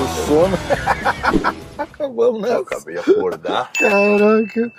[0.00, 0.56] O sono.
[1.98, 2.60] Vamos Eu nessa.
[2.60, 3.72] acabei de acordar.
[3.72, 4.72] Caraca.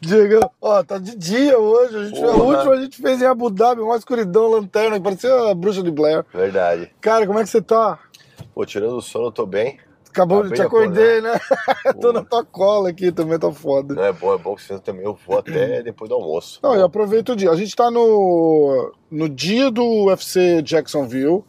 [0.00, 1.96] Diego, ó, tá de dia hoje.
[1.96, 5.54] A, gente, a última a gente fez em Abu Dhabi, uma escuridão, lanterna, parecia a
[5.54, 6.24] bruxa de Blair.
[6.32, 6.90] Verdade.
[7.00, 7.98] Cara, como é que você tá?
[8.54, 9.78] Pô, tirando o sono, eu tô bem.
[10.10, 11.38] Acabou, Acabei te de acordei, né?
[12.00, 13.94] Tô na tua cola aqui também, tá foda.
[13.94, 16.60] Não é bom, é bom que você também eu vou até depois do almoço.
[16.62, 17.50] Não, eu aproveito o dia.
[17.50, 21.44] A gente tá no, no dia do UFC Jacksonville.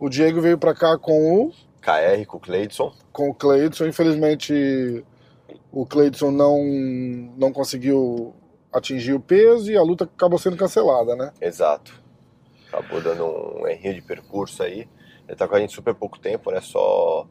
[0.00, 2.92] O Diego veio pra cá com o, KR com o Cleidson.
[3.12, 3.86] com o Cleidson.
[3.86, 5.04] Infelizmente,
[5.72, 6.62] o Cleidson não,
[7.36, 8.34] não conseguiu
[8.72, 11.32] atingir o peso e a luta acabou sendo cancelada, né?
[11.40, 11.92] Exato.
[12.68, 14.88] Acabou dando um errinho de percurso aí.
[15.26, 16.60] Ele tá com a gente super pouco tempo, né?
[16.60, 17.26] Só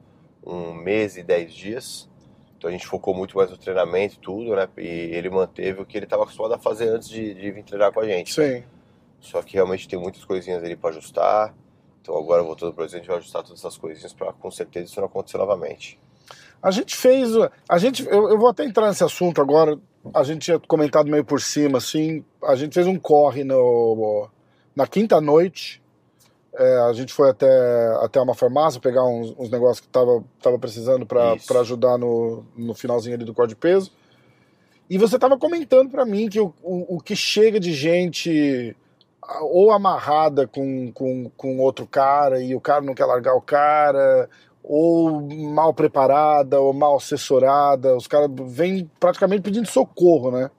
[0.48, 2.10] um mês e dez dias.
[2.58, 4.68] Então a gente focou muito mais no treinamento e tudo, né?
[4.78, 7.92] E ele manteve o que ele estava acostumado a fazer antes de, de vir treinar
[7.92, 8.34] com a gente.
[8.34, 8.64] Sim.
[9.20, 11.54] Só que realmente tem muitas coisinhas ali para ajustar.
[12.02, 14.86] Então agora voltando pro Brasil, a gente vai ajustar todas essas coisinhas para com certeza
[14.86, 16.00] isso não acontecer novamente.
[16.62, 17.32] A gente fez.
[17.70, 19.78] A gente, eu, eu vou até entrar nesse assunto agora.
[20.14, 22.24] A gente tinha comentado meio por cima, assim.
[22.44, 24.28] A gente fez um corre no,
[24.76, 25.82] na quinta noite.
[26.58, 27.48] É, a gente foi até,
[28.02, 32.74] até uma farmácia pegar uns, uns negócios que tava, tava precisando para ajudar no, no
[32.74, 33.92] finalzinho ali do corte de peso.
[34.90, 38.76] E você tava comentando para mim que o, o, o que chega de gente
[39.42, 44.30] ou amarrada com, com, com outro cara e o cara não quer largar o cara,
[44.64, 50.50] ou mal preparada, ou mal assessorada, os caras vêm praticamente pedindo socorro, né?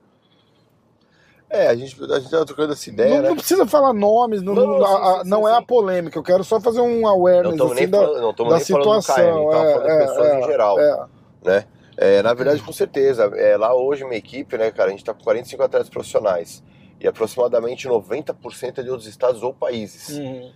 [1.49, 3.29] É, a gente, a gente tava trocando essa ideia, não, né?
[3.29, 6.23] não precisa falar nomes, não, Não, não, sim, a- não sim, é a polêmica, eu
[6.23, 9.01] quero só fazer um Não awareness estamos assim, da, falando, não da nem falando do
[9.01, 9.15] situação.
[9.15, 11.05] KM, tava falando de é, pessoas é, em geral, é.
[11.43, 11.65] né?
[11.97, 13.23] É, na verdade, com certeza.
[13.35, 16.63] É, lá hoje, minha equipe, né, cara, a gente tá com 45 atletas profissionais.
[16.97, 20.17] E aproximadamente 90% é de outros estados ou países.
[20.17, 20.51] Uhum.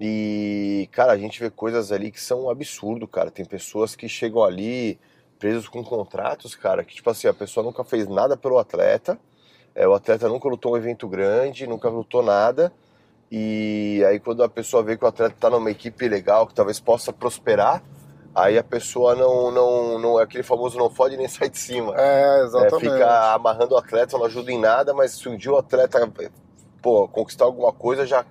[0.00, 3.30] E, cara, a gente vê coisas ali que são um absurdo, cara.
[3.30, 4.98] Tem pessoas que chegam ali
[5.38, 9.18] presos com contratos, cara, que, tipo assim, a pessoa nunca fez nada pelo atleta,
[9.74, 12.72] é, o atleta nunca lutou um evento grande, nunca lutou nada.
[13.30, 16.80] E aí, quando a pessoa vê que o atleta tá numa equipe legal, que talvez
[16.80, 17.82] possa prosperar,
[18.34, 21.94] aí a pessoa não, não, não aquele famoso não fode nem sai de cima.
[21.96, 22.90] É, É, exatamente.
[22.90, 26.10] fica amarrando o atleta, não ajuda em nada, mas se um dia o atleta
[26.82, 28.24] pô, conquistar alguma coisa, já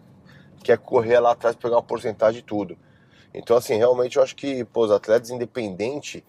[0.63, 2.77] quer correr lá atrás pegar uma porcentagem de tudo.
[3.33, 6.25] Então, assim, realmente eu acho que pô, os atletas, independente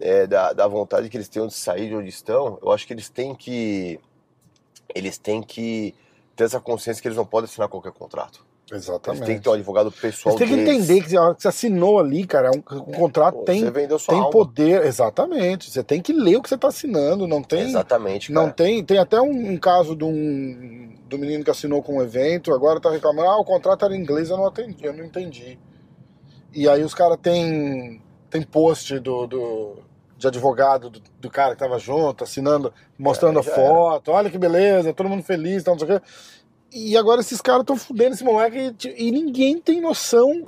[0.00, 2.92] é, da, da vontade que eles tenham de sair de onde estão, eu acho que
[2.92, 3.98] eles têm que.
[4.94, 5.94] Eles têm que
[6.36, 8.44] ter essa consciência que eles não podem assinar qualquer contrato.
[8.70, 9.26] Eles Exatamente.
[9.26, 10.88] têm que ter um advogado pessoal Você tem que deles.
[10.88, 13.70] entender que a hora que você assinou ali, cara, é um, um contrato Pô, tem,
[13.70, 14.30] tem alma.
[14.30, 14.86] poder.
[14.86, 15.70] Exatamente.
[15.70, 17.26] Você tem que ler o que você está assinando.
[17.26, 17.68] Não tem.
[17.68, 18.46] Exatamente, cara.
[18.46, 18.82] Não tem.
[18.82, 22.80] Tem até um, um caso de um do menino que assinou com um evento, agora
[22.80, 25.58] tá reclamando, ah, o contrato era em inglês, eu não atendi, eu não entendi.
[26.54, 29.76] E aí os caras tem, tem post do, do,
[30.22, 34.38] de advogado do, do cara que tava junto, assinando, mostrando É, a foto, olha que
[34.38, 36.06] beleza, todo mundo feliz, tal, não sei o quê.
[36.74, 40.42] E agora esses caras estão fudendo esse moleque e, e ninguém tem noção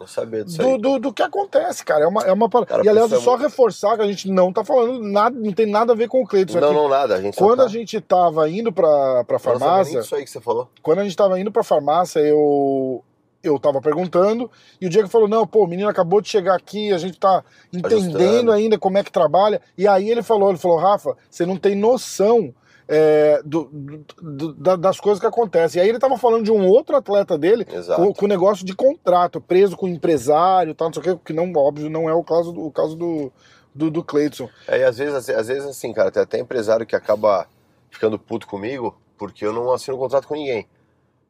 [0.57, 2.05] do, do, do que acontece, cara.
[2.05, 4.65] É uma, é uma Cara, E aliás, precisa só reforçar que a gente não tá
[4.65, 6.53] falando nada, não tem nada a ver com o Cleiton.
[6.53, 7.17] Isso Não, não, nada.
[7.17, 7.65] A gente Quando tá...
[7.65, 10.71] a gente tava indo pra, pra farmácia, disso aí que você falou.
[10.81, 13.05] quando a gente tava indo pra farmácia, eu
[13.45, 14.51] eu tava perguntando
[14.81, 17.45] e o Diego falou: "Não, pô, o menino acabou de chegar aqui, a gente tá
[17.73, 18.53] entendendo Ajustando.
[18.53, 19.61] ainda como é que trabalha".
[19.79, 22.55] E aí ele falou, ele falou: "Rafa, você não tem noção
[22.87, 25.79] é, do- do- do- da- das coisas que acontecem".
[25.79, 27.65] E aí ele tava falando de um outro atleta dele
[27.97, 31.51] com, com negócio de contrato, preso com empresário, tal, não sei o que, que não,
[31.57, 33.33] óbvio, não é o caso do, o caso do
[33.75, 34.49] do, do Cleiton.
[34.69, 37.47] É, e às vezes, às- às vezes assim, cara, tem até empresário que acaba
[37.91, 40.69] ficando puto comigo porque eu não assino contrato com ninguém.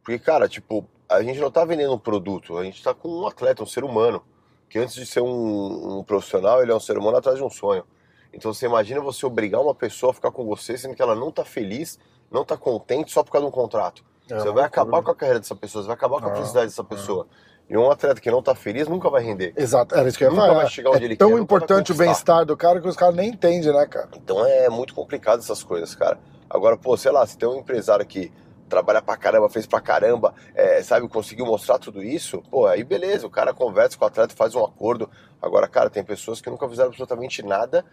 [0.02, 3.26] Porque, cara, tipo, a gente não tá vendendo um produto, a gente tá com um
[3.26, 4.22] atleta, um ser humano.
[4.68, 7.50] Que antes de ser um, um profissional, ele é um ser humano atrás de um
[7.50, 7.84] sonho.
[8.32, 11.30] Então você imagina você obrigar uma pessoa a ficar com você, sendo que ela não
[11.30, 11.98] tá feliz,
[12.30, 14.02] não tá contente só por causa de um contrato.
[14.28, 16.34] É você vai acabar com a carreira dessa pessoa, você vai acabar com a Ah,
[16.34, 17.26] felicidade dessa pessoa.
[17.70, 19.52] E um atleta que não tá feliz nunca vai render.
[19.56, 20.60] Exato, era isso que eu ia Nunca falar.
[20.62, 22.88] vai chegar onde é ele tão quer, nunca vai importante o bem-estar do cara que
[22.88, 24.08] os caras nem entendem, né, cara?
[24.16, 26.18] Então é muito complicado essas coisas, cara.
[26.50, 28.32] Agora, pô, sei lá, se tem um empresário que
[28.68, 33.26] trabalha pra caramba, fez pra caramba, é, sabe, conseguiu mostrar tudo isso, pô, aí beleza,
[33.26, 35.10] o cara conversa com o atleta, faz um acordo.
[35.40, 37.84] Agora, cara, tem pessoas que nunca fizeram absolutamente nada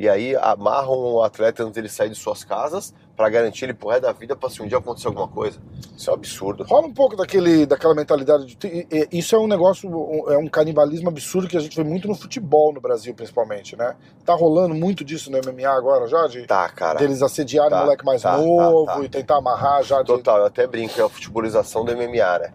[0.00, 3.90] e aí amarram o atleta antes dele sair de suas casas pra garantir ele pro
[3.90, 5.60] resto da vida pra se um dia acontecer alguma coisa.
[5.94, 6.64] Isso é um absurdo.
[6.64, 8.56] Rola um pouco daquele, daquela mentalidade.
[8.56, 9.90] De, isso é um negócio,
[10.30, 13.94] é um canibalismo absurdo que a gente vê muito no futebol no Brasil, principalmente, né?
[14.24, 16.98] Tá rolando muito disso no MMA agora já, de Tá, cara.
[16.98, 19.04] deles assediarem Tá, o moleque mais tá, novo tá, tá.
[19.04, 19.98] e tentar amarrar já.
[19.98, 20.06] De...
[20.06, 22.54] Total, eu até brinco, é a futebolização do MMA, né?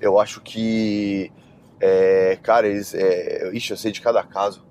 [0.00, 1.32] Eu acho que.
[1.80, 2.94] É, cara, eles.
[2.94, 4.62] É, ixi, eu sei de cada caso.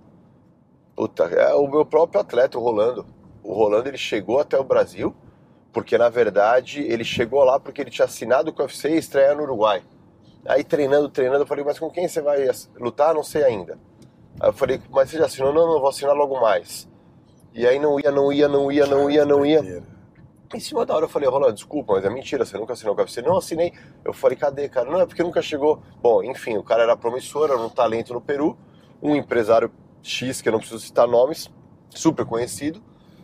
[0.95, 3.05] Puta, é o meu próprio atleta, o Rolando.
[3.43, 5.13] O Rolando ele chegou até o Brasil,
[5.71, 9.33] porque na verdade ele chegou lá porque ele tinha assinado com o UFC e estreia
[9.33, 9.81] no Uruguai.
[10.45, 12.47] Aí treinando, treinando, eu falei, mas com quem você vai
[12.77, 13.13] lutar?
[13.13, 13.79] Não sei ainda.
[14.39, 15.51] Aí eu falei, mas você já assinou?
[15.51, 16.87] Não, não, vou assinar logo mais.
[17.53, 19.83] E aí não ia, não ia, não ia, não ia, não ia.
[20.53, 23.01] Em cima da hora eu falei, Rolando, desculpa, mas é mentira, você nunca assinou com
[23.01, 23.21] a UFC.
[23.23, 23.73] Não, assinei.
[24.05, 24.91] Eu falei, cadê, cara?
[24.91, 25.81] Não, é porque nunca chegou.
[26.01, 28.55] Bom, enfim, o cara era promissor, era um talento no Peru.
[29.01, 29.71] Um empresário
[30.03, 31.49] X, que eu não preciso citar nomes,
[31.89, 32.83] super conhecido,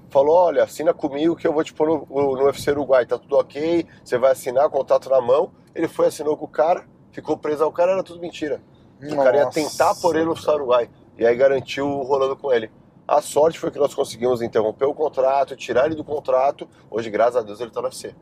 [0.10, 3.38] falou, olha, assina comigo que eu vou te pôr no, no UFC Uruguai, tá tudo
[3.38, 5.52] ok, você vai assinar, contato na mão.
[5.76, 8.62] Ele foi, assinou com o cara, ficou preso ao cara, era tudo mentira.
[9.02, 10.90] O cara ia tentar pôr ele no Nossa, Uruguai.
[11.18, 12.72] E aí garantiu o rolando com ele.
[13.08, 16.68] A sorte foi que nós conseguimos interromper o contrato, tirar ele do contrato.
[16.90, 18.14] Hoje, graças a Deus, ele tá no UFC.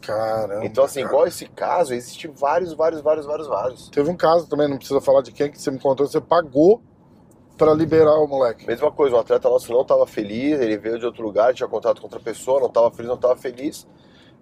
[0.00, 0.64] Caramba.
[0.64, 1.12] Então, assim, cara.
[1.12, 3.88] igual esse caso, existe vários, vários, vários, vários, vários.
[3.88, 6.80] Teve um caso também, não precisa falar de quem, que você me contou, você pagou
[7.56, 8.66] pra liberar o moleque.
[8.66, 12.00] Mesma coisa, um atleta nosso não estava feliz, ele veio de outro lugar, tinha contato
[12.00, 13.86] com outra pessoa, não estava feliz, não estava feliz.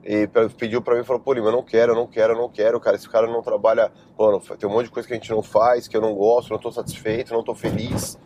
[0.04, 2.36] E pe- pediu pra mim falou, pô, Lima, eu não quero, eu não quero, eu
[2.36, 2.96] não quero, cara.
[2.96, 3.90] Esse cara não trabalha.
[4.18, 6.50] Não- tem um monte de coisa que a gente não faz, que eu não gosto,
[6.50, 8.18] não tô satisfeito, não tô feliz.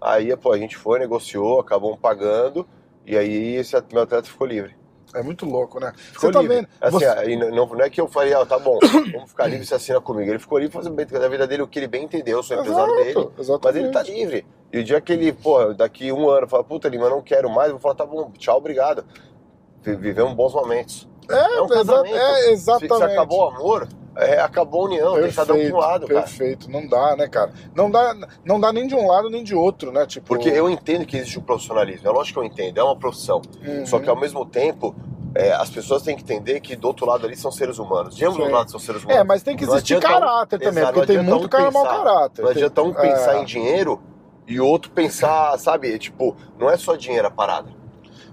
[0.00, 2.66] Aí, pô, a gente foi, negociou, acabou pagando,
[3.06, 4.81] e aí esse meu atleta ficou livre.
[5.14, 5.92] É muito louco, né?
[5.96, 6.56] Ficou você tá livre.
[6.56, 6.68] vendo?
[6.80, 8.78] Assim, Você- não, não é que eu falei, ah, tá bom,
[9.12, 10.30] vamos ficar livre, você assina comigo.
[10.30, 12.56] Ele ficou livre fazendo bem da vida dele o que ele bem entendeu, eu sou
[12.58, 13.30] empresário Exato, dele.
[13.38, 13.64] exatamente.
[13.64, 14.46] Mas ele tá livre.
[14.72, 17.68] E o dia que ele, pô, daqui um ano, fala, puta, Lima, não quero mais,
[17.68, 19.04] eu vou falar, tá bom, tchau, obrigado.
[19.82, 21.06] Vi- Vivemos bons momentos.
[21.28, 22.96] É, um exa- é, Se, exatamente.
[22.96, 26.20] se acabou o amor, é, acabou a união, tem cada um pro lado, cara.
[26.20, 26.70] perfeito.
[26.70, 27.52] Não dá, né, cara?
[27.74, 28.14] Não dá,
[28.44, 30.06] não dá nem de um lado nem de outro, né?
[30.06, 32.96] Tipo, Porque eu entendo que existe o profissionalismo, é lógico que eu entendo, é uma
[32.96, 33.40] profissão.
[33.66, 33.86] Uhum.
[33.86, 34.94] Só que ao mesmo tempo,
[35.34, 38.14] é, as pessoas têm que entender que do outro lado ali são seres humanos.
[38.14, 39.20] De ambos os lados são seres humanos.
[39.20, 41.48] É, mas tem que Não existir adianta um- caráter também, Exato, porque tem muito um
[41.48, 42.42] cara mau pensar- caráter.
[42.42, 43.40] Não adianta um pensar é.
[43.40, 44.00] em dinheiro
[44.46, 47.70] e o outro pensar, sabe, tipo, não é só dinheiro a parada.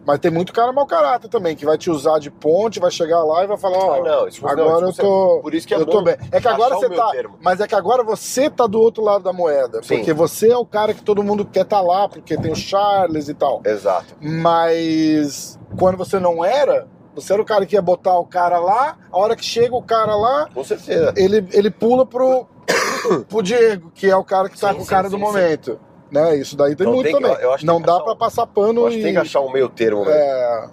[0.06, 3.24] Mas tem muito cara mau caráter também, que vai te usar de ponte, vai chegar
[3.24, 5.40] lá e vai falar, ó, Ah, não, isso não, agora eu tô.
[5.42, 6.16] Por isso que é eu bom tô bem.
[6.32, 7.12] É que agora você tá.
[7.12, 7.38] termo.
[7.42, 9.82] Mas é que agora você tá do outro lado da moeda.
[9.84, 9.98] Sim.
[9.98, 13.30] Porque você é o cara que todo mundo quer estar lá, porque tem o Charles
[13.30, 13.62] e tal.
[13.66, 14.16] Exato.
[14.20, 18.98] Mas quando você não era, você era o cara que ia botar o cara lá,
[19.12, 21.14] a hora que chega o cara lá, Com certeza.
[21.18, 22.48] ele, ele pula pro,
[23.28, 25.22] pro Diego, que é o cara que tá Sim, com o sim, cara do sim,
[25.22, 25.80] momento.
[26.12, 26.38] Né?
[26.38, 27.44] Isso daí tem Não, muito tem que- também.
[27.44, 29.04] eu acho que não que dá um- passar pano Eu acho que e.
[29.04, 30.12] tem que achar um meio termo, mesmo.
[30.20, 30.70] É,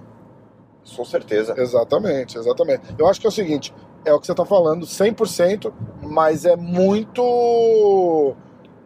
[0.96, 1.54] Com certeza.
[1.58, 2.82] exatamente, exatamente.
[2.98, 3.74] Eu acho que é o seguinte,
[4.04, 5.72] é o que você tá falando, 100%,
[6.02, 8.34] mas é muito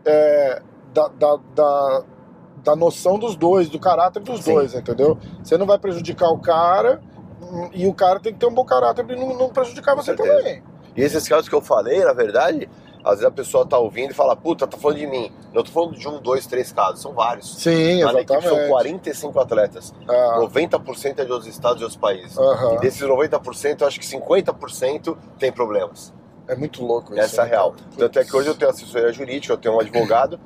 [0.04, 0.62] é,
[0.94, 2.02] da, da, da,
[2.64, 4.54] da noção dos dois, do caráter dos Sim.
[4.54, 5.18] dois, entendeu?
[5.44, 7.00] Você não vai prejudicar o cara
[7.40, 10.02] hum, e o cara tem que ter um bom caráter pra não, não prejudicar Com
[10.02, 10.38] você certeza.
[10.38, 10.62] também.
[10.96, 12.68] E esses casos que eu falei, na verdade,
[13.04, 15.32] às vezes a pessoa tá ouvindo e fala, puta, tá falando de mim.
[15.52, 17.56] Não tô falando de um, dois, três casos, são vários.
[17.62, 18.68] Sim, Na minha equipe são exatamente.
[18.70, 19.94] 45 atletas.
[20.08, 22.36] Ah, 90% é de outros estados e outros países.
[22.74, 26.12] E desses 90%, eu acho que 50% tem problemas.
[26.48, 27.20] É muito louco isso.
[27.22, 27.70] Essa é a né, real.
[27.72, 27.84] cara?
[27.96, 30.38] Tanto é que hoje eu tenho assessoria jurídica, eu tenho um advogado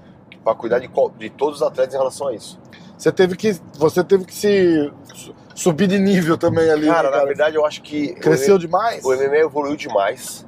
[0.44, 2.58] para cuidar de, de todos os atletas em relação a isso.
[2.98, 6.86] Você teve que, você teve que se su- subir de nível também ali.
[6.86, 9.04] Cara, né, na verdade, eu acho que Cresceu demais?
[9.04, 10.46] o MMA evoluiu demais.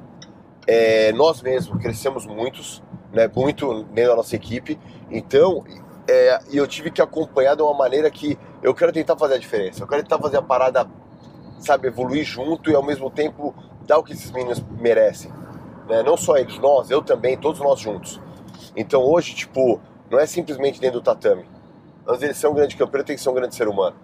[0.67, 2.83] É, nós mesmos crescemos muitos,
[3.13, 4.77] né, muito dentro da nossa equipe.
[5.09, 5.63] Então,
[6.07, 9.81] é, eu tive que acompanhar de uma maneira que eu quero tentar fazer a diferença.
[9.81, 10.85] Eu quero tentar fazer a parada,
[11.59, 13.55] sabe, evoluir junto e ao mesmo tempo
[13.85, 15.31] dar o que esses meninos merecem.
[15.87, 16.03] Né?
[16.03, 18.19] Não só eles, nós, eu também, todos nós juntos.
[18.75, 21.45] Então hoje, tipo, não é simplesmente dentro do tatame.
[22.05, 23.95] Antes de ser um grande campeão, tem que ser um grande ser humano.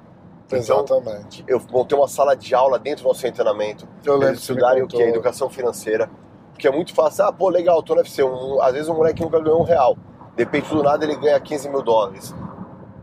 [0.45, 1.43] Então, Exatamente.
[1.47, 4.87] eu montei uma sala de aula dentro do nosso treinamento Eu lembro eles estudarem o
[4.87, 5.01] que?
[5.01, 6.09] educação financeira.
[6.53, 8.23] Porque é muito fácil, ah, pô, legal, tô no UFC.
[8.23, 9.97] Um, às vezes um moleque nunca ganhou um real.
[10.35, 12.33] De repente, do nada, ele ganha 15 mil dólares.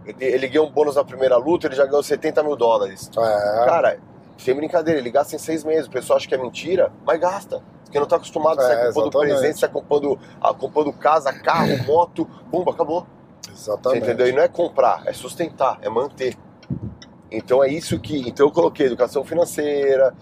[0.07, 3.11] Ele, ele ganha um bônus na primeira luta, ele já ganhou 70 mil dólares.
[3.17, 3.99] É, Cara,
[4.39, 5.87] sem brincadeira, ele gasta em seis meses.
[5.87, 7.63] O pessoal acha que é mentira, mas gasta.
[7.85, 12.25] Porque não tá acostumado a É, sair comprando presente, comprando, ah, comprando casa, carro, moto,
[12.51, 13.07] pumba, acabou.
[13.43, 14.03] Você exatamente.
[14.05, 14.29] entendeu?
[14.29, 16.37] E não é comprar, é sustentar, é manter.
[17.31, 18.29] Então é isso que.
[18.29, 20.13] Então eu coloquei educação financeira,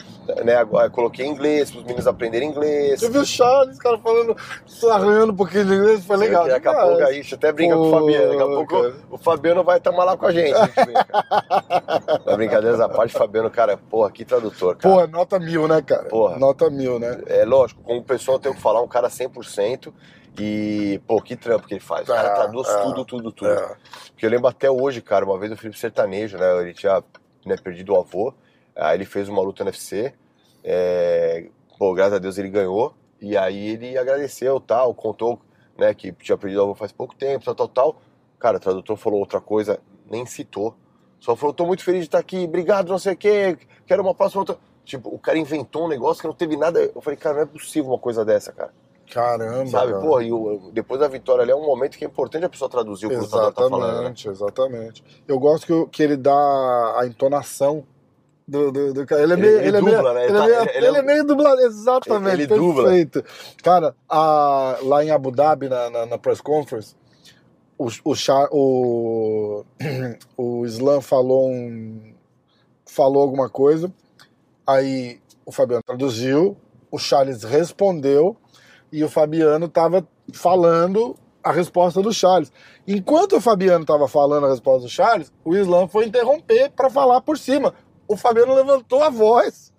[0.45, 0.57] né?
[0.57, 3.01] Agora coloquei inglês para os meninos aprenderem inglês.
[3.01, 4.37] Você viu o Charles, cara, falando,
[4.91, 6.47] arranhando um pouquinho de inglês, foi legal.
[6.47, 8.29] Daqui a pouco a gente até brinca com o Fabiano.
[8.31, 8.95] Daqui a pouco cara.
[9.11, 10.55] o Fabiano vai estar lá com a gente.
[12.37, 14.95] brincadeiras à parte, Fabiano, cara, porra, que tradutor, cara.
[14.95, 16.05] Porra, nota mil, né, cara?
[16.05, 16.39] Porra.
[16.39, 17.23] Nota mil, né?
[17.27, 19.93] É lógico, como pessoa eu tenho que falar um cara 100%
[20.39, 22.09] e, pô, que trampo que ele faz.
[22.09, 23.51] O cara É, traduz é, tudo, tudo, tudo.
[23.51, 23.77] é.
[24.11, 26.61] Porque eu lembro até hoje, cara, uma vez o Felipe Sertanejo, né?
[26.63, 27.03] Ele tinha
[27.45, 28.33] né, perdido o avô,
[28.77, 30.15] aí ele fez uma luta no UFC,
[30.65, 31.47] é,
[31.79, 35.41] pô, graças a Deus ele ganhou, e aí ele agradeceu, tal, contou,
[35.77, 38.03] né, que tinha perdido o avô faz pouco tempo, tal, tal, tal.
[38.39, 40.75] Cara, o tradutor falou outra coisa, nem citou.
[41.19, 44.15] Só falou, tô muito feliz de estar aqui, obrigado, não sei o quê, quero uma
[44.15, 44.59] próxima luta.
[44.85, 46.81] Tipo, o cara inventou um negócio que não teve nada.
[46.81, 48.73] Eu falei, cara, não é possível uma coisa dessa, cara.
[49.13, 49.67] Caramba.
[49.67, 50.05] Sabe, cara.
[50.05, 52.69] porra, e o- depois da vitória ali é um momento que é importante a pessoa
[52.71, 53.81] traduzir o que o lutador tá falando.
[53.83, 53.89] né?
[53.91, 55.05] Exatamente, exatamente.
[55.27, 56.33] Eu gosto que, o- que ele dá
[56.99, 57.85] a entonação
[58.47, 59.23] do, do, do cara.
[59.23, 59.59] Ele é Ele- meio.
[59.59, 60.25] ele Ele, é dubla, meio, né?
[60.25, 62.35] ele, Ele é tá- meio, ele- ele ele é é meio dublado, exatamente.
[62.35, 62.85] Ele dubla.
[62.85, 63.25] perfeito.
[63.63, 66.95] Cara, a- lá em Abu Dhabi, na, na, na press conference,
[67.79, 68.15] o, o,
[68.51, 69.65] o,
[70.37, 72.15] o Islam falou um.
[72.91, 73.93] Falou alguma coisa,
[74.67, 76.57] aí o Fabiano traduziu,
[76.91, 78.35] o Charles respondeu
[78.93, 82.53] e o Fabiano tava falando a resposta do Charles.
[82.87, 87.21] Enquanto o Fabiano tava falando a resposta do Charles, o Islam foi interromper para falar
[87.21, 87.75] por cima.
[88.09, 89.71] O Fabiano levantou a voz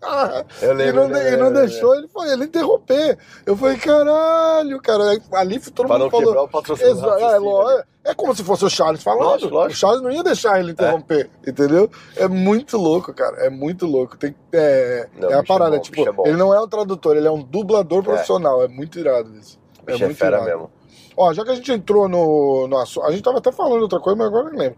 [0.61, 3.17] Eu e lembro, não, eu e não lembro, deixou ele, foi, ele interromper.
[3.43, 5.17] Eu falei, caralho, cara.
[5.33, 6.43] Ali todo Pra mundo falou.
[6.43, 6.91] o patrocínio.
[6.91, 9.23] Exa- é, ló- é como se fosse o Charles falando.
[9.29, 9.73] Lógico, lógico.
[9.73, 11.89] O Charles não ia deixar ele interromper, entendeu?
[12.15, 13.37] É muito louco, cara.
[13.45, 14.15] É muito louco.
[14.15, 15.75] Tem, é, Não, é a é parada.
[15.77, 18.61] bom, tipo, é ele não é um tradutor, ele é um dublador profissional.
[18.63, 19.59] É, muito irado isso.
[19.85, 20.45] Bicho é muito fera irado.
[20.49, 20.71] mesmo.
[21.17, 23.05] Ó, já que a gente entrou no, no assunto.
[23.07, 24.77] A gente tava até falando outra coisa, mas agora eu não lembro.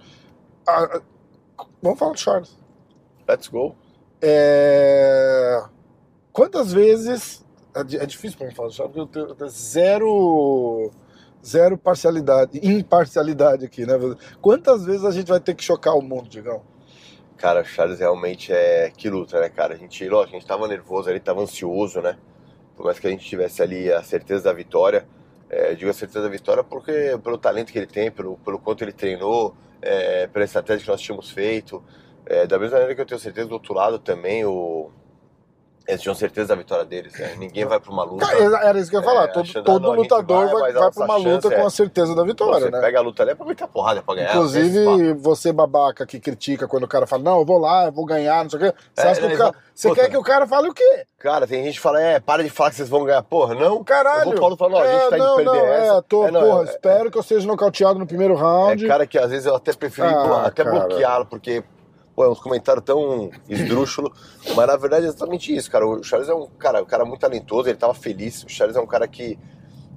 [0.67, 0.99] Ah,
[1.59, 2.60] ah, vamos falar do Charles.
[3.31, 3.73] Let's go.
[4.21, 5.63] É...
[6.33, 7.45] Quantas vezes.
[7.73, 10.91] É é difícil pra mim falar porque eu tenho, eu tenho zero.
[11.43, 13.93] Zero parcialidade, imparcialidade aqui, né?
[14.41, 16.61] Quantas vezes a gente vai ter que chocar o mundo, Digão?
[17.35, 19.73] Cara, o Charles realmente é que luta, né, cara?
[19.73, 22.15] A gente, lógico, a gente tava nervoso ali, tava ansioso, né?
[22.75, 25.07] Por mais que a gente tivesse ali a certeza da vitória,
[25.49, 28.83] é, digo a certeza da vitória porque pelo talento que ele tem, pelo, pelo quanto
[28.83, 31.83] ele treinou, é, pela estratégia que nós tínhamos feito.
[32.25, 34.89] É, da mesma maneira que eu tenho certeza do outro lado também, o...
[35.87, 37.35] eles tinham certeza da vitória deles, né?
[37.37, 38.25] Ninguém vai pra uma luta.
[38.25, 39.23] Cara, Era isso que eu ia falar.
[39.23, 41.15] É, todo achando, todo ah, não, a lutador vai, vai, a vai pra nossa uma
[41.17, 42.79] luta chance com é- a certeza da vitória, Você né?
[42.79, 44.27] pega a luta ali é pra muita porrada, é pra ganhar.
[44.27, 44.35] não.
[44.45, 48.05] Inclusive, você babaca que critica quando o cara fala, não, eu vou lá, eu vou
[48.05, 48.73] ganhar, não sei o quê.
[48.93, 50.01] Você, É, acha que é, o cara, você Puta.
[50.01, 51.05] quer que o cara fale o quê?
[51.17, 53.23] Cara, tem gente que fala, é, para de falar que vocês vão ganhar.
[53.23, 53.83] Porra, não.
[53.83, 54.25] Caralho.
[54.31, 55.97] Vou Paulo falando, ó, a gente É, tá indo não, perder não, essa.
[55.97, 58.87] É, tô, É, não, porra, é- espero que eu seja nocauteado no primeiro É round.
[58.87, 61.63] cara que às vezes eu até preferi Ah, até bloqueá-lo, porque
[62.15, 64.11] pô, é uns comentários tão esdrúxulos.
[64.55, 65.87] mas na verdade é exatamente isso, cara.
[65.87, 68.43] O Charles é um cara, um cara muito talentoso, ele tava feliz.
[68.43, 69.37] O Charles é um cara que.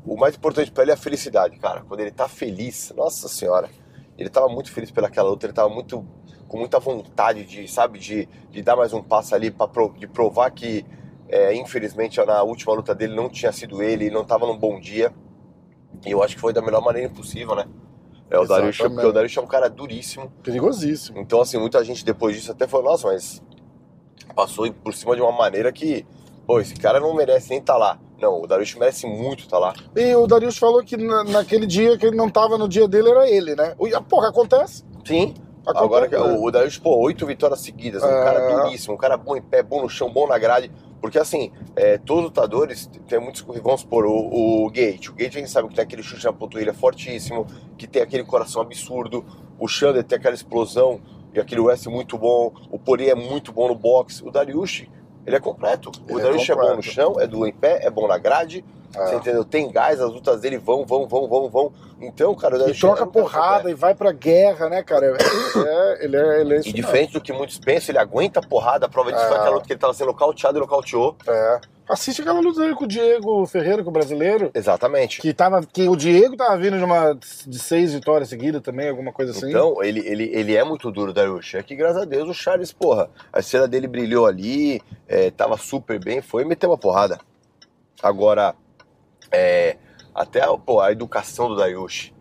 [0.06, 1.82] O mais importante pra ele é a felicidade, cara.
[1.82, 3.68] Quando ele tá feliz, nossa senhora.
[4.16, 6.06] Ele tava muito feliz pelaquela luta, ele tava muito.
[6.46, 9.66] com muita vontade de, sabe, de, de dar mais um passo ali, pra,
[9.98, 10.86] de provar que,
[11.28, 14.78] é, infelizmente, na última luta dele não tinha sido ele, ele não tava num bom
[14.78, 15.12] dia.
[16.04, 17.66] E eu acho que foi da melhor maneira possível, né?
[18.30, 18.94] É, o Darius, Exatamente.
[18.94, 20.32] porque o Darius é um cara duríssimo.
[20.42, 21.18] Perigosíssimo.
[21.18, 23.42] Então, assim, muita gente depois disso até falou, nossa, mas
[24.34, 26.04] passou por cima de uma maneira que,
[26.46, 27.98] pô, esse cara não merece nem estar lá.
[28.18, 29.74] Não, o Darius merece muito estar lá.
[29.94, 33.10] E o Darius falou que na- naquele dia que ele não tava no dia dele
[33.10, 33.74] era ele, né?
[33.80, 34.84] E, porra, acontece.
[35.04, 35.34] Sim.
[35.66, 36.22] Acontece, Agora, que- né?
[36.22, 38.24] o, o Darius, pô, oito vitórias seguidas, um É.
[38.24, 40.70] cara duríssimo, um cara bom em pé, bom no chão, bom na grade.
[41.04, 45.08] Porque, assim, é, todos os lutadores, tem muitos, vamos supor, o, o Gate.
[45.10, 47.46] O Gate a gente sabe que tem aquele chute na panturrilha fortíssimo,
[47.76, 49.22] que tem aquele coração absurdo.
[49.58, 51.02] O Xander tem aquela explosão
[51.34, 52.54] e aquele West muito bom.
[52.70, 54.26] O Poirier é muito bom no boxe.
[54.26, 54.88] O Dariush,
[55.26, 55.92] ele é completo.
[56.08, 58.16] Ele o é Dariush é, bom no chão, é do em pé, é bom na
[58.16, 58.64] grade.
[58.96, 59.06] É.
[59.06, 59.44] Você entendeu?
[59.44, 61.72] Tem gás, as lutas dele vão, vão, vão, vão, vão.
[62.00, 65.16] Então, cara, E Dariush troca é porrada e vai pra guerra, né, cara?
[65.16, 68.86] É, ele é, ele é E diferente do que muitos pensam, ele aguenta a porrada.
[68.86, 69.40] A prova disso foi É.
[69.40, 71.16] aquela luta que ele tava sendo nocauteado e nocauteou.
[71.26, 71.60] É.
[71.86, 74.50] Assiste aquela luta dele com o Diego Ferreira, com o brasileiro.
[74.54, 75.20] Exatamente.
[75.20, 79.12] Que, tava, que o Diego tava vindo de uma de seis vitórias seguidas também, alguma
[79.12, 79.50] coisa assim.
[79.50, 81.56] Então, ele, ele, ele é muito duro, Dariush.
[81.56, 85.58] É que, graças a Deus, o Charles, porra, a estrela dele brilhou ali, é, tava
[85.58, 87.18] super bem, foi e meteu uma porrada.
[88.02, 88.54] Agora,
[89.34, 89.76] é,
[90.14, 92.12] até a, pô, a educação do Dariush.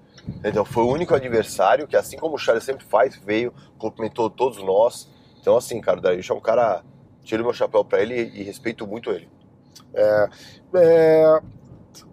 [0.44, 4.64] Então, foi o único adversário que, assim como o Charles sempre faz, veio, cumprimentou todos
[4.64, 5.10] nós.
[5.40, 6.84] Então, assim, cara, o Dariush é um cara.
[7.24, 9.30] Tiro meu chapéu pra ele e, respeito muito ele.
[9.94, 11.40] É,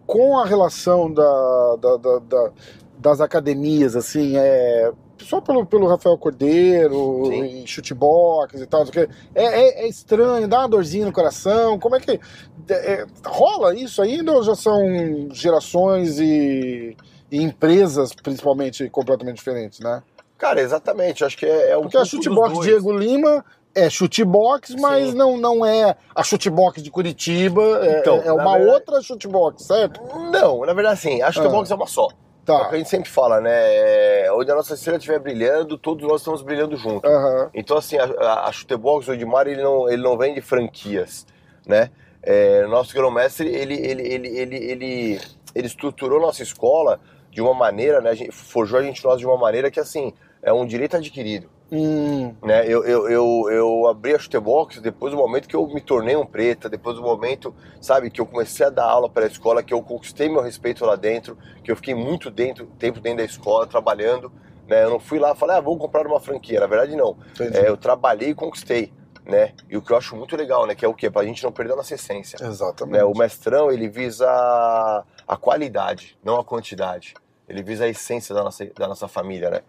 [0.07, 2.53] com a relação da- da- da-
[2.99, 4.93] das academias, assim, é,
[5.25, 7.63] só pelo, pelo Rafael Cordeiro, Sim.
[7.63, 11.79] e chutebox e tal, o é, é, é estranho, dá uma dorzinha no coração.
[11.79, 12.21] Como é que.
[12.69, 16.97] é, rola isso ainda ou já são gerações e,
[17.31, 20.03] e empresas, principalmente, completamente diferentes, né?
[20.39, 21.25] Cara, exatamente.
[21.25, 22.61] Acho que é, é um Porque a chutebox.
[22.61, 25.17] Diego Lima é chutebox, mas Sim.
[25.17, 29.65] não, não é a chutebox de Curitiba, é, Então, é na uma verdade- outra chutebox,
[29.65, 30.01] certo?
[30.33, 32.09] Não, na verdade, assim, a chutebox é uma só.
[32.49, 32.69] É o Tá.
[32.69, 33.51] que a gente sempre fala, né?
[33.53, 37.07] É, Onde a nossa estrela estiver brilhando, todos nós estamos brilhando junto.
[37.07, 37.51] Aham.
[37.55, 41.27] Então, assim, a, a, a Chutebox, o Edmar, ele não, ele não vende franquias,
[41.67, 41.91] né?
[42.23, 45.21] É, nosso grão-mestre, ele, ele, ele, ele, ele,
[45.55, 48.11] ele estruturou nossa escola de uma maneira, né?
[48.11, 51.49] A gente, forjou a gente nós de uma maneira que, assim, é um direito adquirido,
[51.73, 52.67] Hum, né?
[52.67, 56.27] Eu, eu, eu, eu abri a Chutebox depois do momento que eu me tornei um
[56.27, 59.73] preta, depois do momento, sabe, que eu comecei a dar aula para a escola, que
[59.73, 63.67] eu conquistei meu respeito lá dentro, que eu fiquei muito dentro, tempo dentro da escola,
[63.67, 64.33] trabalhando,
[64.67, 64.85] né?
[64.85, 66.61] Eu não fui lá e falei, ah, vou comprar uma franquia.
[66.61, 67.17] Na verdade, não.
[67.39, 68.93] É, eu trabalhei e conquistei,
[69.25, 69.53] né?
[69.69, 70.75] E o que eu acho muito legal, né?
[70.75, 71.09] Que é o quê?
[71.09, 72.37] Pra gente não perder a nossa essência.
[72.45, 72.99] Exatamente.
[72.99, 73.05] Né?
[73.05, 77.15] O mestrão, ele visa a qualidade, não a quantidade.
[77.49, 79.61] Ele visa a essência da nossa, da nossa família, né?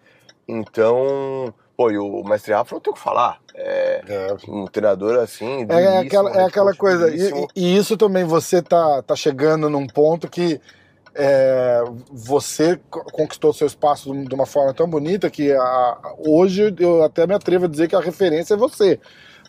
[0.47, 3.39] Então, pô, e o mestre Rafa não tem o que falar.
[3.55, 4.35] É É.
[4.47, 5.61] um treinador assim.
[5.61, 9.87] É, duríssimo, aquela, é aquela coisa, e, e isso também você tá, tá chegando num
[9.87, 10.59] ponto que
[11.13, 17.03] é, você co- conquistou seu espaço de uma forma tão bonita que a- hoje eu
[17.03, 18.99] até me atrevo a dizer que a referência é você.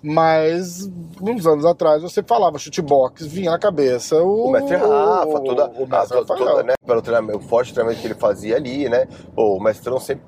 [0.02, 0.90] Mas
[1.20, 5.84] uns anos atrás você falava chutebox, vinha na cabeça o, O mestre Rafa, toda, o
[5.84, 6.38] a, mestre to- Rafael.
[6.38, 9.06] toda, né, pelo treinamento, o forte treinamento que ele fazia ali, né?
[9.34, 10.24] Pô, o mestrão sempre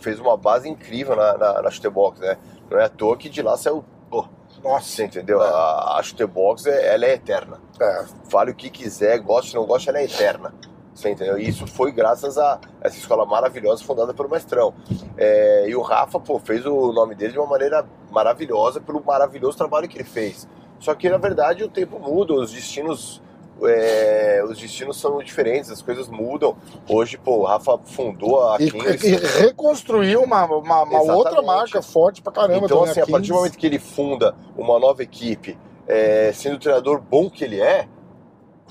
[0.00, 2.36] fez uma base incrível na, na, na chutebox, né?
[2.70, 4.24] Não é à toa que de lá saiu, pô,
[4.62, 5.42] Nossa, você entendeu?
[5.42, 5.46] É.
[5.48, 7.58] A, a chutebox, é, ela é eterna.
[7.80, 10.54] é, Fale o que quiser, goste ou não goste, ela é eterna.
[10.94, 11.38] Você entendeu?
[11.38, 14.74] E isso foi graças a essa escola maravilhosa fundada pelo mestrão.
[15.16, 19.56] É, e o Rafa, pô, fez o nome dele de uma maneira maravilhosa pelo maravilhoso
[19.56, 20.46] trabalho que ele fez.
[20.78, 23.22] Só que, na verdade, o tempo muda, os destinos...
[23.64, 26.56] é, os destinos são diferentes, as coisas mudam.
[26.88, 29.06] Hoje, pô, o Rafa fundou a e, Kings.
[29.06, 33.28] e reconstruiu uma, uma, uma outra marca forte pra caramba Então, assim, a a partir
[33.28, 35.56] do momento que ele funda uma nova equipe,
[35.86, 37.88] é, sendo o treinador bom que ele é,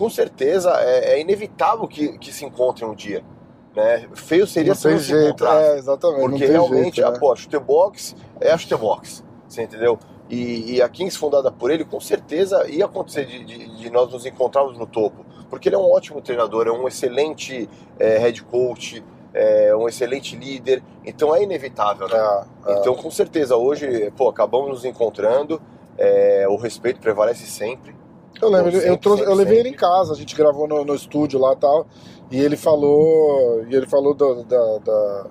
[0.02, 3.24] com certeza é, é inevitável que, que se encontrem um dia.
[3.76, 4.10] Né?
[4.16, 6.22] Feio seria não se tem não jeito, é, exatamente.
[6.22, 7.20] porque realmente, jeito, a, né?
[7.20, 9.24] pô, chutebox é a chutebox.
[9.48, 10.00] Você entendeu?
[10.28, 14.12] E, e a Kings fundada por ele, com certeza ia acontecer de, de- de nós
[14.12, 15.24] nos encontrarmos no topo.
[15.52, 19.04] Porque ele é um ótimo treinador, é um excelente é, head coach,
[19.36, 20.82] é um excelente líder.
[21.06, 22.18] Então é inevitável, né?
[22.66, 22.80] É, é.
[22.80, 25.62] Então, com certeza, hoje, pô, acabamos nos encontrando,
[25.96, 28.01] é, o respeito prevalece sempre.
[28.42, 29.86] Eu lembro, Pô, eu, sempre, trouxe, eu sempre, levei ele em sempre.
[29.88, 31.86] casa, a gente gravou no, no estúdio lá e tal,
[32.32, 35.28] e ele falou, e ele falou do, da- da-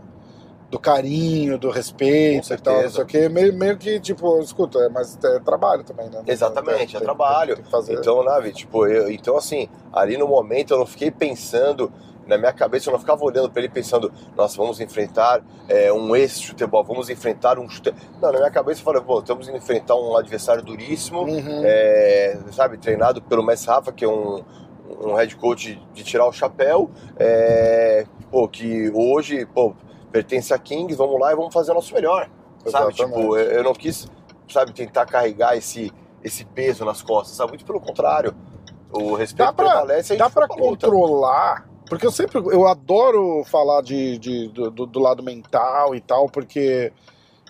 [0.71, 4.79] do carinho, do respeito e tal, não sei o quê, meio, meio que, tipo, escuta,
[4.79, 6.23] é, mas é trabalho também, né?
[6.27, 7.57] Exatamente, Tem- é trabalho.
[7.57, 7.95] Tem, fazer.
[7.95, 11.91] Então, Navi, tipo, eu, então assim, ali no momento eu não fiquei pensando,
[12.27, 16.15] na minha cabeça eu não ficava olhando pra ele pensando, nossa, vamos enfrentar é, um
[16.15, 17.93] ex-futebol, vamos enfrentar um chute.
[18.21, 21.63] Não, na minha cabeça eu falei, pô, estamos indo enfrentar um adversário duríssimo, Uhum.
[21.65, 24.45] é, sabe, treinado pelo Messi Rafa, que é um,
[25.05, 29.75] um head coach de tirar o chapéu, é, pô, que hoje, pô,
[30.13, 32.29] pertence a Kings, vamos lá e vamos fazer o nosso melhor,
[32.67, 32.93] sabe?
[32.93, 33.19] Exatamente.
[33.21, 34.07] Tipo, eu, não quis,
[34.49, 37.51] sabe, tentar carregar esse, esse peso nas costas, sabe?
[37.51, 38.35] Muito pelo contrário.
[38.93, 43.45] O respeito Dá pra- prevalece a gente Dá pra controlar, porque eu sempre, eu adoro
[43.45, 46.91] falar de, de- do, do- do lado mental e tal, porque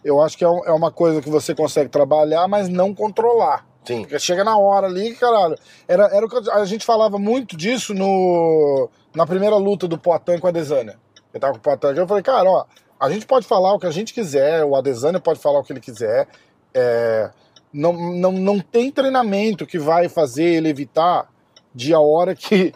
[0.03, 3.65] eu acho que é, um- é uma coisa que você consegue trabalhar, mas não controlar.
[3.85, 5.57] Sim, Porque chega na hora ali, caralho.
[5.87, 10.39] Era, era o que a gente falava muito disso no, na primeira luta do Poitin
[10.39, 10.99] com a Adesanya.
[11.33, 12.65] Eu tava com o Poitin aqui, eu falei, cara, ó,
[12.99, 15.73] a gente pode falar o que a gente quiser, o Adesanya pode falar o que
[15.73, 16.27] ele quiser.
[16.75, 17.31] é,
[17.73, 21.29] não, não, não tem treinamento que vai fazer ele evitar
[21.75, 22.73] de a hora que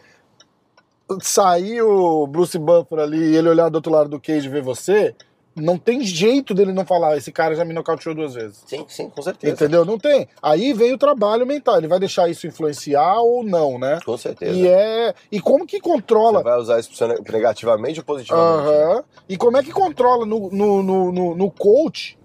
[1.20, 4.62] sair o Bruce Buffer ali e ele olhar do outro lado do cage e ver
[4.62, 5.14] você,
[5.56, 8.62] não tem jeito dele não falar, esse cara já me nocauteou duas vezes.
[8.66, 9.52] sim, sim, com certeza.
[9.52, 9.84] Entendeu?
[9.84, 10.28] Não tem.
[10.42, 11.78] Aí vem o trabalho mental.
[11.78, 14.00] Ele vai deixar isso influenciar ou não, né?
[14.04, 14.52] Com certeza.
[14.52, 15.14] E é.
[15.30, 16.38] E como que controla.
[16.38, 18.68] Você vai usar isso negativamente ou positivamente?
[18.68, 19.04] Aham.
[19.28, 22.18] E como é que controla no, no, no, no, no coach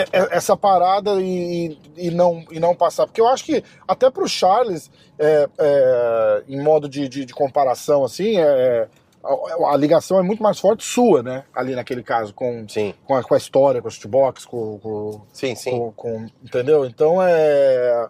[0.00, 3.06] é- é- essa parada e, e, não, e não passar?
[3.06, 8.04] Porque eu acho que até pro Charles, é, é, em modo de, de, de comparação,
[8.04, 8.88] assim, é,
[9.24, 11.44] a, a ligação é muito mais forte sua, né?
[11.54, 15.20] Ali naquele caso, com, Sim, com, a, com a história, com o shootbox, com, com,
[15.32, 15.70] sim, sim.
[15.70, 16.84] com, com- entendeu?
[16.84, 18.08] Então é.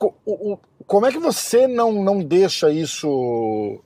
[0.00, 3.80] o- o- como é que você não, não deixa isso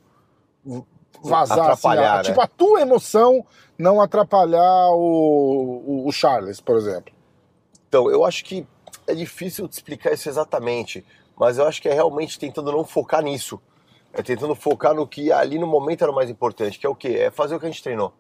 [1.23, 1.59] vazar?
[1.61, 2.23] Atrapalhar, assim, a- né?
[2.25, 3.45] Tipo, a tua emoção
[3.81, 7.13] não atrapalhar o, o, o Charles, por exemplo?
[7.89, 8.67] Então, eu acho que
[9.07, 11.05] é difícil de explicar isso exatamente,
[11.37, 13.61] mas eu acho que é realmente tentando não focar nisso.
[14.13, 16.95] É tentando focar no que ali no momento era o mais importante, que é o
[16.95, 17.09] quê?
[17.09, 18.13] É fazer o que a gente treinou.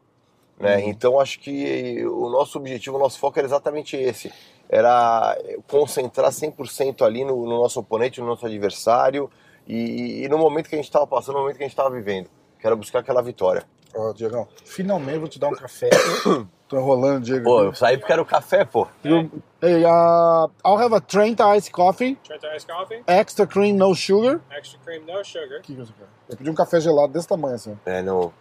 [0.58, 0.76] Né?
[0.76, 0.88] Uhum.
[0.88, 4.32] Então acho que o nosso objetivo, o nosso foco era exatamente esse.
[4.68, 9.28] Era concentrar 100% ali no, no nosso oponente, no nosso adversário
[9.66, 11.90] e, e no momento que a gente estava passando, no momento que a gente estava
[11.90, 13.66] vivendo, que era buscar aquela vitória.
[13.94, 15.90] Ó, Diegão, finalmente vou te dar um café.
[16.68, 17.44] Tô enrolando, Diego.
[17.44, 18.86] Pô, eu saí porque era o café, pô.
[19.04, 19.28] You-
[19.62, 24.40] Hey, uh, I'll have a Trenta Ice Coffee, Trenta Ice Coffee, extra cream, no sugar.
[24.56, 25.58] extra cream, no sugar.
[25.58, 26.06] O que que você quer?
[26.30, 27.76] Eu pedi um café gelado desse tamanho, assim.
[27.84, 28.32] É, não.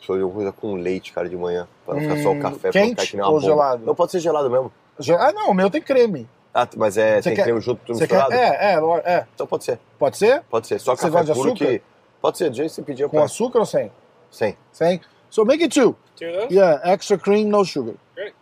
[0.00, 1.66] Sou eu coisa com leite, cara, de manhã.
[1.84, 3.40] Pra não ficar só Hum, o café, pra quente não ficar que nem uma ou
[3.40, 3.46] bomba.
[3.52, 3.86] gelado?
[3.86, 4.72] Não pode ser gelado mesmo.
[4.98, 6.28] Ge- Ah, não, o meu tem creme.
[6.54, 8.14] Ah, mas é, Você tem quer- creme junto, tudo Você quer?
[8.16, 8.34] misturado?
[8.34, 9.26] É, é, é.
[9.34, 10.42] Então pode ser, Pode ser?
[10.50, 10.78] pode ser.
[10.78, 11.66] Só Você café gosta de puro açúcar?
[11.66, 11.82] que...
[12.22, 13.08] Pode ser, do jeito que você pediu.
[13.10, 13.90] Com pra- açúcar ou sem?
[14.30, 14.56] Sem.
[14.72, 15.00] Sem.
[15.30, 15.96] So make it two.
[16.16, 16.50] Two of those?
[16.52, 17.94] Yeah, extra cream, no sugar.
[18.14, 18.34] Great.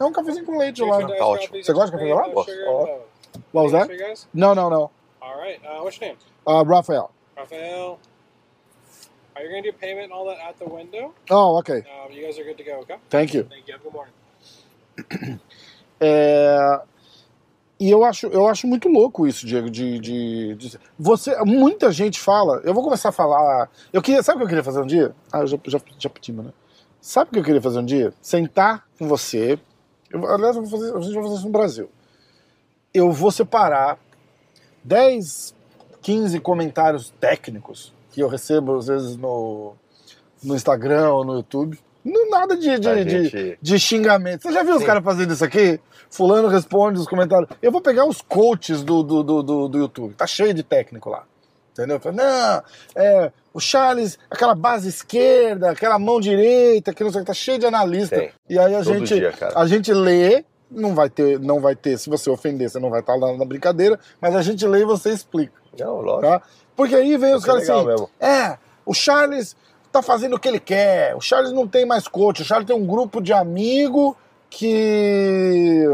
[0.00, 1.06] É um cafezinho com leite Two gelado.
[1.06, 1.64] Trenta Tá Ice ótimo.
[1.64, 2.34] Você gosta de café cream, gelado?
[2.34, 2.86] no sugar, Ó.
[2.86, 3.00] no-
[3.52, 3.84] What was that?
[3.84, 4.28] Anything for you guys?
[4.34, 4.90] No, no, no.
[5.20, 5.60] All right.
[5.64, 6.18] Uh, what's your name?
[6.46, 7.10] Uh, Rafael.
[7.36, 7.98] Raphael.
[9.36, 11.12] Are you going to do payment and all that at the window?
[11.30, 11.78] Oh, okay.
[11.90, 12.96] Um, you guys are good to go, okay?
[13.10, 13.42] Thank you.
[13.44, 13.74] Thank you.
[13.74, 15.40] Have a good morning.
[16.00, 16.80] É,
[17.84, 22.18] E eu acho, eu acho muito louco isso, Diego, de, de, de- Você, muita gente
[22.18, 22.62] fala.
[22.64, 23.68] Eu vou começar a falar.
[23.92, 25.14] Eu queria, sabe o que eu queria fazer um dia?
[25.30, 26.52] Ah, eu já, já, já pedimos, né?
[26.98, 28.14] Sabe o que eu queria fazer um dia?
[28.22, 29.58] Sentar com você.
[30.10, 31.90] Eu, aliás, eu fazer, a gente vai fazer isso no Brasil.
[32.94, 33.98] Eu vou separar
[34.82, 35.54] 10,
[36.00, 39.74] 15 comentários técnicos que eu recebo às vezes no,
[40.42, 41.78] no Instagram ou no YouTube.
[42.04, 44.42] Não nada de, de, A de, gente- de xingamento.
[44.42, 44.86] Você já viu os Sim.
[44.86, 45.80] caras fazendo isso aqui?
[46.10, 47.48] Fulano responde os comentários.
[47.62, 50.14] Eu vou pegar os coaches do, do, do, do, YouTube.
[50.14, 51.24] Tá cheio de técnico lá.
[51.72, 52.00] Entendeu?
[52.12, 52.62] Não,
[52.94, 57.34] é, o Charles, aquela base esquerda, aquela mão direita, que não sei o que, tá
[57.34, 58.14] cheio de analista.
[58.16, 58.30] Tem.
[58.48, 61.98] E aí a Todo gente, dia, a gente lê, não vai ter, não vai ter,
[61.98, 64.84] se você ofender, você não vai estar lá na brincadeira, mas a gente lê e
[64.84, 66.20] você explica, Não, lógico.
[66.28, 66.42] tá?
[66.76, 68.10] Porque aí vem os Isso é caras legal assim, mesmo.
[68.20, 69.56] é, o Charles
[69.94, 71.14] tá fazendo o que ele quer.
[71.16, 72.42] O Charles não tem mais coach.
[72.42, 74.16] O Charles tem um grupo de amigo
[74.50, 75.88] que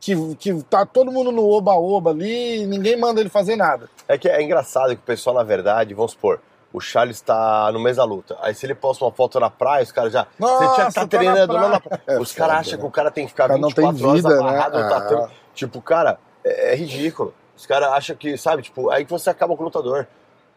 [0.00, 3.88] que, que tá todo mundo no oba-oba ali e ninguém manda ele fazer nada.
[4.06, 6.40] É que é engraçado que o pessoal, na verdade, vamos supor,
[6.72, 8.36] o Charles tá no mês da luta.
[8.42, 10.26] Aí se ele posta uma foto na praia, os caras já.
[10.38, 11.80] Nossa, você já tá tá na treinando na praia.
[11.80, 12.02] praia.
[12.06, 12.78] É Os caras acham né?
[12.80, 14.40] que o cara tem que ficar O cara não tem 24 horas vida, né?
[14.50, 14.88] amarrado no Ah.
[14.88, 15.32] tatame.
[15.54, 17.32] Tipo, cara, é, é ridículo.
[17.56, 20.06] Os caras acham que, sabe, tipo, aí que você acaba com o lutador.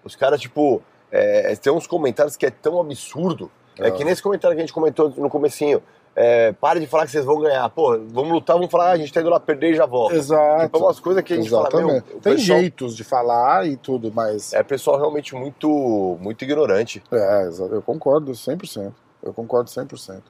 [0.03, 3.49] Os caras, tipo, é, tem uns comentários que é tão absurdo.
[3.79, 3.91] É Ah.
[3.91, 5.81] que nesse comentário que a gente comentou no comecinho.
[6.19, 7.69] É, para de falar que vocês vão ganhar.
[7.69, 10.15] Pô, vamos lutar, vamos falar, ah, a gente tá indo lá perder e já volta.
[10.15, 10.63] Exato.
[10.63, 11.99] Tipo, é umas coisas que a gente fala, Exatamente.
[11.99, 17.03] o Tem pessoal- jeitos de falar e tudo, mas É pessoal realmente muito, muito ignorante.
[17.11, 18.95] É, eu concordo 100%.
[19.21, 20.23] Eu concordo 100%.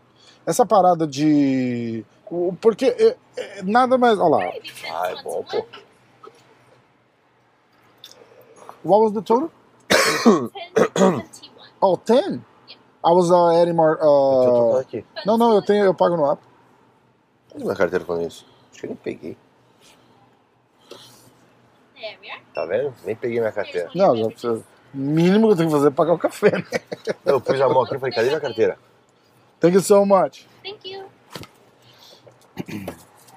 [0.46, 2.04] Essa parada de.
[2.60, 4.20] Porque é, é, nada mais.
[4.20, 4.52] Olha lá.
[4.92, 5.66] Ah, é bom, pô.
[8.84, 9.50] What was the total?
[9.90, 11.24] 1071.
[11.80, 12.42] Oh, 10?
[13.06, 14.00] I was uh, adding more.
[14.02, 14.78] Uh...
[14.80, 15.06] aqui.
[15.26, 16.42] Não, não, eu tenho, eu pago no app.
[17.52, 18.46] Cadê minha carteira falando isso?
[18.72, 19.38] Acho que eu nem peguei.
[22.54, 22.94] Tá vendo?
[23.06, 23.92] Nem peguei minha carteira.
[23.94, 24.64] Não, já precisa.
[24.94, 26.66] O mínimo que eu tenho que fazer é pagar o café, né?
[27.24, 28.80] Eu pus a mão aqui e falei, cadê minha carteira?
[29.60, 30.48] Thank you so much.
[30.64, 31.06] Thank you.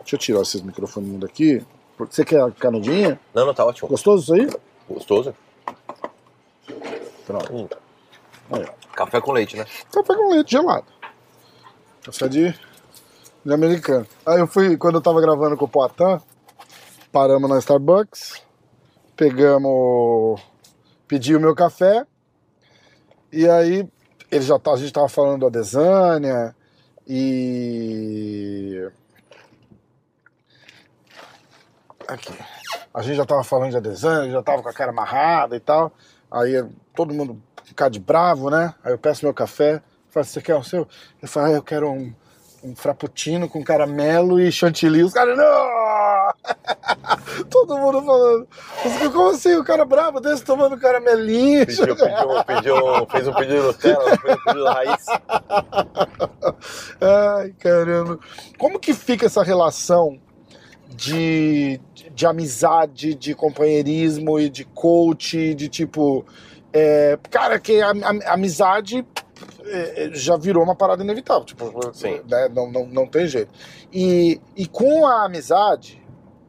[0.00, 1.64] Deixa eu tirar esses microfoninhos daqui.
[1.98, 3.20] Você quer a canudinha?
[3.34, 3.88] Não, não, tá ótimo.
[3.88, 4.60] Gostoso isso aí?
[4.88, 5.34] Gostoso.
[7.50, 7.68] Hum.
[8.52, 8.66] Aí.
[8.94, 9.64] Café com leite, né?
[9.92, 10.86] Café com leite gelado.
[12.04, 12.54] Café de,
[13.44, 14.06] de americano.
[14.26, 16.20] Aí eu fui, quando eu tava gravando com o Poitin,
[17.12, 18.42] paramos na Starbucks,
[19.16, 20.40] pegamos,
[21.06, 22.06] pedi o meu café,
[23.32, 23.88] e aí
[24.30, 26.54] ele já tá, a gente tava falando do Adesanya
[27.06, 28.88] e.
[32.06, 32.32] Aqui.
[32.92, 35.92] A gente já tava falando de Adesanya, já tava com a cara amarrada e tal.
[36.30, 36.64] Aí
[36.94, 38.74] todo mundo ficar de bravo, né?
[38.84, 40.86] Aí eu peço meu café, falo, você quer o seu?
[41.20, 42.12] Eu falo, ah, eu quero um,
[42.62, 45.02] um frappuccino com caramelo e chantilly.
[45.02, 46.30] Os caras, não!
[47.50, 48.48] Todo mundo falando.
[49.12, 49.56] Como assim?
[49.56, 51.66] O cara bravo desse tomando caramelinho?
[51.66, 55.06] Pediu, pediu, pediu, fez um pedido de Nutella, fez um pedido raiz.
[57.00, 58.18] Ai, caramba.
[58.58, 60.20] Como que fica essa relação
[61.00, 66.24] de, de, de amizade, de companheirismo e de coach, de tipo.
[66.72, 69.04] é, cara, que a, a- amizade
[69.64, 71.44] é, é, já virou uma parada inevitável.
[71.44, 71.64] Tipo,
[72.28, 73.50] né, não, não, não tem jeito.
[73.90, 76.00] E, e com a amizade,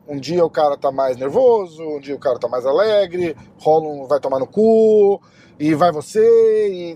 [0.06, 3.88] um dia o cara tá mais nervoso, um dia o cara tá mais alegre, rola
[3.88, 5.22] um vai tomar no cu.
[5.64, 6.94] E vai você, e,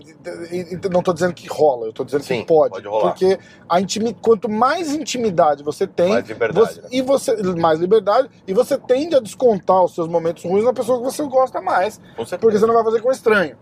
[0.50, 2.72] e- e não tô dizendo que rola, eu tô dizendo Sim, que pode.
[2.74, 3.12] pode rolar.
[3.12, 6.88] Porque a intimi, quanto mais intimidade você tem, Mais liberdade, você- né?
[6.90, 10.98] e você mais liberdade, e você tende a descontar os seus momentos ruins na pessoa
[10.98, 12.00] que você gosta mais.
[12.40, 13.56] Porque você não vai fazer com estranho.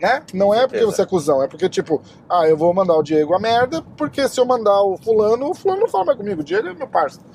[0.00, 0.22] Né?
[0.32, 3.34] Não é porque você é cuzão, é porque, tipo, ah, eu vou mandar o Diego
[3.34, 6.44] a merda, porque se eu mandar o fulano, o fulano não fala mais comigo, o
[6.44, 7.26] Diego é meu parceiro.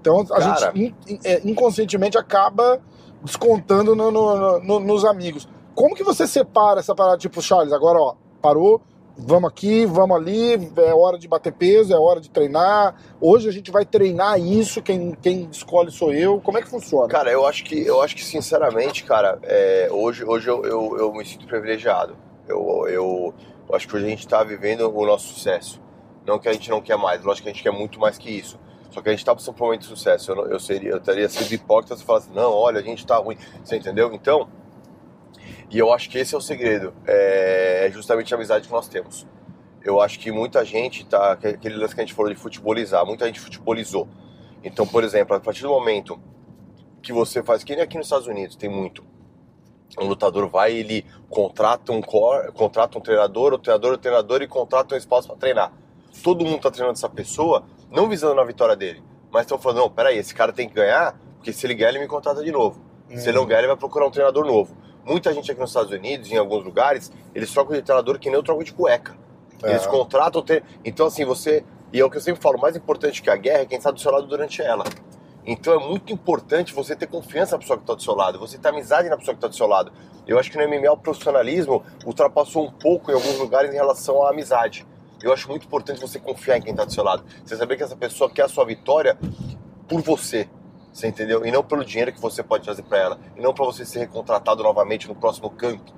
[0.00, 0.72] Então a Cara.
[0.74, 2.80] gente in- é, inconscientemente acaba
[3.22, 5.46] descontando no- no- no- nos amigos.
[5.74, 8.80] Como que você separa essa parada, tipo, Charles, agora ó, parou,
[9.16, 12.94] vamos aqui, vamos ali, é hora de bater peso, é hora de treinar.
[13.20, 16.40] Hoje a gente vai treinar isso, quem, quem escolhe sou eu.
[16.40, 17.08] Como é que funciona?
[17.08, 21.12] Cara, eu acho que, eu acho que sinceramente, cara, é, hoje, hoje eu, eu, eu
[21.12, 22.16] me sinto privilegiado.
[22.46, 23.34] Eu, eu,
[23.68, 25.80] eu acho que hoje a gente tá vivendo o nosso sucesso.
[26.26, 28.30] Não que a gente não quer mais, lógico que a gente quer muito mais que
[28.30, 28.58] isso.
[28.90, 30.32] Só que a gente tá passando por um momento de sucesso.
[30.32, 33.38] Eu, eu, seria, eu teria sido hipócrita se falasse, não, olha, a gente tá ruim.
[33.64, 34.12] Você entendeu?
[34.12, 34.48] Então,
[35.72, 36.92] e eu acho que esse é o segredo.
[37.06, 39.26] É, é justamente a amizade que nós temos.
[39.82, 41.32] Eu acho que muita gente tá.
[41.32, 44.06] Aquele lance que a gente falou de futebolizar, muita gente futebolizou.
[44.62, 46.20] Então, por exemplo, a partir do momento
[47.02, 49.02] que você faz, que nem aqui nos Estados Unidos tem muito.
[49.98, 54.46] Um lutador vai, ele contrata um core, contrata um treinador, o treinador, o treinador e
[54.46, 55.72] contrata um espaço para treinar.
[56.22, 59.90] Todo mundo tá treinando essa pessoa, não visando a vitória dele, mas estão falando, não,
[59.90, 62.80] peraí, esse cara tem que ganhar, porque se ele ganhar, ele me contrata de novo.
[63.16, 64.74] Se ele não ganhar, ele vai procurar um treinador novo.
[65.04, 68.36] Muita gente aqui nos Estados Unidos, em alguns lugares, eles trocam de treinador que nem
[68.36, 69.16] eu troco de cueca.
[69.62, 69.70] É.
[69.70, 70.42] Eles contratam.
[70.42, 71.64] tre- Então, assim, você.
[71.92, 73.90] E é o que eu sempre falo: mais importante que a guerra é quem está
[73.90, 74.84] do seu lado durante ela.
[75.44, 78.56] Então, é muito importante você ter confiança na pessoa que está do seu lado, você
[78.58, 79.92] ter amizade na pessoa que está do seu lado.
[80.24, 84.24] Eu acho que no MMA o profissionalismo ultrapassou um pouco em alguns lugares em relação
[84.24, 84.86] à amizade.
[85.20, 87.24] Eu acho muito importante você confiar em quem está do seu lado.
[87.44, 89.18] Você saber que essa pessoa quer a sua vitória
[89.88, 90.48] por você.
[90.92, 91.44] Você entendeu?
[91.46, 93.18] E não pelo dinheiro que você pode trazer para ela.
[93.36, 95.92] E não para você ser recontratado novamente no próximo campo.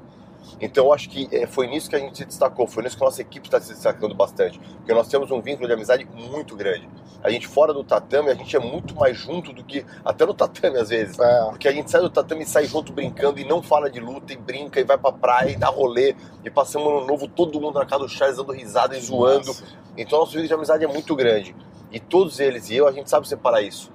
[0.61, 3.03] Então eu acho que é, foi nisso que a gente se destacou, foi nisso que
[3.03, 4.59] a nossa equipe está se destacando bastante.
[4.59, 6.89] Porque nós temos um vínculo de amizade muito grande.
[7.23, 10.35] A gente fora do tatame, a gente é muito mais junto do que até no
[10.35, 11.19] tatame às vezes.
[11.19, 11.45] É.
[11.49, 14.33] Porque a gente sai do tatame e sai junto brincando e não fala de luta
[14.33, 16.15] e brinca e vai pra praia e dá rolê.
[16.45, 19.47] E passamos ano novo todo mundo na casa do Charles dando risada e zoando.
[19.47, 19.65] Nossa.
[19.97, 21.57] Então nosso vínculo de amizade é muito grande.
[21.91, 23.93] E todos eles e eu, a gente sabe separar isso.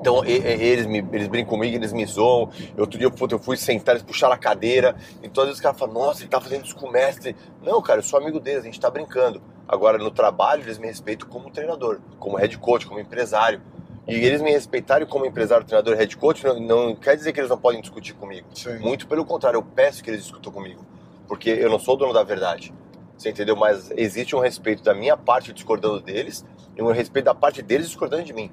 [0.00, 2.50] Então e- e- eles, me, eles brincam comigo, eles me zoam.
[2.76, 4.94] Outro dia puta, eu fui sentar, eles puxaram a cadeira.
[5.22, 7.34] Então às vezes os caras falam, nossa, ele tá fazendo isso com o mestre.
[7.62, 9.42] Não, cara, eu sou amigo deles, a gente tá brincando.
[9.66, 13.60] Agora no trabalho eles me respeitam como treinador, como head coach, como empresário.
[14.06, 17.50] E eles me respeitarem como empresário, treinador, head coach, não, não quer dizer que eles
[17.50, 18.46] não podem discutir comigo.
[18.54, 18.78] Sim.
[18.78, 20.80] Muito pelo contrário, eu peço que eles discutam comigo.
[21.26, 22.72] Porque eu não sou o dono da verdade.
[23.18, 23.54] Você entendeu?
[23.56, 26.42] Mas existe um respeito da minha parte discordando deles
[26.74, 28.50] e um respeito da parte deles discordando de mim.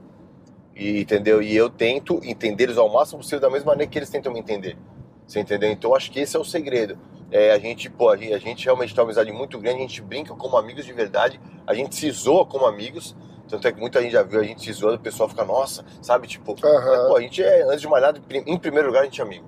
[0.75, 1.41] E, entendeu?
[1.41, 4.39] E eu tento entender eles ao máximo possível da mesma maneira que eles tentam me
[4.39, 4.77] entender.
[5.25, 5.71] Você entendeu?
[5.71, 6.97] Então acho que esse é o segredo.
[7.31, 9.81] É, a gente, pô, a gente, a gente realmente tem uma amizade muito grande, a
[9.81, 13.15] gente brinca como amigos de verdade, a gente se zoa como amigos.
[13.47, 15.85] Tanto é que muita gente já viu a gente se zoando, o pessoal fica, nossa,
[16.01, 16.27] sabe?
[16.27, 16.85] Tipo, Aham.
[16.85, 19.23] mas, pô, a gente é, antes de mais nada, em primeiro lugar, a gente é
[19.23, 19.45] amigo.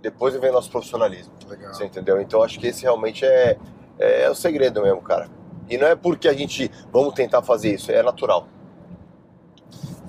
[0.00, 1.32] Depois vem nosso profissionalismo.
[1.48, 1.74] Legal.
[1.74, 2.20] Você entendeu?
[2.20, 3.56] Então acho que esse realmente é,
[3.98, 5.28] é o segredo mesmo, cara.
[5.68, 8.48] E não é porque a gente vamos tentar fazer isso, é natural.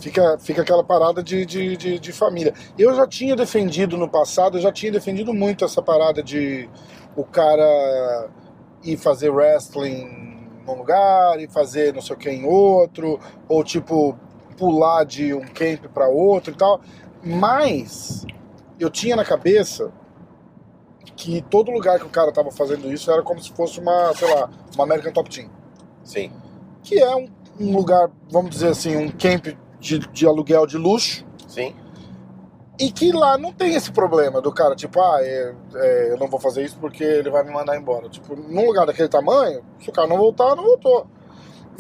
[0.04, 2.54] Fica, fica aquela parada de, de, de, de família.
[2.78, 6.70] Eu já tinha defendido no passado, eu já tinha defendido muito essa parada de
[7.16, 8.28] o cara
[8.84, 14.20] ir fazer wrestling num lugar e fazer não sei o que em outro, ou tipo
[14.58, 16.82] pular de um camp para outro e tal.
[17.24, 18.26] Mas
[18.78, 19.90] eu tinha na cabeça
[21.16, 24.30] que todo lugar que o cara tava fazendo isso era como se fosse uma, sei
[24.36, 25.50] lá, uma American Top Team
[26.04, 26.30] Sim.
[26.82, 31.26] que é um, um lugar, vamos dizer assim, um camp de, de aluguel de luxo,
[31.48, 31.76] Sim.
[32.80, 36.28] e que lá não tem esse problema do cara, tipo, ah, é- é, eu não
[36.28, 38.08] vou fazer isso porque ele vai me mandar embora.
[38.10, 41.06] Tipo, num lugar daquele tamanho, se o cara não voltar, não voltou.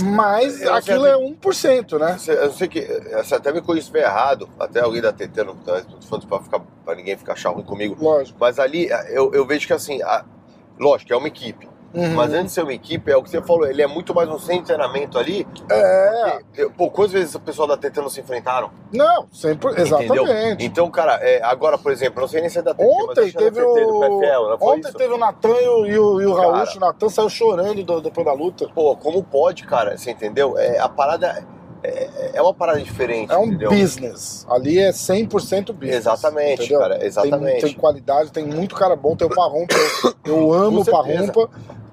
[0.01, 2.17] Mas Eu aquilo é 1%, né?
[2.27, 2.81] Eu sei que
[3.15, 6.59] você até me estiver errado, até alguém da TT, não tá, tô falando pra, ficar,
[6.83, 7.95] pra ninguém ficar achar ruim comigo.
[8.03, 8.35] Lógico.
[8.41, 10.25] Mas ali eu, eu vejo que assim, a-
[10.79, 11.69] lógico, é uma equipe.
[11.93, 12.15] Uhum.
[12.15, 14.27] Mas antes de ser uma equipe, é o que você falou, ele é muito mais
[14.27, 15.47] um centro de treinamento ali.
[15.69, 18.71] É, Eu- Pô, quantas vezes o pessoal da TT não se enfrentaram?
[18.91, 20.23] não, sempre, Entendeu?
[20.23, 20.65] exatamente.
[20.65, 23.37] Então, cara, é, agora, por exemplo, não sei nem se é da TT, Ontem que
[23.37, 23.73] é teve o.
[23.99, 24.97] PFL, Ontem isso?
[24.97, 26.33] teve o Natan e o, e o, e o.
[26.33, 26.77] Raúcho.
[26.77, 28.67] O Natan saiu chorando do- depois da luta.
[28.73, 29.97] Pô, como pode, cara?
[29.97, 30.57] Você entendeu?
[30.57, 31.45] É, a parada
[31.83, 33.69] é, é uma parada diferente, É um entendeu?
[33.69, 34.45] business.
[34.49, 35.97] Ali é 100% business.
[35.97, 36.79] Exatamente, entendeu?
[36.79, 37.61] cara, Tem, exatamente.
[37.61, 39.15] tem qualidade, tem muito cara bom.
[39.15, 39.75] Tem o Parrumpa,
[40.25, 40.85] eu, eu amo o.
[40.85, 41.49] Parrumpa,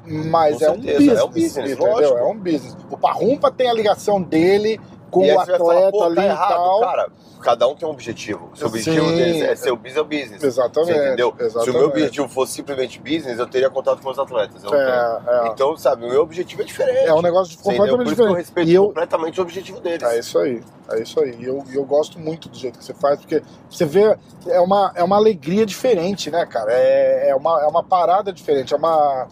[0.06, 1.18] mas Com é um certeza, business.
[1.18, 2.18] é um business, lógico.
[2.18, 2.76] É um business.
[2.90, 6.24] O Parrumpa tem a ligação dele com o você vai falar, atleta pô, ali tá
[6.24, 6.48] errado.
[6.48, 6.80] tal.
[6.80, 7.08] Cara,
[7.42, 8.50] cada um tem um objetivo.
[8.54, 9.16] Se o objetivo Sim.
[9.16, 10.42] deles é ser o business, é o business.
[10.42, 11.34] Exatamente, Você entendeu?
[11.36, 11.76] Se o exatamente.
[11.78, 14.62] meu objetivo fosse simplesmente business, eu teria contato com os atletas.
[14.64, 15.48] É, é.
[15.48, 17.06] Então, sabe, o meu objetivo é diferente.
[17.06, 18.36] É um negócio completamente Por isso que eu diferente.
[18.46, 20.02] respeito eu, completamente o objetivo deles.
[20.02, 21.36] É isso aí, é isso aí.
[21.40, 24.92] E eu, eu gosto muito do jeito que você faz, porque você vê, é uma,
[24.94, 26.72] é uma alegria diferente, né, cara?
[26.72, 29.28] É, é, uma, é uma parada diferente, é uma.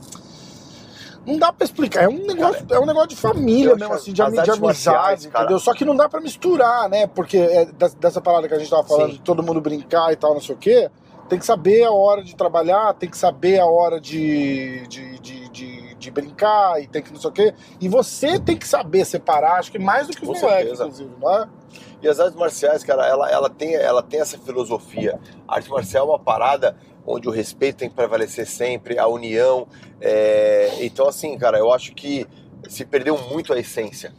[1.28, 4.22] Não dá pra explicar, é um negócio, é um negócio de família mesmo, assim, de,
[4.22, 5.58] de marciais, amizade, cara- entendeu?
[5.60, 7.06] Só que não dá pra misturar, né?
[7.06, 7.66] Porque é
[8.00, 9.16] dessa parada que a gente tava falando, Sim.
[9.16, 10.90] de todo mundo brincar e tal, não sei o quê,
[11.28, 15.48] tem que saber a hora de trabalhar, tem que saber a hora de, de, de,
[15.50, 17.54] de, de brincar e tem que não sei o quê.
[17.78, 21.30] E você tem que saber separar, acho que mais do que os moleques, inclusive, não
[21.30, 21.46] é?
[22.00, 25.18] E as artes marciais, cara, ela, ela, tem, ela tem essa filosofia.
[25.46, 29.66] A arte marcial é uma parada onde o respeito tem que prevalecer sempre, a união.
[30.00, 32.26] é, Então, assim, cara, eu acho que
[32.68, 34.12] se perdeu muito a essência.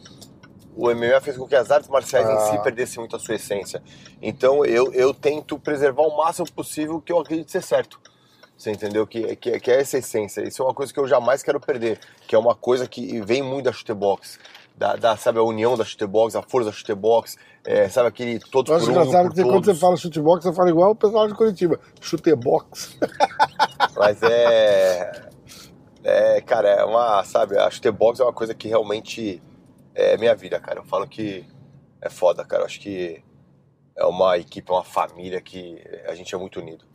[0.75, 2.51] O MMA fez com que as artes marciais em Ah.
[2.51, 3.81] si perdessem muito a sua essência.
[4.21, 7.99] Então, eu, eu tento preservar o máximo possível que eu acredito ser certo.
[8.57, 9.05] Você entendeu?
[9.07, 10.41] Que, que, que é essa essência.
[10.45, 11.99] Isso é uma coisa que eu jamais quero perder.
[12.27, 14.37] Que é uma coisa que vem muito da chutebox.
[14.79, 17.35] Da, da, sabe, a união da chutebox, a força da chutebox.
[17.65, 20.69] É, sabe, aquele todos acho por um, engraçado que quando você fala chutebox, você fala
[20.69, 21.77] igual o pessoal de Curitiba.
[21.99, 22.97] Chutebox.
[23.97, 25.27] Mas é...
[26.01, 29.43] É, cara, é uma, sabe, a chutebox é uma coisa que realmente
[29.93, 30.79] é minha vida, cara.
[30.79, 31.45] Eu falo que
[32.01, 32.61] é foda, cara.
[32.61, 33.21] Eu acho que
[33.97, 36.85] é uma equipe, é uma família que a gente é muito unido.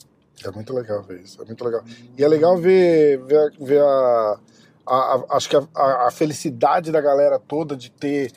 [0.43, 1.83] É muito legal ver isso, é muito legal.
[2.17, 4.41] E é legal ver, ver, ver a,
[4.87, 5.63] a- a- Acho que a,
[6.07, 8.33] a- felicidade da galera toda de ter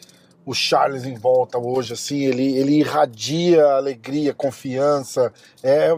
[0.46, 5.32] o Charles em volta hoje, assim, ele, ele irradia alegria, confiança.
[5.62, 5.90] É.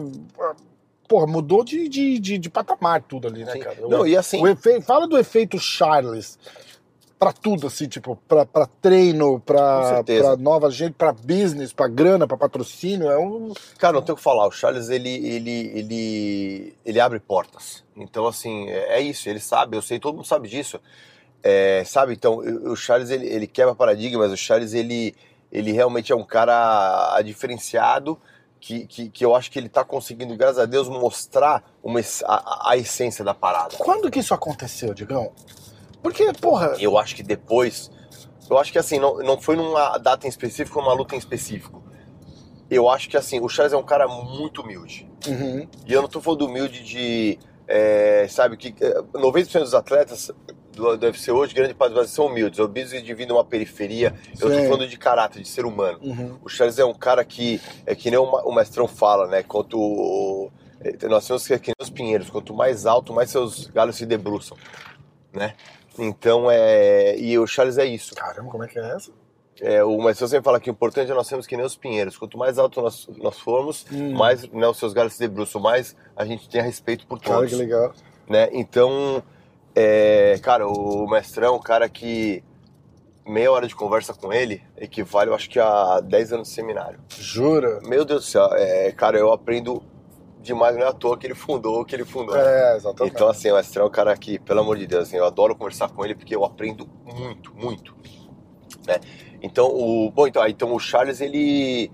[1.08, 3.58] Porra, mudou de, de, de, de patamar tudo ali, né, Sim.
[3.60, 3.76] cara?
[3.88, 6.38] Não, e assim, O efe- fala do efeito Charles
[7.20, 8.46] pra tudo, assim, tipo, pra
[8.80, 10.02] treino, pra
[10.38, 13.10] nova gente, pra business, pra grana, pra patrocínio.
[13.10, 13.52] É um.
[13.78, 14.46] Cara, não tem o que falar.
[14.46, 17.84] O Charles, ele, ele, ele, ele abre portas.
[17.94, 19.28] Então, assim, é é isso.
[19.28, 20.80] Ele sabe, eu sei, todo mundo sabe disso.
[21.42, 24.32] É, sabe, então, o Charles, ele, ele quebra paradigmas.
[24.32, 25.14] O Charles, ele,
[25.52, 28.18] ele realmente é um cara diferenciado
[28.58, 32.70] que, que, que eu acho que ele tá conseguindo, graças a Deus, mostrar uma, a,
[32.70, 33.76] a essência da parada.
[33.76, 35.32] Quando que isso aconteceu, Digão?
[36.02, 36.76] Porque, porra.
[36.78, 37.90] Eu acho que depois.
[38.48, 41.82] Eu acho que assim, não, não foi numa data em específico, numa luta em específico.
[42.70, 45.08] Eu acho que assim, o Charles é um cara muito humilde.
[45.26, 45.68] Uhum.
[45.86, 47.38] E eu não tô falando humilde de.
[47.68, 50.30] é, sabe, que é, 90% dos atletas
[50.72, 54.14] do, do UFC hoje, grande parte deles são humildes, humildes e dividem uma periferia.
[54.40, 54.68] Eu tô Sim.
[54.68, 55.98] falando de caráter, de ser humano.
[56.02, 56.38] Uhum.
[56.44, 59.42] O Charles é um cara que, é que nem o, mestrão fala, né?
[59.42, 59.78] Quanto.
[59.78, 63.96] o- é, nós temos que, que nem os pinheiros, quanto mais alto, mais seus galhos
[63.96, 64.56] se debruçam,
[65.32, 65.54] né?
[66.00, 67.16] Então é.
[67.18, 68.14] E o Charles é isso.
[68.14, 69.10] Caramba, como é que é essa?
[69.60, 72.16] É, o mestrão sempre fala que o importante é nós sermos que nem os pinheiros.
[72.16, 74.12] Quanto mais alto nós, nós formos, Hum.
[74.14, 77.50] mais né, os seus galhos se debruçam, mais a gente tem respeito por Cara, todos
[77.50, 77.92] que legal.
[78.26, 78.48] né?
[78.52, 79.22] Então,
[79.74, 82.42] é, cara, o mestrão é um cara que
[83.26, 86.98] meia hora de conversa com ele equivale, eu acho que a 10 anos de seminário.
[87.18, 87.80] Jura?
[87.82, 89.82] Meu Deus do céu, é, cara, eu aprendo
[90.42, 92.36] demais, não é à toa que ele fundou o que ele fundou.
[92.36, 93.14] É, exatamente.
[93.14, 95.54] Então, assim, o mestrão é um cara que, pelo amor de Deus, assim, eu adoro
[95.54, 97.94] conversar com ele porque eu aprendo muito, muito,
[98.86, 99.00] né?
[99.42, 101.90] Então, o, bom, então, então o Charles, ele,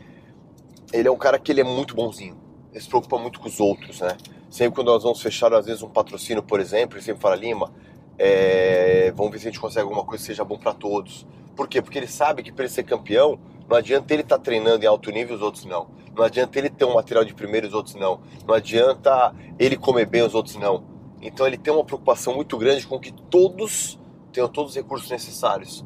[0.92, 2.36] ele é um cara que ele é muito bonzinho.
[2.72, 4.16] Ele se preocupa muito com os outros, né?
[4.50, 7.72] Sempre quando nós vamos fechar, às vezes, um patrocínio, por exemplo, ele sempre fala, Lima,
[8.18, 11.26] é, vamos ver se a gente consegue alguma coisa que seja bom para todos.
[11.54, 11.80] Por quê?
[11.82, 15.10] Porque ele sabe que para ele ser campeão, não adianta ele estar treinando em alto
[15.10, 15.88] nível e os outros não.
[16.14, 18.20] Não adianta ele ter um material de primeiro e os outros não.
[18.46, 20.84] Não adianta ele comer bem e os outros não.
[21.20, 23.98] Então ele tem uma preocupação muito grande com que todos
[24.32, 25.84] tenham todos os recursos necessários.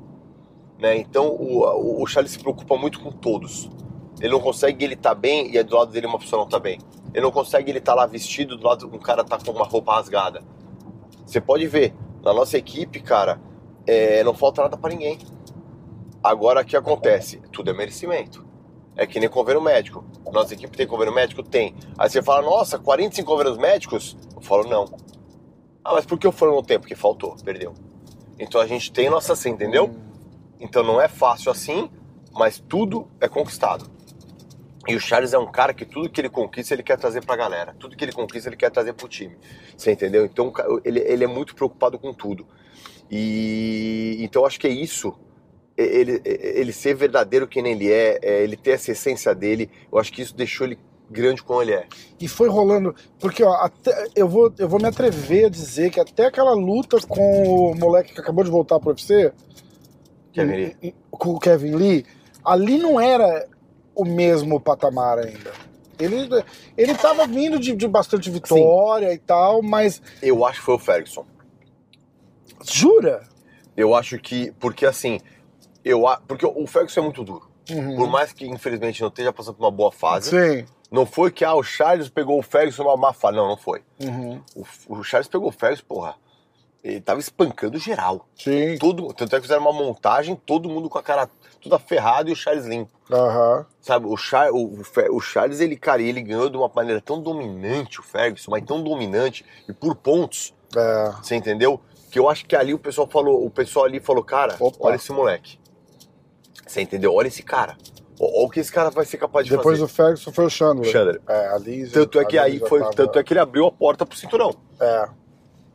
[0.78, 0.96] Né?
[0.98, 3.70] Então o, o Charles se preocupa muito com todos.
[4.20, 6.78] Ele não consegue ele estar bem e do lado dele uma pessoa não está bem.
[7.14, 9.94] Ele não consegue ele estar lá vestido do lado um cara tá com uma roupa
[9.94, 10.42] rasgada.
[11.24, 13.40] Você pode ver, na nossa equipe, cara,
[13.86, 15.18] é, não falta nada para ninguém.
[16.22, 17.40] Agora o que acontece?
[17.52, 18.46] Tudo é merecimento.
[18.96, 20.04] É que nem convênio médico.
[20.30, 21.42] Nossa equipe tem convênio médico?
[21.42, 21.74] Tem.
[21.96, 24.16] Aí você fala, nossa, 45 convênios médicos?
[24.34, 24.84] Eu falo, não.
[25.82, 26.78] Ah, mas por que eu falo não tem?
[26.78, 27.72] Porque faltou, perdeu.
[28.38, 29.94] Então a gente tem nossa assim, entendeu?
[30.58, 31.90] Então não é fácil assim,
[32.32, 33.90] mas tudo é conquistado.
[34.86, 37.36] E o Charles é um cara que tudo que ele conquista ele quer trazer pra
[37.36, 37.74] galera.
[37.78, 39.36] Tudo que ele conquista ele quer trazer pro time.
[39.76, 40.24] Você entendeu?
[40.24, 40.52] Então
[40.84, 42.46] ele, ele é muito preocupado com tudo.
[43.10, 45.14] E então acho que é isso.
[45.76, 50.12] Ele, ele ser verdadeiro quem ele é, é, ele ter essa essência dele, eu acho
[50.12, 50.78] que isso deixou ele
[51.10, 51.86] grande como ele é.
[52.20, 52.94] E foi rolando.
[53.18, 56.98] Porque, ó, até, eu, vou, eu vou me atrever a dizer que até aquela luta
[57.06, 59.32] com o moleque que acabou de voltar pro UFC,
[60.32, 60.94] Kevin Lee.
[61.10, 62.06] com o Kevin Lee,
[62.44, 63.48] ali não era
[63.94, 65.52] o mesmo patamar ainda.
[65.98, 66.28] Ele,
[66.76, 70.78] ele tava vindo de, de bastante vitória e tal, mas Eu acho que foi o
[70.78, 71.26] Ferguson.
[72.64, 73.28] jura?
[73.76, 74.52] Eu acho que.
[74.58, 75.20] Porque assim.
[75.84, 77.48] Eu, porque o Ferguson é muito duro.
[77.96, 80.30] Por mais que, infelizmente, não esteja passando por uma boa fase.
[80.30, 80.66] Sim.
[80.90, 83.36] Não foi que ah, o Charles pegou o Ferguson numa má fase.
[83.36, 83.82] Não, não foi.
[84.02, 84.42] Uhum.
[84.56, 84.64] O,
[84.98, 86.16] o Charles pegou o Ferguson, porra.
[86.82, 88.26] Ele tava espancando geral.
[88.34, 88.76] Sim.
[88.78, 91.28] Todo, tanto é que fizeram uma montagem, todo mundo com a cara
[91.60, 92.90] toda ferrada e o Charles limpo.
[93.12, 93.66] Aham.
[93.82, 94.80] Sabe, o, Char, o,
[95.12, 98.82] o Charles, ele, cara, ele ganhou de uma maneira tão dominante, o Ferguson, mas tão
[98.82, 101.12] dominante, e por pontos, É.
[101.22, 101.78] você entendeu?
[102.10, 104.78] Que eu acho que ali o pessoal falou, o pessoal ali falou, cara, Opa.
[104.80, 105.59] olha esse moleque.
[106.70, 107.12] Você entendeu?
[107.12, 107.76] Olha esse cara.
[108.20, 109.90] Olha o que esse cara vai ser capaz de Depois fazer.
[109.90, 110.92] do Ferguson foi o Chandler.
[110.92, 111.20] Chandler.
[111.28, 113.72] É, ali já- Tanto é que aí foi, tava- tanto é que ele abriu a
[113.72, 114.54] porta pro cinturão.
[114.80, 115.08] É.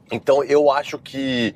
[0.09, 1.53] Então eu acho que,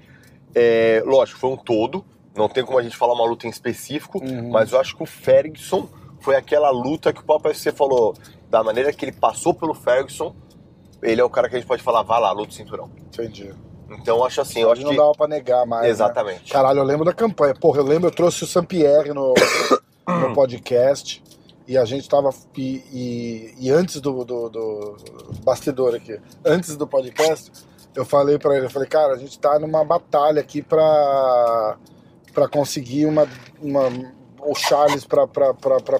[0.54, 2.04] é, lógico, foi um todo.
[2.36, 4.50] Não tem como a gente falar uma luta em específico, Uhum.
[4.50, 5.88] mas eu acho que o Ferguson
[6.20, 8.14] foi aquela luta que o Papo FC falou,
[8.50, 10.36] da maneira que ele passou pelo Ferguson,
[11.02, 12.90] ele é o cara que a gente pode falar, vai lá, luta o cinturão.
[13.08, 13.54] Entendi.
[13.92, 14.98] Então eu acho assim, eu acho não que.
[14.98, 15.84] dava pra negar mais.
[15.84, 15.90] né?
[15.90, 16.52] Exatamente.
[16.52, 17.54] Caralho, eu lembro da campanha.
[17.56, 19.34] Porra, eu lembro, eu trouxe o Sampierre no,
[20.08, 21.24] no podcast.
[21.68, 22.32] E a gente tava.
[22.58, 24.98] E, e- e antes do, do, do
[25.44, 27.52] bastidor aqui, antes do podcast,
[27.96, 31.78] eu falei pra ele, eu falei, cara, a gente tá numa batalha aqui pra,
[32.34, 33.28] pra conseguir uma.
[33.62, 33.90] uma
[34.52, 35.28] o Charles pra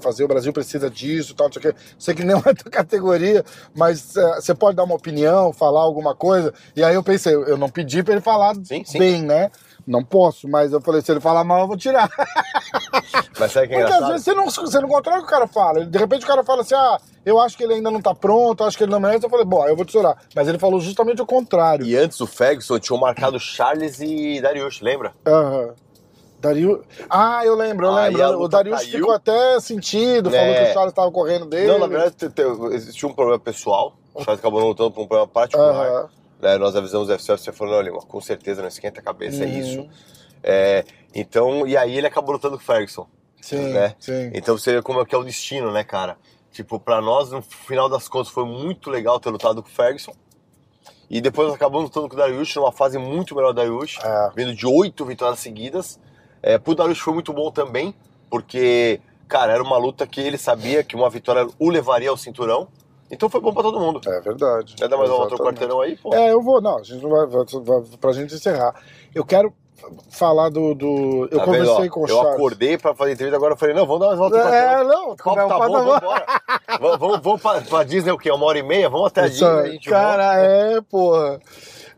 [0.02, 1.80] fazer, o Brasil precisa disso, tal, não sei o quê.
[1.98, 3.44] Sei que não é da categoria,
[3.76, 6.54] mas é, você pode dar uma opinião, falar alguma coisa.
[6.76, 8.98] E aí eu pensei, eu não pedi pra ele falar Sim, sim.
[9.00, 9.52] bem, né?
[9.88, 12.08] Não posso, mas eu falei, se ele falar mal, eu vou tirar.
[13.40, 14.12] Mas sabe o que é Porque às engraçado?
[14.12, 15.86] vezes você não, você não controla o que o cara fala.
[15.86, 18.64] De repente o cara fala assim, ah, eu acho que ele ainda não tá pronto,
[18.64, 19.26] acho que ele não merece.
[19.26, 20.18] Eu falei, bom, eu vou tesourar.
[20.36, 21.86] Mas ele falou justamente o contrário.
[21.86, 25.14] E antes do Ferguson, tinham marcado Charles e Dariush, lembra?
[25.26, 25.74] Aham.
[26.40, 26.84] Dario...
[27.10, 28.40] Ah, eu lembro, eu lembro.
[28.42, 28.92] O Darius caiu.
[29.00, 30.64] ficou até sentido, falou É.
[30.66, 31.68] que o Charles tava correndo dele.
[31.68, 32.16] Não, na verdade,
[32.74, 33.96] existiu um problema pessoal.
[34.14, 36.10] O Charles acabou não lutando por um problema particular.
[36.42, 39.44] Né, nós avisamos o UFC, você falou, não, Lima, com certeza, não esquenta a cabeça,
[39.44, 39.58] é Uhum.
[39.60, 39.90] isso.
[40.42, 43.06] É, então, e aí ele acabou lutando com o Ferguson,
[43.42, 43.94] Sim, né?
[44.00, 44.32] sim.
[44.34, 46.18] Então você vê como é que é o destino, né, cara?
[46.54, 50.14] Tipo, pra nós, no final das contas, foi muito legal ter lutado com o Ferguson.
[51.10, 54.30] E depois nós acabamos lutando com o Dariush, numa fase muito melhor do Dariush, É.
[54.34, 56.00] vindo de oito vitórias seguidas.
[56.42, 57.94] É, pro foi muito bom também,
[58.30, 62.68] porque, cara, era uma luta que ele sabia que uma vitória o levaria ao cinturão.
[63.12, 64.00] Então foi bom pra todo mundo.
[64.08, 64.76] É verdade.
[64.76, 66.14] Quer dar mais uma outro quarteirão aí, pô?
[66.14, 68.76] É, eu vou, não, a gente não vai, vai, vai pra gente encerrar.
[69.16, 69.52] Eu quero
[70.12, 70.76] falar do.
[70.76, 71.92] do eu Tá vendo, conversei ó?
[71.92, 72.34] com o Eu Charles.
[72.36, 75.12] acordei pra fazer entrevista, agora eu falei, não, vamos dar mais volta no É, não,
[75.12, 76.26] O papo tá bom, vamos embora.
[76.80, 78.30] vamos, vamos, vamos pra, pra Disney o quê?
[78.30, 78.90] Uma hora e meia?
[78.90, 80.46] Vamos até a Disney, cara, volta.
[80.46, 81.40] é, porra.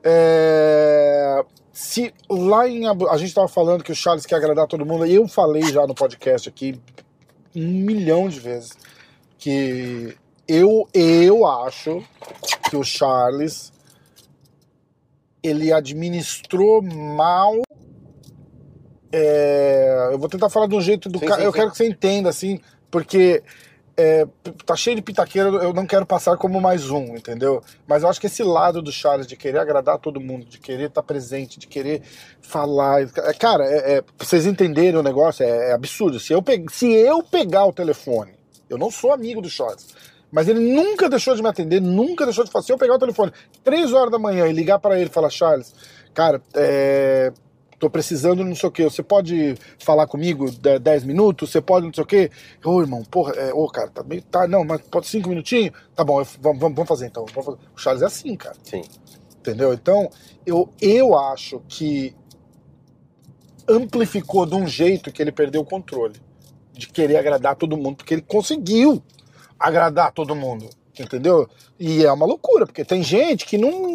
[0.03, 5.05] É, se lá em a gente tava falando que o Charles quer agradar todo mundo,
[5.05, 6.79] e eu falei já no podcast aqui
[7.55, 8.71] um milhão de vezes
[9.37, 10.15] que
[10.47, 12.03] eu eu acho
[12.69, 13.71] que o Charles
[15.43, 17.61] ele administrou mal
[19.13, 21.41] é, eu vou tentar falar de um jeito do Sim, cara.
[21.41, 21.57] sim, Eu sim.
[21.57, 22.59] quero que você entenda, assim,
[22.89, 23.43] porque
[24.01, 24.27] é,
[24.65, 27.61] tá cheio de pitaqueira, eu não quero passar como mais um, entendeu?
[27.87, 30.87] Mas eu acho que esse lado do Charles de querer agradar todo mundo, de querer
[30.87, 32.01] estar presente, de querer
[32.41, 33.01] falar.
[33.01, 36.19] é, Cara, é, é, pra vocês entenderem o negócio, é, é absurdo.
[36.19, 38.33] Se eu, se eu pegar o telefone,
[38.69, 39.87] eu não sou amigo do Charles.
[40.31, 42.63] Mas ele nunca deixou de me atender, nunca deixou de falar.
[42.63, 43.31] Se eu pegar o telefone
[43.63, 45.75] três horas da manhã e ligar para ele e falar, Charles,
[46.13, 47.33] cara, é,
[47.81, 51.49] tô precisando não sei o que, você pode falar comigo de- 10 minutos?
[51.49, 52.29] Você pode não sei o que?
[52.63, 54.21] Ô, irmão, porra, é, ô, cara, tá meio.
[54.21, 55.71] Tá, não, mas pode cinco minutinhos?
[55.95, 57.25] Tá bom, vamos, vamos, vamos fazer então.
[57.33, 57.57] vamos fazer.
[57.75, 58.55] O Charles é assim, cara.
[58.63, 58.83] Sim.
[59.39, 59.73] Entendeu?
[59.73, 60.11] Então,
[60.45, 62.15] eu, eu acho que
[63.67, 66.21] amplificou de um jeito que ele perdeu o controle.
[66.73, 69.03] De querer agradar todo mundo, porque ele conseguiu
[69.59, 70.69] agradar todo mundo.
[70.99, 71.49] Entendeu?
[71.79, 73.93] E é uma loucura, porque tem gente que não.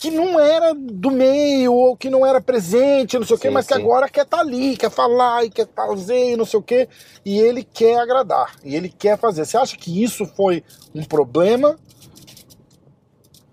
[0.00, 3.54] Que não era do meio, ou que não era presente, não sei o quê, Sim,
[3.54, 3.80] mas que sim.
[3.80, 6.88] agora quer estar ali, quer falar e quer fazer, e não sei o quê.
[7.22, 9.44] E ele quer agradar, e ele quer fazer.
[9.44, 11.78] Você acha que isso foi um problema?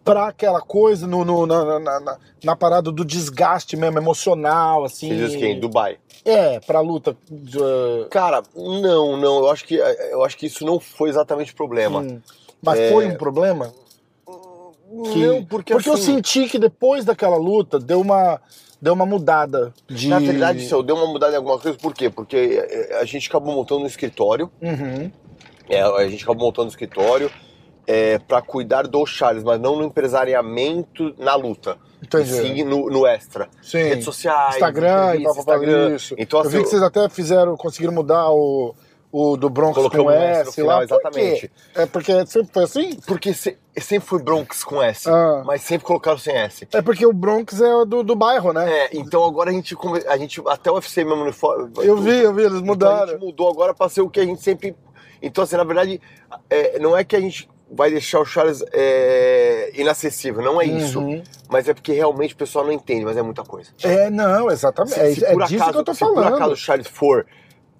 [0.05, 5.09] pra aquela coisa no, no- na, na, na- na parada do desgaste mesmo emocional, assim.
[5.09, 5.97] Você diz que em Dubai.
[6.23, 7.17] É, pra luta.
[7.29, 9.39] de, uh, Cara, não, não.
[9.39, 11.99] Eu acho que, eu acho que isso não foi exatamente problema.
[11.99, 12.21] hum,
[12.61, 12.89] Mas É.
[12.89, 13.73] foi um problema?
[15.13, 18.39] Que- Não, porque, Porque eu assim, senti que depois daquela luta deu uma,
[18.81, 20.07] deu uma mudada de.
[20.07, 22.09] Na verdade, isso deu uma mudada em alguma coisa, por quê?
[22.09, 22.38] Porque
[22.69, 25.11] eh, a gente acabou montando um escritório, Uhum.
[25.69, 27.29] é, a gente acabou montando um escritório
[27.85, 31.77] é, para cuidar do Charles, mas não no empresariamento na luta.
[32.01, 32.29] Entendi.
[32.31, 33.49] Sim no, no extra.
[33.61, 33.79] Sim.
[33.83, 35.95] Redes sociais, Instagram e papapá, Instagram.
[35.95, 36.15] isso.
[36.17, 38.75] Então, eu assim, vi que vocês até fizeram, conseguiram mudar o,
[39.12, 40.76] o do Bronx Colocamos com o S no S final, lá.
[40.78, 41.47] Por exatamente.
[41.47, 41.51] quê?
[41.76, 42.95] É porque sempre foi assim?
[43.08, 45.43] Porque se- sempre foi Bronx com S, Ah.
[45.45, 46.68] mas sempre colocaram sem S.
[46.74, 48.70] É porque o Bronx é do, do bairro, né?
[48.70, 49.76] É, então agora a gente,
[50.08, 52.66] a gente até o UFC mesmo no fo- Eu vi, eu vi, eles Então a
[52.66, 53.08] mudaram.
[53.14, 54.76] gente mudou agora pra ser o que a gente sempre.
[55.22, 56.01] Então, assim, na verdade,
[56.49, 60.99] é, não é que a gente vai deixar o Charles é, inacessível, não é isso.
[60.99, 61.24] Uhum.
[61.49, 63.72] Mas é porque realmente o pessoal não entende, mas é muita coisa.
[63.84, 64.93] É, não, exatamente.
[64.95, 66.51] Se- é se é por disso acaso- que eu tô se por acaso falando.
[66.51, 67.26] o Charles for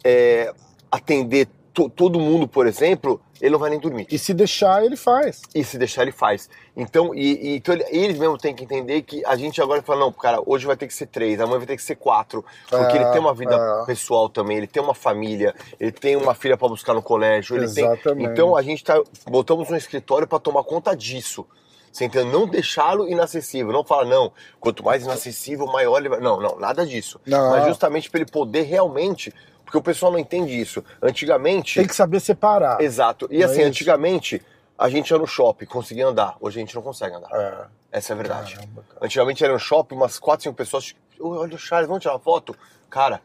[0.04, 0.52] é,
[0.92, 4.08] atender to- todo mundo, por exemplo, ele não vai nem dormir.
[4.10, 5.42] E se deixar, ele faz.
[5.54, 6.50] E se deixar, ele faz.
[6.76, 10.00] Então, e, e- então ele- eles mesmo têm que entender que a gente agora fala,
[10.00, 12.44] não, cara, hoje vai ter que ser três, amanhã vai ter que ser quatro.
[12.68, 13.86] Porque É, ele tem uma vida é.
[13.86, 17.72] pessoal também, ele tem uma família, ele tem uma filha para buscar no colégio, ele
[17.72, 17.86] tem.
[17.86, 18.32] Exatamente.
[18.32, 19.00] Então a gente tá.
[19.30, 21.46] Botamos um escritório para tomar conta disso.
[21.92, 22.32] Você entendeu?
[22.32, 23.72] Não deixá-lo inacessível.
[23.74, 26.20] Não falar, não, quanto mais inacessível, maior ele vai.
[26.20, 27.20] Não, não, nada disso.
[27.26, 27.52] Não.
[27.52, 29.32] Mas justamente para ele poder realmente.
[29.68, 30.82] Porque o pessoal não entende isso.
[31.01, 31.78] Antigamente.
[31.78, 32.80] Tem que saber separar.
[32.80, 33.28] Exato.
[33.30, 33.68] E Não é assim, isso?
[33.68, 34.41] antigamente,
[34.78, 36.38] a gente ia no shopping, conseguia andar.
[36.39, 37.28] Hoje a gente não consegue andar.
[37.34, 38.55] É, Essa é a verdade.
[38.55, 39.05] caramba, cara.
[39.05, 40.95] Antigamente era no shopping, umas 4, 5 pessoas.
[41.20, 42.55] "Ô, Olha o Charles, vamos tirar uma foto?
[42.89, 43.22] Cara,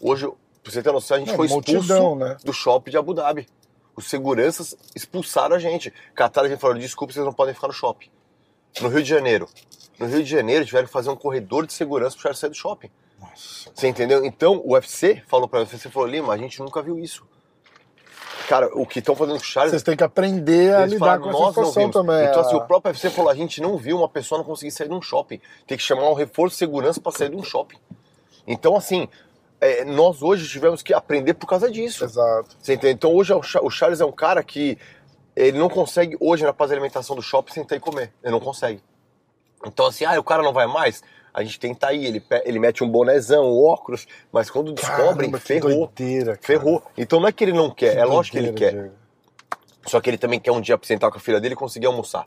[0.00, 0.26] hoje,
[0.62, 2.38] pra você ter noção, a gente É, foi expulso multidão, né?
[2.42, 3.46] do shopping de Abu Dhabi.
[3.94, 5.92] Os seguranças expulsaram a gente.
[6.14, 8.08] Cataram a gente e falaram: desculpa, vocês não podem ficar no shopping.
[8.80, 9.46] No Rio de Janeiro.
[10.02, 12.56] No Rio de Janeiro tiveram que fazer um corredor de segurança pro Charles sair do
[12.56, 12.90] shopping.
[13.20, 13.70] Nossa.
[13.74, 14.24] Você entendeu?
[14.24, 17.24] Então o UFC falou pra você, você falou, Lima, a gente nunca viu isso.
[18.48, 19.70] Cara, o que estão fazendo com o Charles.
[19.70, 22.26] Vocês têm que aprender a lidar falaram, com essa "Nós não situação vimos." também.
[22.28, 22.56] Então, assim, é.
[22.56, 25.00] o próprio UFC falou: a gente não viu uma pessoa não conseguir sair de um
[25.00, 25.40] shopping.
[25.66, 27.78] Tem que chamar um reforço de segurança para sair de um shopping.
[28.46, 29.08] Então, assim,
[29.60, 32.04] é, nós hoje tivemos que aprender por causa disso.
[32.04, 32.56] Exato.
[32.60, 32.94] Você entende?
[32.94, 34.76] Então, hoje o Cha- o Charles é um cara que
[35.36, 38.12] ele não consegue, hoje, na praça de alimentação do shopping, sentar e comer.
[38.22, 38.82] Ele não consegue.
[39.66, 41.02] Então, assim, ah, o cara não vai mais.
[41.34, 45.38] A gente tenta ir, ele, ele mete um bonezão, um óculos, mas quando descobrem, Caramba,
[45.38, 45.86] ferrou.
[45.86, 46.38] doideira.
[46.42, 46.82] Ferrou.
[46.96, 48.80] Então não é que ele não quer, Que é lógico que ele doideira, quer.
[48.82, 48.94] Diego.
[49.86, 52.26] Só que ele também quer um dia sentar com a filha dele e conseguir almoçar.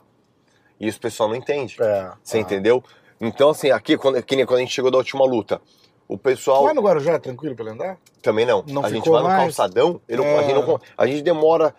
[0.78, 1.76] E isso o pessoal não entende.
[1.80, 2.10] É.
[2.22, 2.40] Você ah.
[2.40, 2.82] entendeu?
[3.20, 5.60] Então, assim, aqui, quando, que nem quando a gente chegou da última luta,
[6.08, 7.98] o pessoal Lá no Guarujá é tranquilo pra ele andar?
[8.20, 8.64] também não.
[8.66, 9.42] Não a gente vai no mais?
[9.42, 10.46] calçadão, ele não- a, É.
[10.48, 11.74] gente não- a gente demora.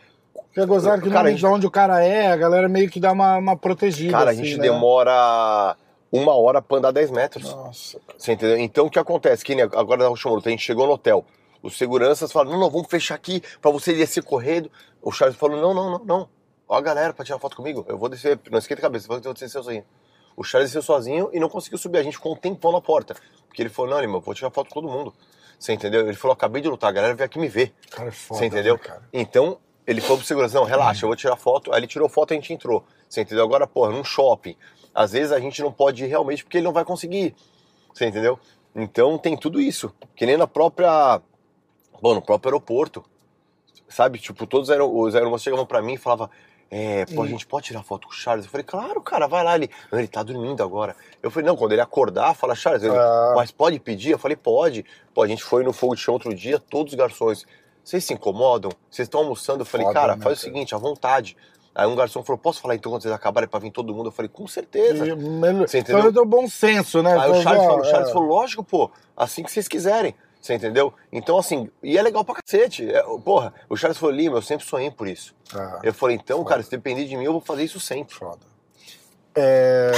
[0.58, 2.90] Porque é gozado que Cara, a gente- de onde o cara é, a galera meio
[2.90, 4.12] que dá uma, uma protegida.
[4.12, 4.64] Cara, a assim, gente né?
[4.64, 5.78] demora
[6.12, 7.44] uma hora pra andar 10 metros.
[7.54, 8.18] Nossa, cara.
[8.18, 8.58] Você entendeu?
[8.58, 9.46] Então o que acontece?
[9.46, 11.24] Que agora da última luta, a gente chegou no hotel.
[11.62, 14.72] Os seguranças falaram: não, não, vamos fechar aqui pra você descer correndo.
[15.00, 16.30] O Charles falou: não, não, não, não.
[16.68, 17.86] Ó a galera pra tirar foto comigo.
[17.88, 19.84] Eu vou descer, não esquenta a cabeça, eu vou descer sozinho.
[20.36, 22.00] O Charles desceu sozinho e não conseguiu subir.
[22.00, 23.16] A gente ficou um tempão na porta.
[23.48, 25.14] Porque ele falou: não, eu vou tirar foto com todo mundo.
[25.60, 26.02] Você entendeu?
[26.02, 27.76] Ele falou: acabei de lutar, a galera veio aqui me ver.
[27.92, 28.40] O cara é foda.
[28.40, 28.74] Você entendeu?
[28.74, 29.02] né, cara?
[29.14, 31.72] Então, ele falou pro segurança, não, relaxa, eu vou tirar foto.
[31.74, 32.84] Aí ele tirou foto e a gente entrou.
[33.10, 33.44] Você entendeu?
[33.46, 34.56] Agora, porra, num shopping.
[34.94, 37.34] Às vezes a gente não pode ir realmente porque ele não vai conseguir.
[37.94, 38.38] Você entendeu?
[38.76, 39.94] Então tem tudo isso.
[40.16, 41.22] Que nem na própria.
[42.02, 43.04] Bom, no próprio aeroporto.
[43.90, 44.20] Sabe?
[44.20, 46.30] Tipo, todos os aero- os aeromoços chegavam pra mim e falavam.
[46.70, 48.44] É, pô, a gente pode tirar foto com o Charles?
[48.46, 49.56] Eu falei, claro, cara, vai lá.
[49.56, 50.98] Ele, não, ele tá dormindo agora.
[51.24, 53.34] Eu falei, não, quando ele acordar, fala, Charles, ele, Ah.
[53.38, 54.12] mas pode pedir?
[54.12, 54.86] Eu falei, pode.
[55.14, 57.46] Pô, a gente foi no fogo de chão outro dia, todos os garçons.
[57.88, 58.70] Vocês se incomodam?
[58.92, 59.62] Vocês estão almoçando?
[59.62, 60.54] Eu falei, Foda, cara, né, faz o cara?
[60.54, 61.38] seguinte, à vontade.
[61.74, 64.08] Aí um garçom falou, posso falar então quando vocês acabarem pra vir todo mundo?
[64.08, 65.08] Eu falei, com certeza.
[65.08, 66.26] E, melhor- Você entendeu?
[66.26, 67.18] Bom senso, né?
[67.18, 68.12] Aí o Charles, falou, o Charles é.
[68.14, 70.14] falou, lógico, pô, assim que vocês quiserem.
[70.42, 70.94] Você entendeu?
[71.14, 72.92] Então, assim, e é legal pra cacete.
[72.92, 75.34] É, porra, o Charles falou, Lima, eu sempre sonhei por isso.
[75.56, 78.14] Ah, Eu falei, então, cara, se depender de mim, eu vou fazer isso sempre.
[78.14, 78.46] foda.
[79.34, 79.92] É,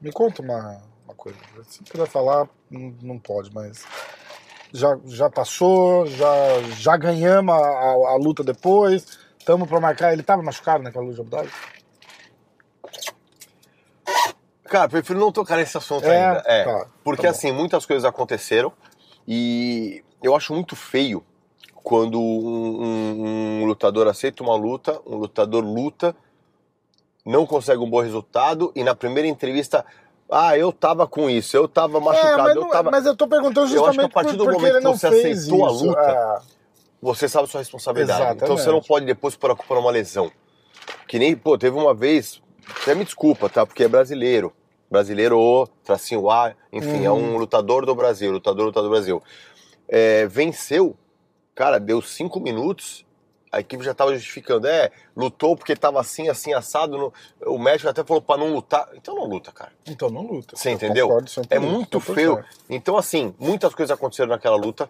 [0.00, 1.38] Me conta uma, uma coisa.
[1.68, 3.84] Se puder falar, não, não pode, mas.
[4.74, 6.34] Já, já passou, já,
[6.78, 9.06] já ganhamos a, a- a luta depois.
[9.38, 10.12] Estamos pra marcar.
[10.12, 11.50] Ele tava machucado naquela luta de Abu Dhabi?
[14.64, 16.26] Cara, prefiro não tocar nesse assunto É?
[16.26, 16.42] ainda.
[16.46, 16.64] É.
[16.64, 18.72] Tá, porque, tá assim, muitas coisas aconteceram
[19.28, 21.24] e eu acho muito feio
[21.76, 26.16] quando um, um- um lutador aceita uma luta, um lutador luta,
[27.24, 29.84] não consegue um bom resultado e na primeira entrevista,
[30.30, 32.90] ah, eu tava com isso, eu tava machucado, É, eu não- tava.
[32.90, 34.96] mas eu tô perguntando Eu acho que a justamente partir por- do momento que não
[34.96, 35.84] você aceitou a isso.
[35.86, 36.38] luta, É.
[37.00, 38.20] você sabe a sua responsabilidade.
[38.20, 38.44] Exatamente.
[38.44, 40.30] Então você não pode depois pôr a culpa numa lesão.
[41.06, 42.40] Que nem, pô, teve uma vez,
[42.82, 43.64] até me desculpa, tá?
[43.66, 44.52] Porque é brasileiro.
[44.90, 47.34] Brasileiro, tracinho A, enfim, é Uhum.
[47.34, 49.22] um lutador do Brasil, lutador, lutador do Brasil.
[49.88, 50.96] É, venceu,
[51.54, 53.04] cara, deu cinco minutos,
[53.56, 57.12] a equipe já tava justificando, é, lutou porque tava assim, assim, assado, no-
[57.46, 58.88] o médico até falou pra não lutar.
[58.94, 59.72] Então não luta, cara.
[59.86, 60.56] Então não luta.
[60.56, 61.06] Você Eu entendeu?
[61.08, 62.14] concordo 100%, É muito 100%.
[62.14, 62.44] feio.
[62.68, 64.88] Então, assim, muitas coisas aconteceram naquela luta,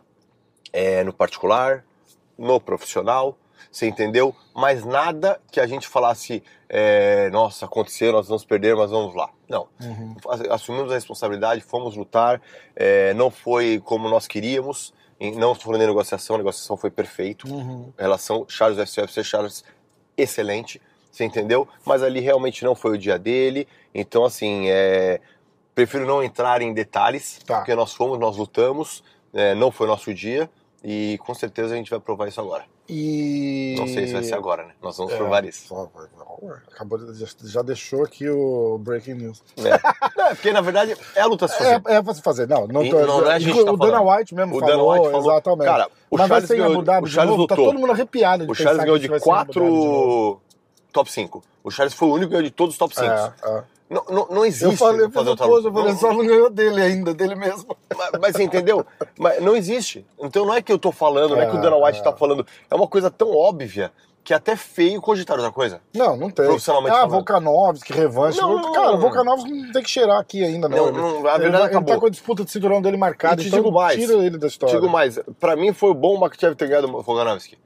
[0.73, 1.85] é, no particular,
[2.39, 3.37] no profissional.
[3.71, 4.33] você entendeu?
[4.55, 9.29] Mas nada que a gente falasse, é, nossa, aconteceu, nós vamos perder, mas vamos lá.
[9.49, 9.67] Não.
[9.83, 10.15] Uhum.
[10.51, 12.41] Assumimos a responsabilidade, fomos lutar,
[12.77, 14.95] é, não foi como nós queríamos,
[15.37, 17.47] não foi nem negociação, a negociação foi perfeito.
[17.49, 17.93] Uhum.
[17.99, 19.65] Relação Charles UFC Charles,
[20.17, 21.67] excelente, você entendeu?
[21.85, 25.21] Mas ali realmente não foi o dia dele, então assim, é,
[25.75, 27.59] prefiro não entrar em detalhes, Tá.
[27.59, 29.03] porque nós fomos, nós lutamos,
[29.33, 30.51] é, não foi nosso dia,
[30.83, 32.65] e com certeza a gente vai provar isso agora.
[32.89, 33.77] E.
[33.79, 34.73] Não sei se vai ser agora, né?
[34.83, 35.69] Nós vamos É, provar isso.
[35.69, 35.91] só-
[36.71, 39.43] Acabou de, já- deixou aqui o breaking news.
[39.57, 39.63] É.
[40.17, 41.83] Não, é porque na verdade é a luta se fazer.
[41.87, 42.67] É, é pra se fazer, não.
[42.67, 44.19] Não, tô, não, não é a gente o tá Dana falando.
[44.19, 45.67] White mesmo O Dana falou, White falou- exatamente.
[45.67, 47.57] Cara, o Mas vai Charles ser em ganhou- Abu Dhabi o de Charles novo, tá
[47.57, 50.41] todo mundo arrepiado de O Charles ganhou de vai quatro
[50.93, 51.43] top 5.
[51.63, 53.07] O Charles foi o único que ganhou de todos os top 5.
[53.07, 53.63] É, é.
[53.95, 55.69] Não, não, não existe Eu falei, eu fazer outra pô, luta.
[55.69, 57.77] eu falei, Não- só não ganhou dele ainda, dele mesmo.
[57.97, 58.85] Mas, mas você entendeu?
[59.19, 60.05] Mas não existe.
[60.21, 62.03] Então não é que eu tô falando, não é que o É, Dana White é.
[62.03, 62.47] tá falando.
[62.71, 63.93] É uma coisa tão óbvia
[64.25, 65.81] que é até feio cogitar outra coisa.
[65.95, 66.47] Não, não tem.
[66.47, 67.11] Profissionalmente Ah, falando.
[67.13, 68.41] Volkanovski, revanche.
[68.41, 68.95] Não, não, Cara, não.
[68.95, 70.77] o Volkanovski não tem que cheirar aqui ainda, não.
[70.79, 71.95] Não, Ele- não, a ele, verdade ele acabou.
[71.95, 74.01] tá com a disputa de cinturão dele marcada, E te então digo mais.
[74.01, 74.75] tira ele da história.
[74.75, 77.59] Digo mais, pra mim foi bom o Makhachev ter ganhado o Volkanovski.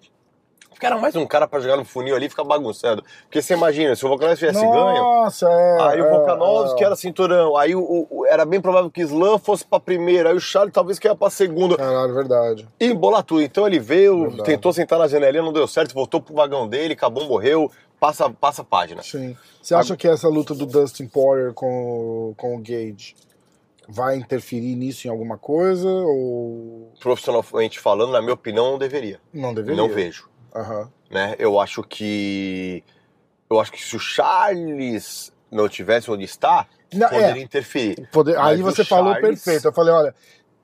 [0.87, 3.03] Era mais um cara pra jogar no funil ali e ficar bagunçando.
[3.23, 5.83] Porque você imagina, se o Volkanovski tivesse ganho, Nossa, é.
[5.83, 6.87] Aí o é, Volkanovski é.
[6.87, 7.57] era cinturão.
[7.57, 10.31] Aí o, o- era bem provável que Slam fosse pra primeira.
[10.31, 11.77] Aí o Charles talvez que ia pra segunda.
[11.77, 12.69] Caralho, verdade.
[12.81, 13.43] E embolar tudo.
[13.43, 14.45] Então ele veio, Verdade.
[14.45, 17.71] tentou sentar na janelinha, não deu certo, voltou pro vagão dele, acabou, morreu.
[18.01, 19.03] Passa, passa a página.
[19.03, 19.37] Sim.
[19.61, 23.17] Você acha que essa luta do Dustin Poirier com, com o Gage
[23.89, 29.19] vai interferir nisso em alguma coisa ou Profissionalmente falando, na minha opinião, não deveria.
[29.35, 29.77] não deveria?
[29.83, 30.29] Não vejo.
[30.55, 30.91] Aham.
[31.11, 31.35] Né?
[31.39, 32.83] Eu acho que.
[33.51, 37.45] Eu acho que se o Charles não tivesse onde está, Não, poderia é.
[37.45, 38.09] interferir.
[38.13, 39.67] Poder- Aí você falou Charles- perfeito.
[39.69, 40.15] Eu falei, olha,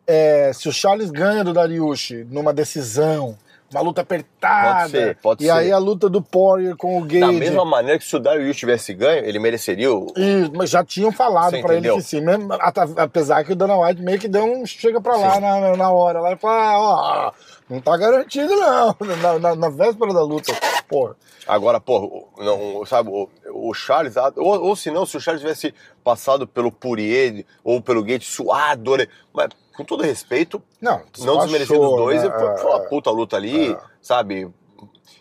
[0.06, 3.38] é, se o Charles ganha do Dariushi numa decisão,
[3.74, 5.52] uma luta apertada, Pode ser, pode e ser.
[5.52, 7.20] aí a luta do Poirier com o Gage.
[7.20, 10.12] Da mesma maneira que se o Darius tivesse ganho, ele mereceria o.
[10.16, 12.48] E, mas já tinham falado pra ele que sim, mesmo,
[12.96, 16.20] apesar que o Dana White meio que deu um chega pra lá na, na- hora,
[16.20, 17.32] lá e fala, ah, ó,
[17.68, 20.52] não tá garantido não, na, na- na véspera da luta,
[20.88, 21.14] pô,
[21.46, 25.74] Agora, pô, não, sabe, o, o Charles, ou, ou se não, se o Charles tivesse
[26.02, 31.80] passado pelo Poirier ou pelo Gate suado, né, mas com todo respeito, não, não desmerecendo
[31.82, 32.30] os dois, né?
[32.30, 33.78] foi, uma É, puta luta ali, É.
[34.00, 34.50] sabe?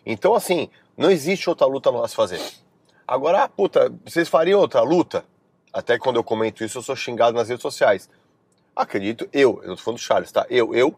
[0.05, 2.39] Então, assim, não existe outra luta a se fazer.
[3.07, 5.25] Agora, ah, puta, vocês fariam outra luta?
[5.73, 8.09] Até quando eu comento isso, eu sou xingado nas redes sociais.
[8.75, 10.45] Acredito, eu, eu não tô falando do Charles, tá?
[10.49, 10.95] Eu, eu,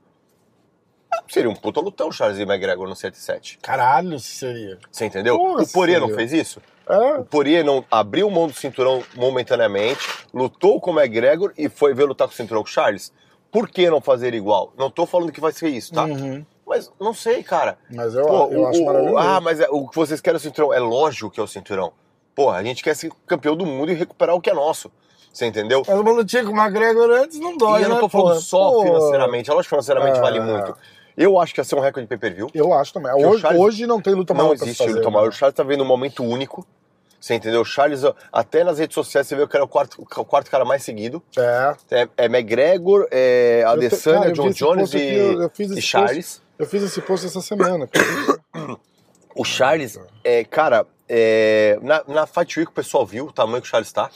[1.28, 3.58] seria um puta lutão Charles e McGregor no 7-7.
[3.62, 4.78] Caralho, se seria.
[4.91, 5.38] Você entendeu?
[5.38, 6.62] Porra, o Poirier não fez isso?
[6.88, 11.93] É, O Poirier não abriu mão do cinturão momentaneamente, lutou com o McGregor e foi
[11.93, 13.12] ver lutar com o cinturão com o Charles.
[13.56, 14.74] Por que não fazer igual?
[14.78, 16.03] Não tô falando que vai ser isso, tá?
[16.03, 16.45] uhum.
[16.68, 17.78] Mas não sei, cara.
[17.89, 19.18] mas eu, Pô, eu o- acho maravilhoso.
[19.18, 20.74] Ah, mas é- o que vocês querem é o cinturão.
[20.74, 21.93] É lógico que é o cinturão.
[22.36, 24.91] Porra, a gente quer ser campeão do mundo e recuperar o que é nosso.
[25.32, 25.84] Você entendeu?
[25.88, 28.36] Mas uma lutinha com o McGregor antes não dói, e eu não né, tô falando
[28.36, 28.41] pô?
[28.41, 29.49] só Pô, financeiramente.
[29.49, 30.22] É lógico que financeiramente É.
[30.22, 30.76] vale muito.
[31.16, 32.49] Eu acho que ia ser um recorde de pay-per-view.
[32.53, 33.14] Eu acho também.
[33.14, 35.24] Hoje, Charles- hoje não tem luta Não maior se existe luta maior.
[35.24, 35.30] né?
[35.30, 36.66] O Charles tá vendo um momento único.
[37.26, 37.62] Você entendeu?
[37.62, 38.02] O Charles,
[38.32, 41.24] até nas redes sociais, você vê que era o quarto, o quarto cara mais seguido.
[41.36, 41.76] É.
[41.90, 46.40] É, é McGregor, é Adesanya, John Jones post e, eu- eu e Charles.
[46.60, 47.90] Eu fiz esse post essa semana.
[49.36, 53.68] O Charles, é, cara, é, na, na Fight Week o pessoal viu o tamanho que
[53.68, 54.08] o Charles tá.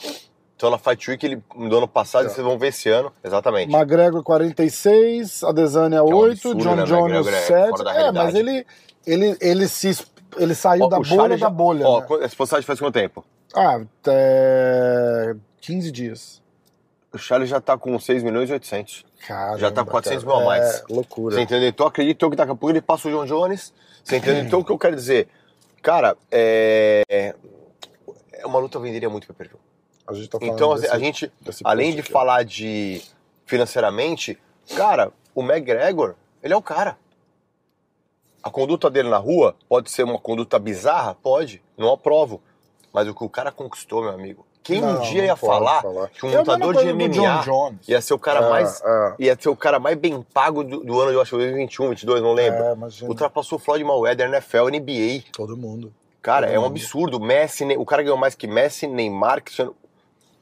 [0.54, 2.28] Então na Fight Week ele, do ano passado, É.
[2.28, 3.74] vocês vão ver esse ano, exatamente.
[3.74, 6.84] McGregor 46, Adesanya Que é um 8, absurdo, John né?
[6.84, 7.70] Jones McGregor é 7.
[7.70, 8.64] fora da É, mas ele,
[9.04, 9.98] ele, ele, se,
[10.36, 11.86] ele saiu Ó, da bolha da já- bolha.
[11.86, 12.24] Ó, né?
[12.24, 13.24] essa postagem faz quanto tempo?
[13.54, 16.40] Ah, até 15 dias.
[17.12, 19.04] O Charles já tá com 6 milhões e 800.
[19.26, 20.36] Caramba, Já tá com 400 cara.
[20.36, 20.74] mil a mais.
[20.80, 21.34] É, loucura.
[21.34, 21.68] Você entendeu?
[21.68, 23.74] Então acredito que daqui a pouco ele passa o John Jones.
[24.04, 24.44] Você entendeu?
[24.44, 25.28] Então o que eu quero dizer?
[25.82, 27.34] Cara, é.
[28.32, 29.58] É uma luta venderia muito pay per view.
[30.06, 31.32] A gente tá falando Então desse- a gente,
[31.64, 32.10] além de aqui.
[32.10, 33.02] falar de
[33.44, 34.38] financeiramente,
[34.76, 36.96] cara, o McGregor, ele é o cara.
[38.42, 41.14] A conduta dele na rua pode ser uma conduta bizarra?
[41.22, 42.40] Pode, não aprovo.
[42.92, 44.46] Mas o que o cara conquistou, meu amigo.
[44.62, 46.08] Quem um Não, dia não ia falar, falar.
[46.08, 48.82] que um É lutador de MMA ia ser o cara É, mais.
[48.84, 49.14] é.
[49.20, 52.22] Ia ser o cara mais bem pago do, do ano de eu acho, 2021, 22,
[52.22, 52.62] não lembro.
[52.62, 52.76] É.
[53.06, 55.24] Ultrapassou o Floyd Mayweather, NFL, NBA.
[55.32, 55.92] Todo mundo.
[56.20, 57.18] Cara, é um absurdo.
[57.18, 59.74] Messi, o cara ganhou mais que Messi, Neymar, Cristiano.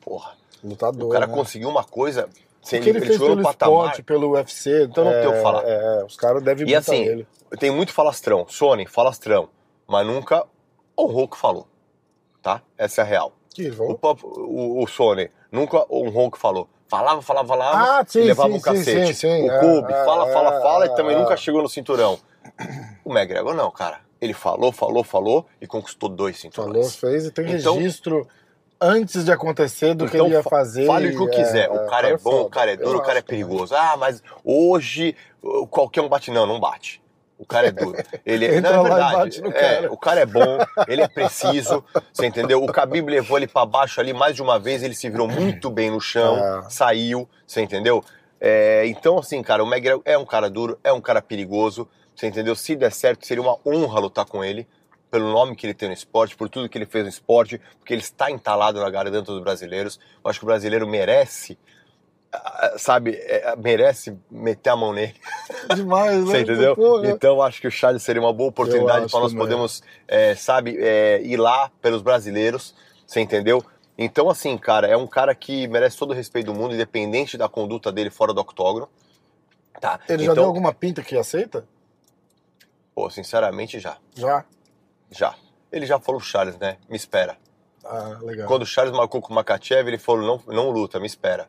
[0.00, 0.32] Porra.
[0.64, 1.08] Lutador.
[1.08, 1.32] O cara né?
[1.34, 2.28] conseguiu uma coisa.
[2.60, 3.74] Sem O que ele, fez no pelo patamar.
[3.76, 4.82] esporte, pelo UFC.
[4.84, 5.62] Então não é, tem o que falar.
[5.64, 7.26] É, os caras devem E assim, ele.
[7.58, 8.46] Tem muito falastrão.
[8.48, 9.48] Sony, falastrão.
[9.86, 10.44] Mas nunca
[10.98, 11.66] honrou o que falou.
[12.42, 12.62] Tá?
[12.76, 13.32] Essa é a real.
[13.54, 16.68] Que O, pop- o, o Sony nunca honrou o que falou.
[16.88, 19.06] Falava, falava, falava Ah, sim, e levava sim, um cacete.
[19.08, 21.18] sim, sim, o é, Kobe é, fala, fala, é, fala é, e também é.
[21.18, 22.18] nunca chegou no cinturão.
[23.04, 24.00] O McGregor não, cara.
[24.20, 26.96] Ele falou, falou, falou e conquistou dois Falou, cinturões.
[26.96, 28.26] fez e tem Então- registro
[28.80, 30.86] antes de acontecer do que Então, ele ia fa- fazer.
[30.86, 31.70] Fale o que quiser.
[31.70, 32.42] o cara é, bom, foda.
[32.44, 33.44] o cara é Eu duro, o cara é também.
[33.44, 33.74] perigoso.
[33.74, 36.30] Ah, mas hoje uh, qualquer um bate.
[36.30, 37.02] Não, não bate.
[37.38, 37.96] O cara é duro.
[38.26, 39.40] Ele é, não, é lá verdade.
[39.46, 39.92] É, cara.
[39.92, 40.58] o cara é bom,
[40.88, 42.62] ele é preciso, você entendeu?
[42.62, 45.70] O Khabib levou ele pra baixo ali mais de uma vez, ele se virou muito
[45.70, 46.68] bem no chão, É.
[46.68, 48.02] saiu, você entendeu?
[48.40, 52.26] É, então, assim, cara, o McGregor é um cara duro, é um cara perigoso, você
[52.26, 52.56] entendeu?
[52.56, 54.66] Se der certo, seria uma honra lutar com ele,
[55.10, 57.94] pelo nome que ele tem no esporte, por tudo que ele fez no esporte, porque
[57.94, 59.98] ele está entalado na garganta dos brasileiros.
[60.22, 61.56] Eu acho que o brasileiro merece,
[62.76, 65.14] sabe, é, merece meter a mão nele.
[65.74, 66.24] Demais, né?
[66.24, 66.74] Você entendeu?
[66.76, 67.10] Porra.
[67.10, 69.46] Então acho que o Charles seria uma boa oportunidade para nós também.
[69.46, 72.74] podermos, é, sabe, é, ir lá pelos brasileiros.
[73.06, 73.64] Você entendeu?
[73.96, 77.48] Então, assim, cara, é um cara que merece todo o respeito do mundo, independente da
[77.48, 78.88] conduta dele fora do octógono.
[79.80, 79.98] Tá?
[80.08, 81.66] Ele já então, deu alguma pinta que aceita?
[82.98, 83.96] pô, sinceramente, já.
[84.16, 84.44] Já?
[85.08, 85.36] Já.
[85.70, 86.78] Ele já falou Charles, né?
[86.88, 87.38] Me espera.
[87.84, 88.48] Ah, legal.
[88.48, 91.48] Quando o Charles marcou com o Makachev, ele falou: não, não luta, me espera.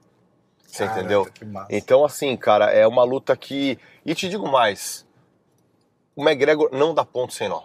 [0.69, 1.27] Você Caraca, entendeu?
[1.69, 3.77] Então, assim, cara, é uma luta que.
[4.05, 5.05] E te digo mais:
[6.15, 7.61] o McGregor não dá ponto sem nó.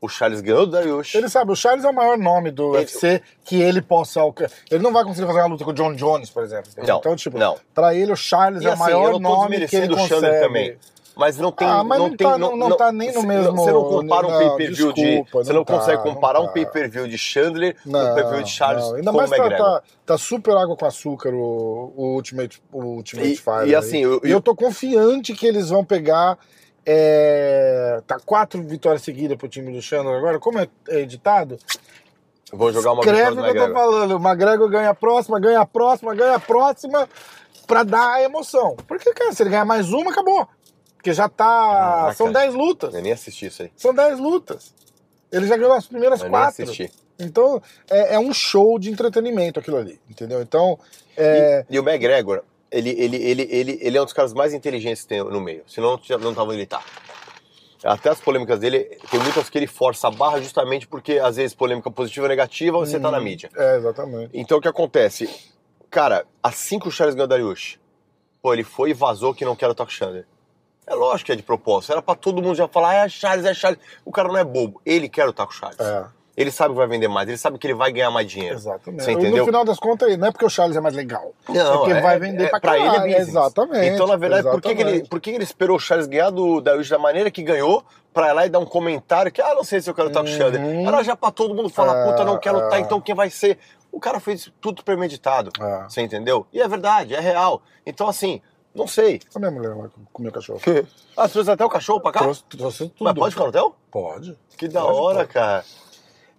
[0.00, 1.14] O Charles ganhou do Dariush.
[1.14, 4.56] Ele sabe, o Charles é o maior nome do Ele- UFC que ele possa alcançar.
[4.70, 6.70] Ele não vai conseguir fazer uma luta com o John Jones, por exemplo.
[6.78, 7.58] Não, então, tipo, não.
[7.74, 10.08] pra ele o Charles E é o assim, maior nome que ele consegue.
[10.08, 10.78] Chandler também.
[11.20, 11.68] Mas não tem.
[11.68, 14.26] Ah, mas não, não tem, tá- não- não tá nem no mesmo- Você não compara
[14.26, 15.22] um não, pay-per-view de.
[15.30, 16.52] Você não não consegue tá, não comparar um tá.
[16.52, 18.94] pay-per-view de Chandler com Não, um pay-per-view de Charles não.
[18.96, 19.66] Ainda com mais tá, McGregor.
[19.66, 23.60] tá, tá super água com açúcar o, o Ultimate, o Ultimate E- Fighter.
[23.60, 23.74] e aí.
[23.74, 26.38] assim, eu- E eu tô confiante que eles vão pegar.
[26.86, 30.38] é, tá quatro vitórias seguidas pro time do Chandler agora.
[30.40, 31.58] Como é editado,
[32.52, 34.16] Vou jogar uma escreve vitória o que eu tô falando.
[34.16, 37.08] O McGregor ganha a próxima, ganha a próxima, ganha a próxima
[37.66, 38.76] pra dar a emoção.
[38.88, 40.48] Porque, cara, se ele ganhar mais uma, acabou.
[41.00, 41.44] Porque já tá.
[41.46, 42.14] Caraca.
[42.14, 42.94] São 10 lutas.
[42.94, 43.72] Eu nem assisti isso aí.
[43.74, 44.74] São 10 lutas.
[45.32, 46.62] Ele já ganhou as primeiras Eu nem quatro.
[46.64, 46.90] assisti.
[47.18, 50.42] Então, é, é um show de entretenimento aquilo ali, entendeu?
[50.42, 50.78] Então,
[51.16, 54.52] é, E, e o McGregor, ele, ele, ele, ele, ele é um dos caras mais
[54.52, 55.62] inteligentes que tem no meio.
[55.66, 56.82] Senão não, tava onde ele tá.
[57.82, 61.54] Até as polêmicas dele, tem muitas que ele força a barra justamente porque, às vezes,
[61.54, 63.50] polêmica positiva ou negativa, você tá na mídia.
[63.56, 64.30] é, exatamente.
[64.34, 65.30] Então o que acontece?
[65.90, 67.78] Cara, assim que o Charles ganhou Dariush,
[68.42, 70.26] pô, ele foi e vazou que não quer o Chandler.
[70.90, 71.92] É lógico que é de propósito.
[71.92, 73.78] Era pra todo mundo já falar, ah, é Charles, é Charles.
[74.04, 74.80] O cara não é bobo.
[74.84, 75.78] Ele quer lutar com o Charles.
[75.78, 76.04] É,
[76.36, 78.56] Ele sabe que vai vender mais, ele sabe que ele vai ganhar mais dinheiro.
[78.56, 79.04] exatamente.
[79.04, 79.38] Você E entendeu?
[79.38, 81.32] no final das contas, não é porque o Charles é mais legal.
[81.48, 83.04] é porque vai vender pra pra ele é caralho.
[83.10, 83.28] business.
[83.28, 83.86] Exatamente.
[83.88, 86.30] Então, na verdade, por que, que ele, por que que ele esperou o Charles ganhar
[86.30, 89.54] do Dariush da maneira que ganhou, pra ir lá e dar um comentário que, ah,
[89.54, 90.60] não sei se eu quero lutar com o Chandler.
[90.60, 90.88] Uhum.
[90.88, 92.82] Era já pra todo mundo falar, É, puta, não quero lutar, é.
[92.82, 93.58] então quem vai ser?
[93.92, 95.50] O cara fez tudo premeditado.
[95.60, 95.84] É.
[95.88, 96.46] Você entendeu?
[96.52, 97.60] E é verdade, é real.
[97.86, 98.40] Então, assim,
[98.74, 99.20] não sei.
[99.34, 100.60] A minha mulher lá com o meu cachorro.
[101.16, 102.20] Ah, você trouxe até o cachorro pra cá?
[102.20, 103.04] Trouxe, trouxe tudo.
[103.04, 103.76] Mas pode ficar no hotel?
[103.90, 104.38] Pode.
[104.56, 105.28] Que da Pode, hora, pode.
[105.32, 105.64] cara.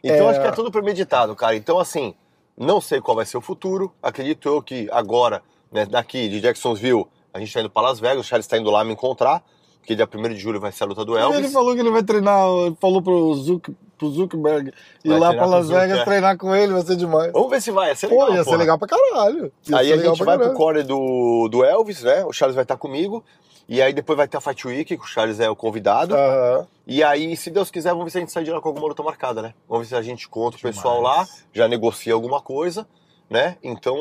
[0.04, 0.30] Então É.
[0.32, 1.56] acho que é tudo premeditado, cara.
[1.56, 2.16] Então, assim,
[2.58, 3.94] não sei qual vai ser o futuro.
[4.02, 8.26] Acredito eu que agora, né, daqui de Jacksonville, a gente tá indo pra Las Vegas,
[8.26, 9.44] o Charles tá indo lá me encontrar,
[9.82, 11.40] porque dia 1 de julho vai ser a luta do Elvis.
[11.40, 14.72] Ele falou que ele vai treinar, ele falou pro, Zuck, pro Zuckerberg
[15.04, 16.04] ir Vai lá pra Las Vegas é.
[16.06, 17.32] treinar com ele, vai ser demais.
[17.34, 18.32] Vamos ver se vai, ia ser Pô, legal.
[18.32, 18.58] ia ser porra.
[18.58, 19.52] legal pra caralho.
[19.68, 20.54] Ia Aí ser a gente vai pro caralho.
[20.58, 22.24] corner do, do Elvis, né?
[22.26, 23.24] O Charles vai estar comigo.
[23.68, 26.14] E aí depois vai ter a Fight Week, que o Charles é o convidado.
[26.16, 26.68] Aham.
[26.86, 28.88] E aí, se Deus quiser, vamos ver se a gente sai de lá com alguma
[28.88, 29.54] luta marcada, né?
[29.68, 32.86] Vamos ver se a gente conta o pessoal lá, já negocia alguma coisa,
[33.30, 33.56] né?
[33.64, 33.96] Então,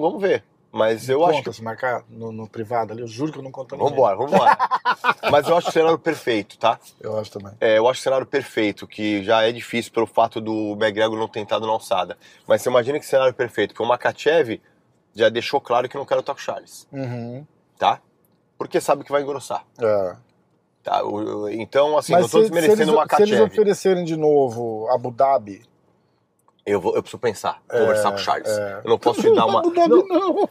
[0.00, 0.42] vamos ver.
[0.72, 1.52] Mas eu Conta, acho que.
[1.52, 3.90] se marcar no, no privado ali, eu juro que eu não conto ninguém.
[3.90, 4.56] Vambora, vambora.
[5.30, 6.78] Mas eu acho o cenário perfeito, tá?
[7.00, 7.52] Eu acho também.
[7.60, 11.26] É, eu acho o cenário perfeito, que já é difícil pelo fato do McGregor não
[11.26, 12.16] ter entrado na alçada.
[12.46, 14.60] Mas você imagina que cenário perfeito, porque o Makachev
[15.14, 17.44] já deixou claro que não quer lutar com o Charles, Uhum.
[17.76, 18.00] tá?
[18.56, 19.64] Porque sabe que vai engrossar.
[19.80, 20.16] É.
[20.84, 21.02] Tá?
[21.50, 23.42] Então, assim, Mas não tô se, se, desmerecendo eles, o se eles Makachev.
[23.42, 25.62] oferecerem de novo Abu Dhabi.
[26.66, 28.48] Eu, vou, eu preciso pensar, conversar com o Charles.
[28.48, 28.80] é.
[28.84, 29.60] Eu não posso te dar uma.
[29.60, 30.48] Abu Dhabi Não, não.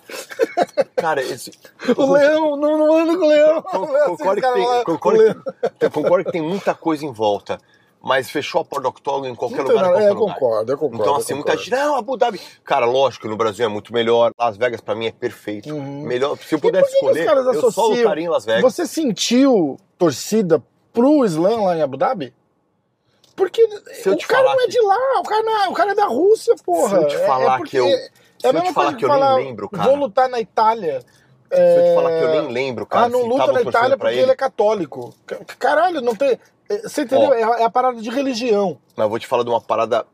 [0.98, 1.52] cara, esse.
[1.96, 3.64] O leão, não, não anda com o leão.
[3.74, 5.44] Não é assim, Concordo que, tem, lá, concordo,
[5.80, 7.60] que, concordo que tem muita coisa em volta.
[8.02, 9.84] Mas fechou a porta do octógono em qualquer Não lugar.
[9.84, 10.34] em qualquer É, eu lugar.
[10.36, 11.04] concordo, eu concordo.
[11.04, 12.40] Então, assim, muita gente, não, Abu Dhabi.
[12.64, 14.32] Cara, lógico que no Brasil é muito melhor.
[14.40, 15.70] Las Vegas, pra mim, é perfeito.
[15.76, 16.04] Uhum.
[16.04, 16.38] Melhor.
[16.38, 18.62] Se eu pudesse escolher, eu só associam- lutaria em Las Vegas.
[18.62, 22.34] Você sentiu torcida pro Islã lá em Abu Dhabi?
[23.40, 25.92] Porque o cara falar não é que- de lá, o cara, não é, o cara
[25.92, 26.90] é da Rússia, porra.
[26.90, 27.98] Se eu te É- é falar porque que eu- É
[28.42, 29.84] se a eu te falar que eu nem lembro, cara.
[29.90, 31.02] Vou lutar na Itália.
[31.52, 33.98] Se eu te falar é, que eu nem lembro, cara, ah, não luta na Itália
[33.98, 34.32] porque ele.
[34.32, 35.14] é católico.
[35.26, 36.40] Ca- Caralho, não tem.
[36.70, 37.30] é, Você entendeu?
[37.30, 37.34] Ó.
[37.34, 38.78] É, a- é a parada de religião.
[38.96, 40.06] Mas eu vou te falar de uma parada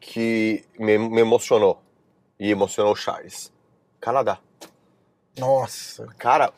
[0.00, 1.80] que me, me emocionou.
[2.40, 3.52] E emocionou o Charles.
[4.00, 4.38] Canadá.
[5.38, 6.06] Nossa.
[6.18, 6.52] Cara,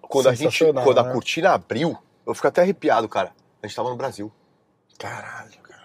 [0.00, 0.64] quando a gente.
[0.72, 1.12] Quando a né?
[1.12, 1.96] cortina abriu,
[2.26, 3.32] eu fico até arrepiado, cara.
[3.62, 4.32] A gente tava no Brasil.
[4.98, 5.82] Caralho, cara.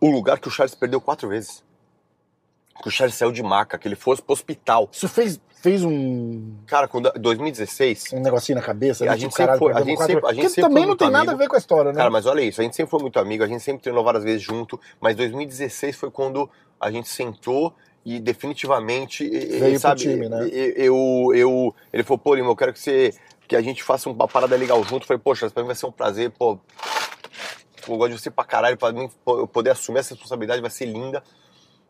[0.00, 1.62] O lugar que o Charles perdeu quatro vezes.
[2.82, 4.88] Que o Charles saiu de maca, que ele fosse pro hospital.
[4.92, 9.04] Isso fez, fez um, Cara, quando 2016, um negocinho na cabeça?
[9.04, 9.18] E a né?
[9.18, 11.34] gente sempre foi- a gente sempre- a gente Porque sempre também não tem nada a
[11.34, 11.38] amigo.
[11.38, 11.98] ver com a história, né?
[11.98, 14.22] Cara, mas olha isso, a gente sempre foi muito amigo, a gente sempre treinou várias
[14.22, 16.48] vezes junto, mas 2016 foi quando
[16.80, 20.48] a gente sentou e definitivamente, Veio pro sabe, time, né?
[20.76, 23.12] eu, eu, ele falou, pô, Lima, eu quero que você,
[23.48, 25.02] que a gente faça uma parada legal junto.
[25.02, 26.58] Eu falei, poxa, pra mim vai ser um prazer, pô,
[27.94, 30.70] eu gosto de você pra caralho, pra mim pô, eu poder assumir essa responsabilidade vai
[30.70, 31.22] ser linda,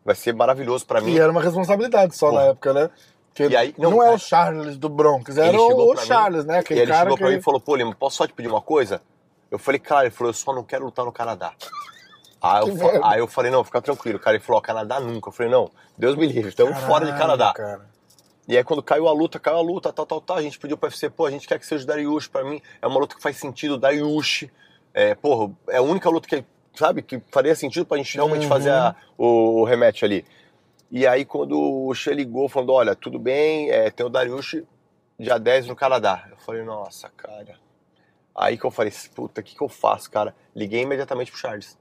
[0.05, 1.11] vai ser maravilhoso pra mim.
[1.13, 2.41] E era uma responsabilidade só Porra.
[2.41, 2.89] na época, né?
[3.33, 4.15] Porque E aí- não, não, é é.
[4.15, 6.59] o Charles do Bronx, era chegou o, pra mim, Charles, né?
[6.59, 7.23] Aquele ele cara chegou que...
[7.23, 9.01] pra mim e falou, pô, Lima, posso só te pedir uma coisa?
[9.51, 11.53] Eu falei, claro, ele falou, eu só não quero lutar no Canadá.
[12.41, 14.17] Aí eu, fa- aí eu falei, não, fica tranquilo.
[14.19, 15.29] Cara, ele falou, ó, Canadá nunca.
[15.29, 17.53] Eu falei, não, Deus me livre, estamos fora de Caralho, Canadá.
[17.53, 17.89] Cara.
[18.47, 20.75] E aí quando caiu a luta, caiu a luta, tal, tal, tal, a gente pediu
[20.77, 23.15] pro UFC, pô, a gente quer que seja o Dariush, pra mim é uma luta
[23.15, 24.49] que faz sentido, o Dariush,
[24.93, 26.43] é, porra, é a única luta que,
[26.75, 28.49] sabe, que faria sentido pra gente realmente Uhum.
[28.49, 30.25] fazer a- o, o rematch ali.
[30.91, 34.63] E aí quando o Xê ligou, falando, olha, tudo bem, é, tem o Dariush
[35.19, 36.27] dia 10 no Canadá.
[36.31, 37.55] Eu falei, nossa, cara.
[38.35, 40.33] Aí que eu falei, puta, o que, que eu faço, cara?
[40.55, 41.77] Liguei imediatamente pro Charles.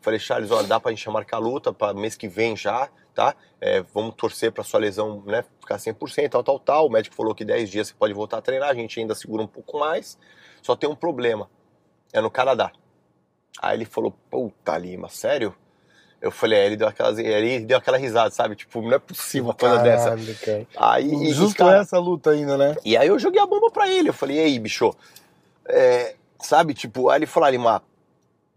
[0.00, 3.34] Falei, Charles, olha, dá pra gente marcar a luta para mês que vem já, tá?
[3.60, 6.86] É, vamos torcer pra sua lesão, né, ficar 100%, tal, tal, tal.
[6.86, 9.42] O médico falou que 10 dias você pode voltar a treinar, a gente ainda segura
[9.42, 10.18] um pouco mais.
[10.62, 11.48] Só tem um problema,
[12.12, 12.72] é no Canadá.
[13.60, 15.54] Aí ele falou, puta Lima, sério?
[16.20, 18.54] Eu falei, é, ele deu aquela, ele deu aquela risada, sabe?
[18.54, 20.16] Tipo, não é possível uma coisa dessa.
[20.44, 20.66] Cara.
[20.76, 22.76] Aí, Justo cara, essa luta ainda, né?
[22.84, 24.08] e aí eu joguei a bomba pra ele.
[24.08, 24.94] Eu falei, e aí, bicho?
[25.66, 27.82] É, sabe, tipo, aí ele falou, ah, Lima,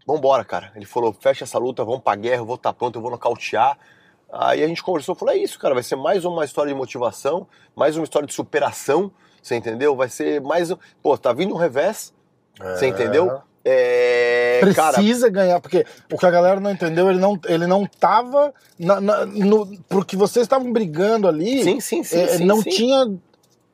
[0.06, 0.70] vambora, cara.
[0.76, 3.76] Ele falou, fecha essa luta, vamos pra guerra, eu vou estar pronto, eu vou nocautear.
[4.32, 7.48] Aí a gente conversou, falou, é isso, cara, vai ser mais uma história de motivação,
[7.74, 9.10] mais uma história de superação,
[9.42, 9.94] você entendeu?
[9.96, 10.76] Vai ser mais um...
[11.02, 12.12] Pô, tá vindo um revés,
[12.60, 13.40] você entendeu?
[13.64, 17.84] É, cara, Precisa ganhar, porque o que a galera não entendeu, ele não, ele não
[17.84, 18.54] tava.
[18.78, 22.70] Na, na- no, porque vocês estavam brigando ali, sim, sim, sim, é, sim, não sim.
[22.70, 23.12] tinha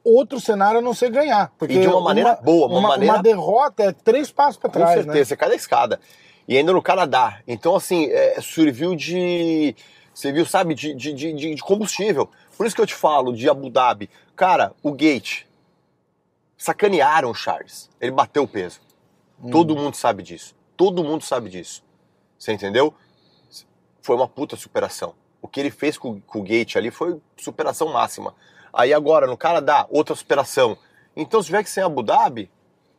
[0.02, 1.52] outro cenário a não ser ganhar.
[1.58, 4.78] Porque E de uma maneira boa, uma maneira- Uma derrota é três passos pra Com
[4.78, 5.24] trás, certeza, né?
[5.24, 6.00] você cai da escada.
[6.48, 7.38] E ainda no Canadá.
[7.46, 9.76] Então, assim, é, serviu de.
[10.14, 12.28] Serviu, sabe, de, de, de- de combustível.
[12.56, 14.10] Por isso que eu te falo de Abu Dhabi.
[14.34, 15.42] Cara, o Gate.
[16.62, 17.90] Sacanearam o Charles.
[18.00, 18.80] Ele bateu o peso.
[19.42, 19.50] Hum.
[19.50, 20.54] Todo mundo sabe disso.
[20.76, 21.82] Todo mundo sabe disso.
[22.38, 22.94] Você entendeu?
[24.00, 25.12] Foi uma puta superação.
[25.40, 28.32] O que ele fez com, com o Gate ali foi superação máxima.
[28.72, 30.78] Aí agora, no Canadá, outra superação.
[31.16, 32.48] Então, se tiver que ser em Abu Dhabi,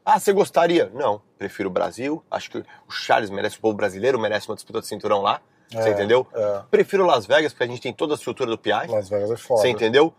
[0.03, 0.91] ah, você gostaria?
[0.93, 2.22] Não, prefiro o Brasil.
[2.30, 5.39] Acho que o Charles merece, o povo brasileiro merece uma disputa de cinturão lá.
[5.72, 6.28] Você É, entendeu?
[6.34, 6.64] é.
[6.70, 8.88] Prefiro Las Vegas, porque a gente tem toda a estrutura do PI.
[8.89, 9.61] Las Vegas é foda.
[9.61, 10.14] Você entendeu?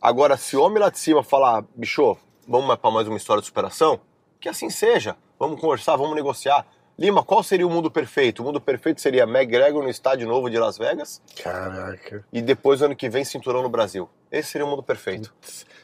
[0.00, 2.16] Agora, se o homem lá de cima falar, bicho,
[2.46, 4.00] vamos para mais uma história de superação,
[4.40, 5.16] que assim seja.
[5.38, 6.66] Vamos conversar, vamos negociar.
[6.96, 8.40] Lima, qual seria o mundo perfeito?
[8.40, 12.24] O mundo perfeito seria McGregor no estádio novo de Las Vegas Caraca.
[12.32, 14.08] e depois, ano que vem, cinturão no Brasil.
[14.30, 15.34] Esse seria o mundo perfeito.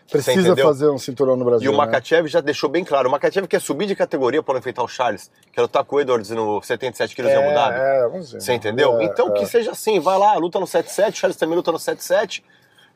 [0.09, 1.65] Precisa fazer um cinturão no Brasil.
[1.65, 1.79] E o né?
[1.79, 3.09] Makachev já deixou bem claro.
[3.09, 6.31] O Makachev quer subir de categoria para enfrentar o Charles, que era o Taco Edwards
[6.31, 7.79] no 77 quilos em Abu Dhabi.
[7.79, 8.41] É, vamos ver.
[8.41, 9.01] Você entendeu?
[9.01, 9.33] É, então é.
[9.33, 12.43] que seja assim, vai lá, luta no 7-7, Charles também luta no 7-7.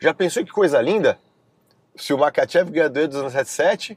[0.00, 1.18] Já pensou que coisa linda?
[1.96, 3.96] Se o Makachev ganha do Edwards no 7-7,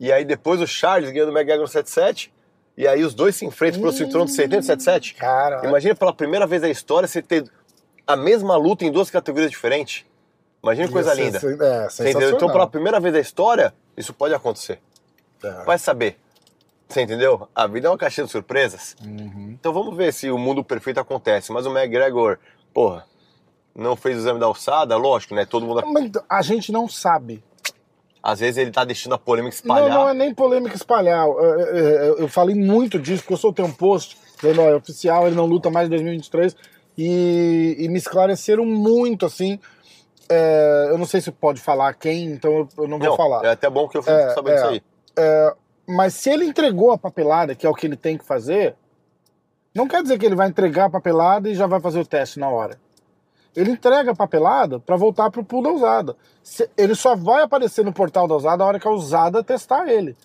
[0.00, 2.30] e aí depois o Charles ganha do McGregor no 7-7,
[2.76, 5.16] e aí os dois se enfrentam pelo cinturão do 70 7-7.
[5.16, 7.48] Cara, Imagina pela primeira vez na história você ter
[8.06, 10.04] a mesma luta em duas categorias diferentes.
[10.62, 11.38] Imagina que coisa ia linda.
[11.38, 12.30] É, Você entendeu?
[12.30, 14.80] Então, pela primeira vez da história, isso pode acontecer.
[15.42, 15.64] É.
[15.64, 16.18] Vai saber.
[16.88, 17.48] Você entendeu?
[17.54, 18.94] A vida é uma caixinha de surpresas.
[19.04, 19.56] Uhum.
[19.58, 21.50] Então vamos ver se o mundo perfeito acontece.
[21.50, 22.38] Mas o McGregor,
[22.72, 23.06] porra,
[23.74, 25.44] não fez o exame da alçada, lógico, né?
[25.44, 25.82] Todo mundo.
[25.86, 27.42] Mas a gente não sabe.
[28.22, 29.98] Às vezes ele tá deixando a polêmica Não, espalhar.
[29.98, 31.26] não é nem polêmica espalhar.
[31.26, 35.26] Eu, eu- eu falei muito disso, porque eu soltei um post dizendo, ó, é oficial,
[35.26, 36.54] ele não luta mais em 2023.
[36.96, 39.58] E, e me esclareceram muito, assim.
[40.28, 43.44] É, eu não sei se pode falar quem, então eu, eu não vou Não, falar.
[43.44, 44.54] É até bom que eu fico É, sabendo é.
[44.56, 44.82] disso aí.
[45.88, 48.76] Mas se ele entregou a papelada, que é o que ele tem que fazer,
[49.74, 52.38] não quer dizer que ele vai entregar a papelada e já vai fazer o teste
[52.38, 52.78] na hora.
[53.54, 56.16] Ele entrega a papelada para voltar pro pool da usada.
[56.76, 60.16] Ele só vai aparecer no portal da usada a hora que a usada testar ele.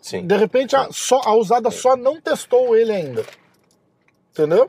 [0.00, 0.26] Sim.
[0.26, 3.24] De repente, a, só, a usada só não testou ele ainda.
[4.32, 4.68] Entendeu?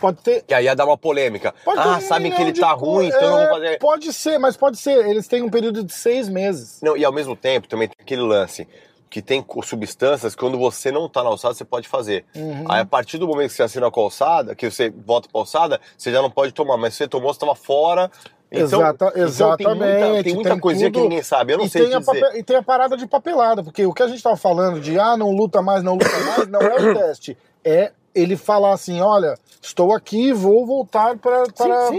[0.00, 0.44] Pode ter.
[0.48, 1.54] E aí ia dar uma polêmica.
[1.62, 3.78] Pode ah, um sabem que ele tá ruim, então eu não é, vou fazer.
[3.78, 5.06] Pode ser, mas pode ser.
[5.06, 6.80] Eles têm um período de seis meses.
[6.80, 8.66] Não, e ao mesmo tempo também tem aquele lance
[9.10, 12.24] que tem substâncias que quando você não tá na alçada, você pode fazer.
[12.34, 12.64] Uhum.
[12.70, 15.40] Aí a partir do momento que você assina com a alçada, que você volta pra
[15.40, 16.76] alçada, você já não pode tomar.
[16.76, 18.08] Mas se você tomou, você tava fora
[18.52, 21.02] Exata- então tem exatamente, muita, tem muita tem coisinha que tudo.
[21.08, 21.52] ninguém sabe.
[21.52, 22.20] Eu não sei tem a dizer.
[22.20, 24.98] pape- e tem a parada de papelada, porque o que a gente tava falando de
[24.98, 27.36] ah, não luta mais, não luta mais, não é o teste.
[27.64, 31.44] É ele falar assim: olha, estou aqui, vou voltar para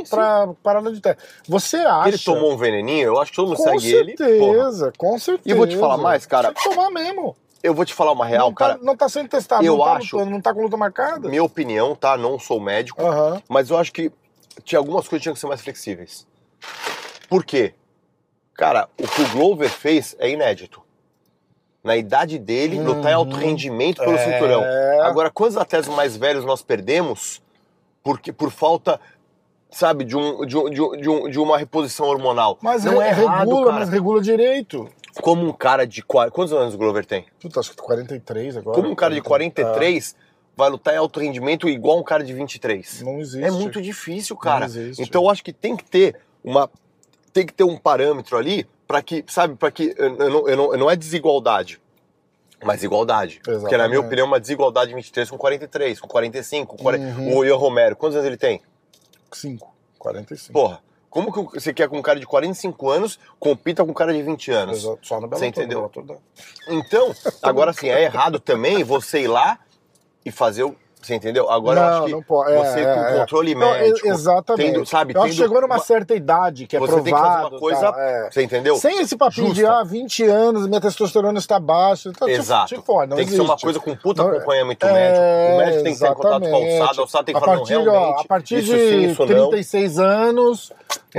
[0.09, 1.22] para parada de teste.
[1.47, 2.09] Você acha?
[2.09, 4.16] Ele tomou um veneninho, eu acho que todo mundo com segue ele.
[4.16, 4.30] porra.
[4.30, 5.47] certeza, com certeza.
[5.49, 6.53] E eu vou te falar mais, cara.
[6.53, 7.36] Tem que tomar mesmo.
[7.64, 8.80] Eu vou te falar uma real, não, tá, cara.
[8.82, 11.30] não tá sendo testado, eu não tá acho- lutando, não tá com luta marcada.
[11.30, 12.18] Minha opinião, tá?
[12.18, 13.39] Não sou médico, Aham.
[13.47, 14.12] mas eu acho que
[14.64, 16.26] tinha algumas coisas que tinham que ser mais flexíveis.
[17.30, 17.76] Por quê?
[18.55, 20.82] Cara, o que o Glover fez é inédito.
[21.84, 24.17] Na idade dele, lutar em alto rendimento pelo É.
[24.34, 24.63] cinturão.
[25.03, 27.41] Agora, quantos atletas mais velhos nós perdemos
[28.03, 28.99] porque, por falta,
[29.71, 32.57] sabe, de, um, de, um- de, um- de, um- uma reposição hormonal?
[32.61, 33.79] Mas não é, é errado, regula, cara.
[33.79, 34.88] mas regula direito.
[35.21, 36.01] Como um cara de...
[36.03, 37.25] qua- Quantos anos o Glover tem?
[37.41, 38.75] Puta, acho que 43 agora.
[38.75, 40.15] Como um cara de 43
[40.55, 42.99] vai lutar em alto rendimento igual um cara de 23?
[43.01, 43.43] Ah, Não existe.
[43.45, 44.59] É muito difícil, cara.
[44.61, 45.01] Não existe.
[45.01, 46.69] Então eu acho que tem que ter uma
[47.34, 50.57] tem que ter um parâmetro ali para que, sabe, para que eu eu não, eu
[50.57, 51.81] não, não é desigualdade,
[52.61, 53.39] mas igualdade.
[53.41, 53.97] Porque na minha Exatamente.
[53.99, 57.05] opinião é uma desigualdade 23 com 43, com 45, com 40.
[57.21, 57.37] Uhum.
[57.37, 58.59] O Ian Romero, quantos anos ele tem?
[59.31, 60.51] 5, 45.
[60.51, 64.11] Porra, como que você quer que um cara de 45 anos compita com um cara
[64.11, 64.79] de 20 anos?
[64.79, 65.89] Exato, Só no Bellator, Você entendeu?
[65.89, 66.15] Bellator dá.
[66.67, 69.57] Então, agora sim, é errado também você ir lá
[70.25, 70.75] e fazer o.
[71.02, 71.49] Você entendeu?
[71.49, 72.52] Agora eu Não, acho que não pode.
[72.52, 73.20] É, você é, com é.
[73.20, 74.06] controle Não, médico.
[74.08, 74.72] e- exatamente.
[74.74, 77.04] tendo, sabe, Eu acho que tendo chegou numa uma- certa idade que é você provado.
[77.06, 77.91] tem que fazer uma coisa.
[77.91, 78.30] tá, é.
[78.32, 78.76] Você entendeu?
[78.76, 79.80] Sem esse papinho de Justa.
[79.80, 82.10] ah, 20 anos, minha testosterona está baixa.
[82.10, 82.68] Então, Exato.
[82.76, 83.64] te fode, não tem que ser uma existe.
[83.64, 85.22] coisa com puta Não, acompanhamento é, médico.
[85.22, 87.41] O médico tem que estar em contato com a alçada, a alçada tem que a
[87.45, 89.49] falar, partir, não, de, ó, realmente, a partir de sim, isso não.
[89.49, 89.97] 36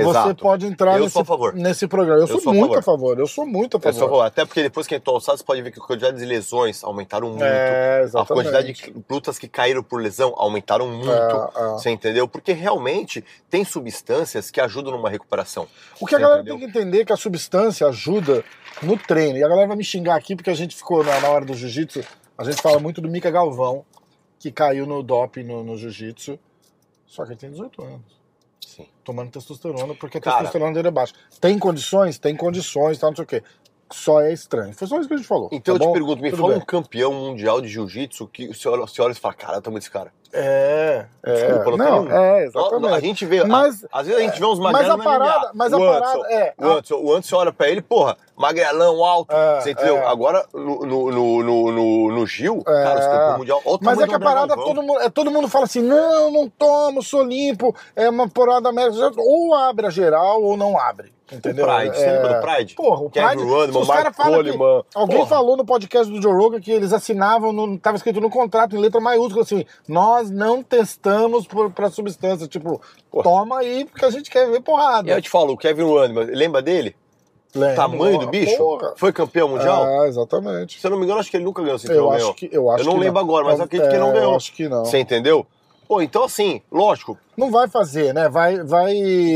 [0.01, 0.41] anos, você Exato.
[0.43, 1.53] pode entrar Eu nesse, sou a favor.
[1.53, 2.17] nesse programa.
[2.19, 2.79] Eu, Eu sou, sou a muito favor.
[2.79, 3.19] a favor.
[3.19, 4.09] Eu sou muito a É só favor.
[4.15, 6.83] falar, até porque depois que entrou alçada, você pode ver que a quantidade de lesões
[6.83, 7.43] aumentaram muito.
[7.43, 11.09] É, a quantidade de lutas que caíram por lesão aumentaram muito.
[11.11, 11.67] É, é.
[11.73, 12.27] Você entendeu?
[12.27, 15.67] Porque realmente tem substâncias que ajudam numa recuperação.
[15.99, 16.59] O que a galera entendeu?
[16.59, 18.43] tem que entender é que a substância ajuda
[18.81, 19.37] no treino.
[19.37, 21.53] E a galera vai me xingar aqui porque a gente ficou na, na hora do
[21.53, 22.03] jiu-jitsu,
[22.37, 23.85] a gente fala muito do Mika Galvão,
[24.39, 26.37] que caiu no doping no, no jiu-jitsu.
[27.05, 28.22] Só que ele tem 18 anos.
[28.75, 28.87] Sim.
[29.03, 30.37] Tomando testosterona, porque a Cara.
[30.37, 31.13] testosterona dele é baixa.
[31.39, 32.17] Tem condições?
[32.17, 33.43] Tem condições, tal, não sei o quê.
[33.91, 34.73] Só é estranho.
[34.73, 35.49] Foi só isso que a gente falou.
[35.51, 35.93] Então tá eu bom?
[35.93, 36.61] te pergunto, me Tudo fala bem.
[36.63, 39.77] um campeão mundial de jiu-jitsu que o senhor, o senhor olha e fala, cara, tamo
[39.77, 40.11] desse cara.
[40.35, 41.33] É, é.
[41.33, 43.01] Desculpa, não não, é, A exatamente.
[43.01, 45.19] gente vê, Mas- a- às vezes a gente vê uns mas magrelos a no MMA.
[45.19, 48.17] parada- mas a o parada Anderson, é- O Anderson, o Anderson olha pra ele, porra,
[48.35, 49.97] magrelão, alto, É, você entendeu?
[49.97, 50.05] é.
[50.07, 54.15] Agora, no, no, no, no, no- Gil, cara, os campeões mundial, olha Mas é que
[54.15, 54.65] a parada, Galvão.
[54.65, 58.71] todo mundo, é, todo mundo fala assim: não, não tomo, sou limpo, é uma porada
[58.71, 59.11] médica.
[59.17, 61.13] Ou abre a geral ou não abre.
[61.31, 61.65] Entendeu?
[61.65, 62.75] O Pride, você lembra do Pride?
[62.75, 63.71] Porra, o Kevin Pride.
[63.71, 64.49] Se os caras falam que-
[64.93, 65.27] Alguém porra.
[65.29, 68.79] falou no podcast do Joe Rogan que eles assinavam, no, tava escrito no contrato, em
[68.79, 72.47] letra maiúscula, assim: nós não testamos por, pra substância.
[72.47, 73.23] Tipo, Porra.
[73.23, 75.09] toma aí, porque a gente quer ver porrada.
[75.09, 76.95] E eu te falo, o Kevin Randman, lembra dele?
[77.55, 78.57] Lembro, Tamanho do bicho?
[78.57, 78.93] porra.
[78.95, 79.83] Foi campeão mundial?
[79.83, 80.79] Ah, exatamente.
[80.81, 82.71] Se eu não me engano, acho que ele nunca ganhou cinturão, Eu acho que, eu
[82.71, 84.31] acho Eu não lembro agora, mas eu acredito que ele não É, ganhou.
[84.31, 84.83] Eu acho que não.
[84.85, 85.45] Você entendeu?
[85.87, 88.27] Pô, então assim, lógico, Não vai fazer, né?
[88.29, 88.63] Vai.
[88.63, 88.95] vai...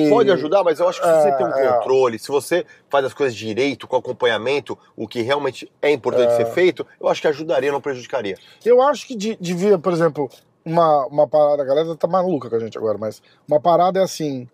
[0.09, 1.73] pode ajudar, mas eu acho que se você É, tem um é.
[1.73, 6.45] controle, se você faz as coisas direito, com acompanhamento, o que realmente é importante ser
[6.47, 8.35] feito, eu acho que ajudaria, não prejudicaria.
[8.65, 10.29] Eu acho que de- devia, por exemplo,
[10.67, 14.03] uma, uma parada, a galera tá maluca com a gente agora, mas uma parada é
[14.03, 14.47] assim.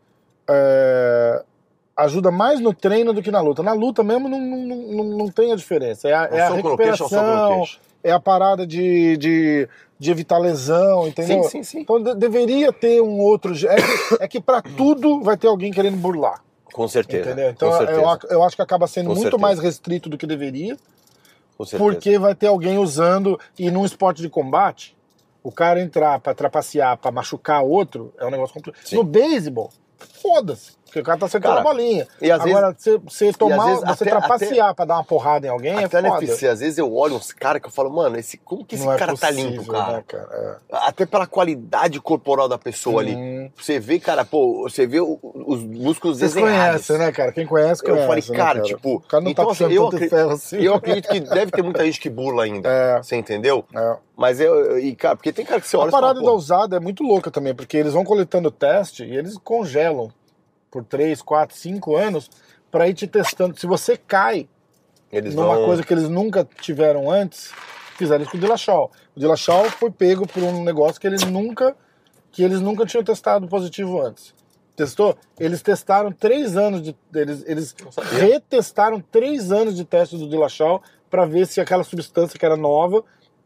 [0.47, 1.43] é,
[1.95, 3.61] ajuda mais no treino do que na luta.
[3.63, 6.07] Na luta mesmo não, não, não, não tem a diferença.
[6.09, 7.65] É a, é a recuperação,
[8.03, 11.43] é a parada de, de, de evitar lesão, entendeu?
[11.43, 11.79] Sim, sim, sim.
[11.81, 13.53] Então de- deveria ter um outro.
[13.67, 16.41] É que, é que para tudo vai ter alguém querendo burlar.
[16.73, 17.29] Com certeza.
[17.29, 17.51] Entendeu?
[17.51, 18.01] Então certeza.
[18.01, 19.41] eu, eu acho que acaba sendo Com muito certeza.
[19.41, 20.75] mais restrito do que deveria.
[21.55, 21.83] com certeza.
[21.91, 24.97] Porque vai ter alguém usando, e num esporte de combate,
[25.43, 28.81] o cara entrar pra trapacear, pra machucar outro, é um negócio complicado.
[28.93, 29.71] No beisebol,
[30.23, 30.71] foda-se.
[30.85, 32.07] Porque o cara tá Cara, a bolinha.
[32.21, 35.49] e às Agora, você- você tomar, vezes você até- trapacear pra dar uma porrada em
[35.49, 36.19] alguém Até é foda.
[36.19, 38.85] UFC, às vezes eu olho uns caras que eu falo, mano, esse, como que esse
[38.85, 39.91] Não é cara tá possível, limpo, cara?
[39.93, 40.59] né, cara?
[40.71, 43.15] Até pela qualidade corporal da pessoa ali.
[43.15, 43.49] Hum.
[43.59, 46.85] Você vê, cara, pô, você vê os músculos Vocês desenhados.
[46.85, 47.31] conhecem, né, cara?
[47.31, 48.07] Quem conhece, Eu conhece.
[48.07, 50.57] falei, né, cara, tipo, O cara não então, tá assim, eu ferro assim.
[50.61, 52.69] Eu acredito que deve ter muita gente que burla ainda.
[52.83, 53.01] É.
[53.01, 53.65] Você entendeu?
[53.75, 53.97] É.
[54.15, 56.29] Mas eu, e, cara, porque tem cara que você olha A e fala, parada da
[56.31, 60.11] pô, usada é muito louca também, porque eles vão coletando teste e eles congelam
[60.73, 62.31] por 3, 4, 5 anos
[62.71, 63.59] pra ir te testando.
[63.59, 64.49] Se você cai
[65.11, 65.65] eles numa vão...
[65.65, 67.51] coisa que eles nunca tiveram antes,
[67.95, 68.89] fizeram isso com o Dillashaw.
[69.15, 71.75] O Dillashaw foi pego por um negócio que eles nunca
[72.31, 74.33] que eles nunca tinham testado positivo antes.
[74.75, 75.15] Testou?
[75.39, 77.75] Eles testaram três anos de eles eles
[78.19, 83.03] retestaram três anos de teste do Dillashaw para ver se aquela substância que era nova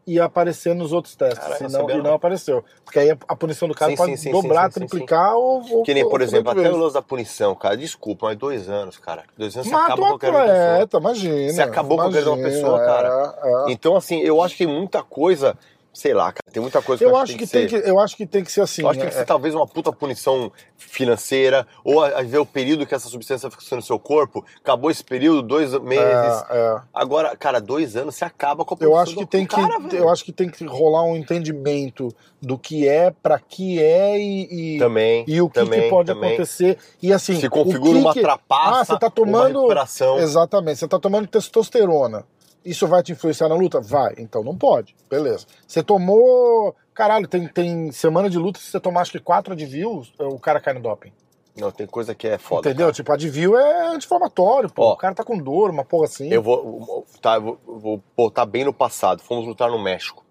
[0.07, 1.59] ia aparecer nos outros testes.
[1.59, 2.13] E, não e não.
[2.13, 2.63] apareceu.
[2.85, 5.83] Porque aí a, punição do cara Sim, pode sim, dobrar, sim, triplicar ou, ou.
[5.83, 7.75] Que nem, por exemplo, até o lance da punição, cara.
[7.75, 9.25] Desculpa, mas dois anos, cara.
[9.37, 10.73] Dois anos você Mata acaba o com da pessoa.
[10.73, 11.53] atleta, imagina.
[11.53, 13.35] Você acabou com a carreira de uma imagina, pessoa, cara.
[13.43, 13.71] é, é.
[13.73, 15.57] Então, assim, eu acho que tem muita coisa,
[15.97, 17.81] sei lá, cara, tem muita coisa que Eu eu acho que, tem ser.
[17.81, 18.81] que, eu acho que tem que ser assim.
[18.83, 22.23] Eu acho que tem que é- ser talvez uma puta punição financeira, ou a, a
[22.23, 24.45] ver o período que essa substância fica no seu corpo.
[24.61, 26.03] Acabou esse período, dois meses.
[26.49, 26.81] é, é.
[26.93, 29.77] Agora, cara, dois anos você acaba com a Eu acho que do tem que, cara,
[29.91, 32.09] eu acho que tem que rolar um entendimento
[32.41, 35.25] do que é, pra que é e, e, Também.
[35.27, 36.29] e o que, também, que pode também.
[36.33, 36.77] acontecer.
[37.01, 39.55] E assim, Se configura que uma que- trapaça, Ah, você tá uma tomando.
[39.59, 40.19] recuperação.
[40.19, 42.23] Exatamente, você tá tomando testosterona.
[42.69, 43.79] Isso vai te influenciar na luta?
[43.79, 44.15] Vai.
[44.17, 44.95] Então não pode.
[45.09, 45.45] Beleza.
[45.65, 46.75] Você tomou.
[46.93, 50.59] Caralho, tem, tem semana de luta, se você tomar acho que quatro Advil, o cara
[50.59, 51.13] cai no doping.
[51.55, 52.69] Não, tem coisa que é foda.
[52.69, 52.91] Entendeu?
[52.91, 54.83] Tipo, Advil é anti-inflamatório, pô.
[54.83, 54.93] Ó.
[54.93, 56.31] o cara tá com dor, uma porra assim.
[56.31, 59.21] Eu vou, tá, vou, vou botar bem no passado.
[59.21, 60.23] Fomos lutar no México.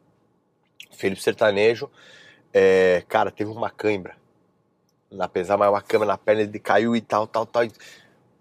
[0.92, 1.90] Felipe Sertanejo,
[2.52, 4.16] é, cara, teve uma cãibra
[5.10, 7.62] na pesar, mas uma câmera na perna, ele caiu e tal, tal, tal.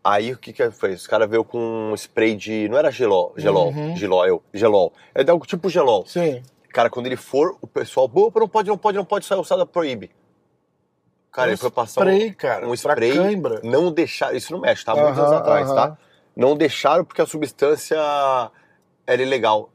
[0.08, 1.02] Aí o que que fez?
[1.02, 2.70] Os caras veio com um spray de.
[2.70, 3.96] Não era gelol, gelol, Uhum.
[3.96, 4.94] gelol, gelol.
[5.16, 6.06] É algo tipo gelol.
[6.06, 6.44] Sim.
[6.72, 9.44] Cara, quando ele for, o pessoal, "Opa, não pode, não pode, não pode sair, o
[9.44, 10.12] Sada proíbe.
[11.32, 13.62] Cara, Um ele foi passar spray, cara, um pra spray, cãibra.
[13.64, 14.92] não deixar, isso no México, tá?
[14.94, 15.76] Há muitos anos atrás, aham.
[15.76, 15.98] tá?
[16.36, 17.98] Não deixaram porque a substância
[19.08, 19.70] era ilegal.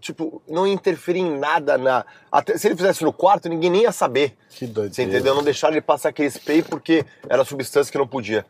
[0.00, 2.04] Tipo, não interferir em nada na.
[2.30, 4.36] Até, se ele fizesse no quarto, ninguém nem ia saber.
[4.50, 4.94] Que doideira.
[4.94, 5.34] Você entendeu?
[5.34, 8.44] Não deixaram ele passar aquele spray porque era substância que não podia.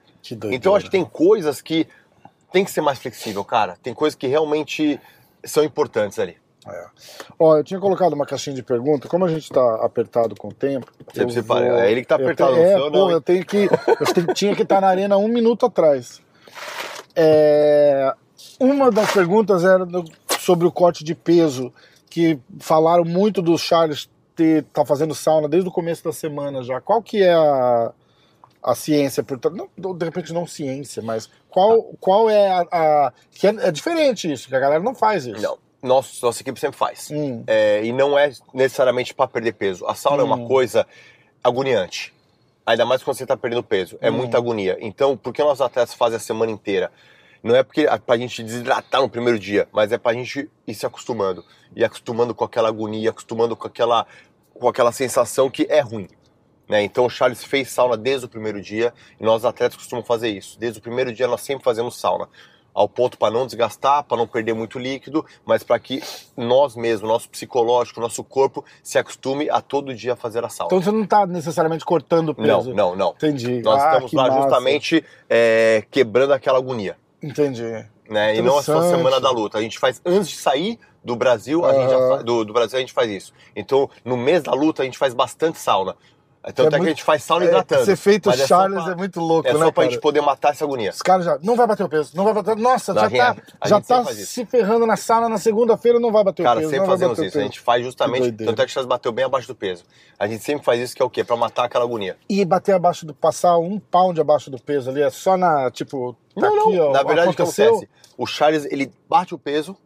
[0.54, 1.86] Então acho que tem coisas que
[2.52, 3.76] tem que ser mais flexível, cara.
[3.82, 5.00] Tem coisas que realmente
[5.44, 6.36] são importantes ali.
[6.66, 6.86] É.
[7.38, 10.52] Ó, eu tinha colocado uma caixinha de pergunta, como a gente tá apertado com o
[10.52, 10.90] tempo.
[11.12, 11.84] Você parar.
[11.86, 13.68] É ele que tá apertado, é, sou eu, pô, eu tenho que.
[14.00, 16.22] Eu tenho- tinha que estar na arena um minuto atrás.
[17.14, 18.12] É,
[18.58, 20.04] uma das perguntas era do-
[20.38, 21.72] sobre o corte de peso,
[22.08, 26.80] que falaram muito do Charles ter tá fazendo sauna desde o começo da semana já.
[26.80, 27.92] Qual que é a,
[28.64, 29.38] a ciência por?
[29.52, 34.30] Não, de repente não ciência, mas qual, qual é a, a- que é, é diferente
[34.32, 35.42] isso, que a galera não faz isso.
[35.42, 35.58] Não.
[35.82, 37.10] Nossa, nossa equipe sempre faz.
[37.12, 37.44] Hum.
[37.46, 39.86] É, e não é necessariamente para perder peso.
[39.86, 40.28] A sauna é Hum.
[40.32, 40.86] uma coisa
[41.42, 42.14] agoniante.
[42.64, 43.98] Ainda mais quando você está perdendo peso.
[44.00, 44.14] É Hum.
[44.14, 44.78] muita agonia.
[44.80, 46.90] Então, por que nossos atletas fazem a semana inteira?
[47.42, 50.74] Não é porque é pra gente desidratar no primeiro dia, mas é pra gente ir
[50.74, 51.44] se acostumando.
[51.76, 54.06] E acostumando com aquela agonia, acostumando com aquela,
[54.54, 56.08] com aquela sensação que é ruim.
[56.68, 56.82] Né?
[56.82, 60.58] Então o Charles fez sauna desde o primeiro dia e nós atletas costumam fazer isso.
[60.58, 62.28] Desde o primeiro dia nós sempre fazemos sauna.
[62.72, 66.02] Ao ponto para não desgastar, para não perder muito líquido, mas para que
[66.36, 70.66] nós mesmos, nosso psicológico, nosso corpo se acostume a todo dia fazer a sauna.
[70.68, 72.74] Então você não tá necessariamente cortando não, peso.
[72.74, 73.10] não, não.
[73.10, 73.62] Entendi.
[73.62, 74.42] Nós Ah, estamos lá massa.
[74.42, 76.96] justamente é, quebrando aquela agonia.
[77.22, 77.62] Entendi.
[78.10, 78.36] Né?
[78.36, 79.56] E não é só semana da luta.
[79.58, 82.16] A gente faz antes de sair do Brasil, a gente já Aham.
[82.16, 83.32] fa- do, do Brasil a gente faz isso.
[83.54, 85.94] Então, no mês da luta, a gente faz bastante sauna.
[86.52, 87.82] Tanto é, que muito- a gente faz sauna É, hidratando.
[87.82, 89.90] Esse efeito Mas é Charles pra- é muito louco, É né, só pra cara?
[89.90, 90.90] gente poder matar essa agonia.
[90.90, 91.38] Os caras já.
[91.42, 92.54] Não vai bater o peso, não vai bater.
[92.56, 93.36] Nossa, Não, já tá,
[93.66, 96.70] já tá sempre se ferrando na sala na segunda-feira, não vai bater o Cara, peso.
[96.70, 97.30] sempre não vai fazemos o isso.
[97.30, 97.44] A peso.
[97.44, 98.32] gente faz justamente.
[98.32, 99.84] Tanto é que o Charles bateu bem abaixo do peso.
[100.18, 101.24] A gente sempre faz isso que é o quê?
[101.24, 102.16] Pra matar aquela agonia.
[102.28, 103.14] E bater abaixo do.
[103.14, 105.70] passar um pound abaixo do peso ali, é só na.
[105.70, 106.88] Tipo, tá não, aqui, não.
[106.88, 106.92] ó.
[106.92, 107.70] Na verdade, o que aconteceu.
[107.70, 107.90] acontece?
[108.18, 109.76] O Charles, ele bate o peso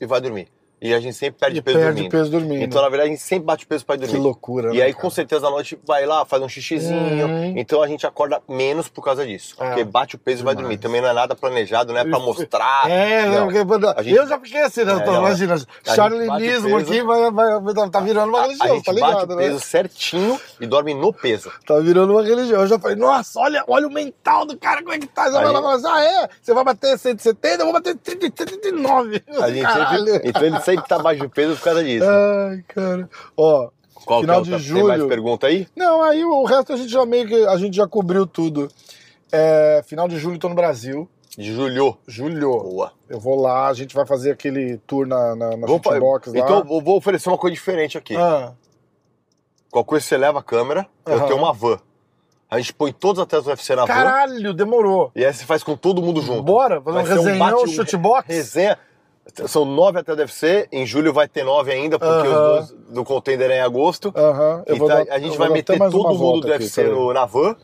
[0.00, 0.48] e vai dormir.
[0.80, 2.10] E a gente sempre perde E peso perde dormindo.
[2.12, 2.62] peso dormindo.
[2.62, 4.14] Então, na verdade, a gente sempre bate o peso pra ir dormir.
[4.14, 5.02] Que loucura, E né, aí, cara?
[5.02, 7.26] com certeza, à noite vai lá, faz um xixizinho.
[7.26, 7.54] Uhum.
[7.56, 9.54] Então a gente acorda menos por causa disso.
[9.58, 9.66] É.
[9.68, 10.76] Porque bate o peso e vai dormir.
[10.76, 12.90] Também não é nada planejado, não é pra mostrar.
[12.90, 13.48] É, não.
[13.96, 14.92] A gente- eu já fiquei assim, né?
[14.92, 18.84] É, não, imagina, bate charlinismo aqui vai, vai, vai- tá virando uma A religião, gente
[18.84, 19.42] tá bate ligado, o né?
[19.44, 21.50] peso certinho e dorme no peso.
[21.66, 22.60] Tá virando uma religião.
[22.60, 25.24] Eu já falei, nossa, olha, olha o mental do cara, como é que tá?
[25.24, 26.28] Aí- lá e fala ah, é?
[26.42, 29.22] Você vai bater 170, eu vou bater 139.
[29.40, 32.06] A gente sempre, então ele sempre tá abaixo do peso por causa disso.
[32.08, 33.08] Ai, cara.
[33.36, 33.70] Ó,
[34.04, 34.74] Qual final que é de outra?
[34.74, 35.08] Tem mais julho.
[35.08, 35.66] pergunta aí?
[35.74, 38.68] não, aí o resto a gente já meio que, a gente já cobriu tudo.
[39.32, 41.08] É, final de julho tô no Brasil.
[41.36, 41.96] De julho.
[42.06, 42.50] Julho.
[42.62, 42.92] Boa.
[43.08, 46.38] Eu vou lá, a gente vai fazer aquele tour na, na, na Vou Shootbox lá.
[46.40, 48.16] então eu vou oferecer uma coisa diferente aqui.
[48.16, 48.52] Ah,
[49.70, 51.26] Qualquer coisa você leva a câmera, eu Aham.
[51.26, 51.78] tenho uma van.
[52.48, 53.88] A gente põe todos os atletas do UFC na van.
[53.88, 55.10] caralho, demorou.
[55.14, 56.42] E aí você faz com todo mundo junto.
[56.42, 58.28] Bora, fazer um Vai ser um resenhão, bate- shootbox.
[58.28, 58.78] Resenha.
[59.46, 60.68] São nove até o UFC.
[60.72, 62.60] Em julho vai ter nove ainda, porque Aham.
[62.60, 64.12] os dois do contender é em agosto.
[64.16, 66.94] Aham, eu vou então dar- a gente vai meter todo mundo do aqui, UFC peraí.
[66.98, 67.56] no- na van.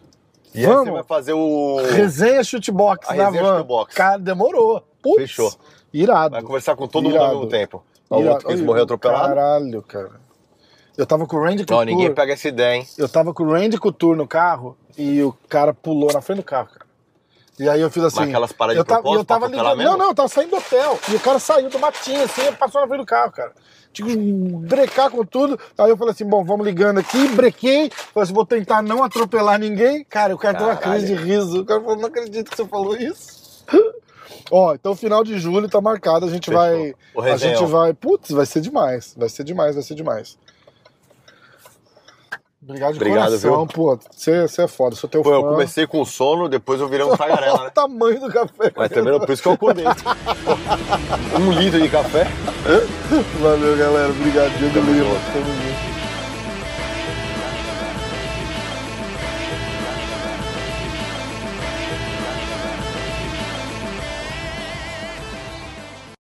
[0.54, 0.84] E aí Vamos.
[0.84, 1.76] você vai fazer o.
[1.90, 3.56] Resenha shootbox A na resenha van.
[3.56, 3.94] shootbox.
[3.94, 4.82] Cara, demorou.
[5.02, 5.50] Putz, Fechou.
[5.92, 6.32] Irado.
[6.34, 7.28] Vai conversar com todo mundo Irado.
[7.30, 7.82] ao mesmo tempo.
[8.10, 8.30] O Irado.
[8.34, 9.28] outro que Olha, morreu atropelado.
[9.28, 10.10] Caralho, cara.
[10.98, 11.86] Eu tava com o Randy Não, Couture.
[11.94, 12.86] ninguém pega essa ideia, hein?
[12.98, 16.44] Eu tava com o Randy Couture no carro e o cara pulou na frente do
[16.44, 16.84] carro, cara.
[17.62, 18.20] E aí eu fiz assim.
[18.20, 19.76] Mas aquelas paradas eu de tava, eu tava ligando.
[19.82, 20.98] Não, não, eu tava saindo do hotel.
[21.08, 23.52] E o cara saiu do matinho, assim, passou na frente do carro, cara.
[23.92, 25.56] Tinha que brecar com tudo.
[25.78, 27.88] Aí eu falei assim: bom, vamos ligando aqui, brequei.
[28.12, 30.02] Falei assim: vou tentar não atropelar ninguém.
[30.04, 31.02] Cara, o cara teve uma Caralho.
[31.02, 31.60] crise de riso.
[31.60, 33.64] O cara falou: não acredito que você falou isso.
[34.50, 36.26] Ó, então final de julho tá marcado.
[36.26, 36.60] A gente Fechou.
[36.60, 37.32] vai.
[37.32, 37.94] A gente vai.
[37.94, 39.14] Putz, vai ser demais.
[39.16, 40.36] Vai ser demais, vai ser demais.
[42.62, 43.66] Obrigado de Obrigado, coração, viu?
[43.66, 43.98] pô.
[44.10, 45.36] Você é foda, sou teu Pô, fã.
[45.36, 47.70] eu comecei com sono, depois eu virei um tagarela, o né?
[47.70, 48.72] tamanho do café.
[48.76, 49.84] Mas também não por isso que eu acordei.
[51.40, 52.28] um litro de café.
[53.40, 54.10] Valeu, galera.
[54.10, 55.04] Obrigado, Diego Lima.
[55.04, 55.32] junto.
[55.32, 55.71] Tamo junto.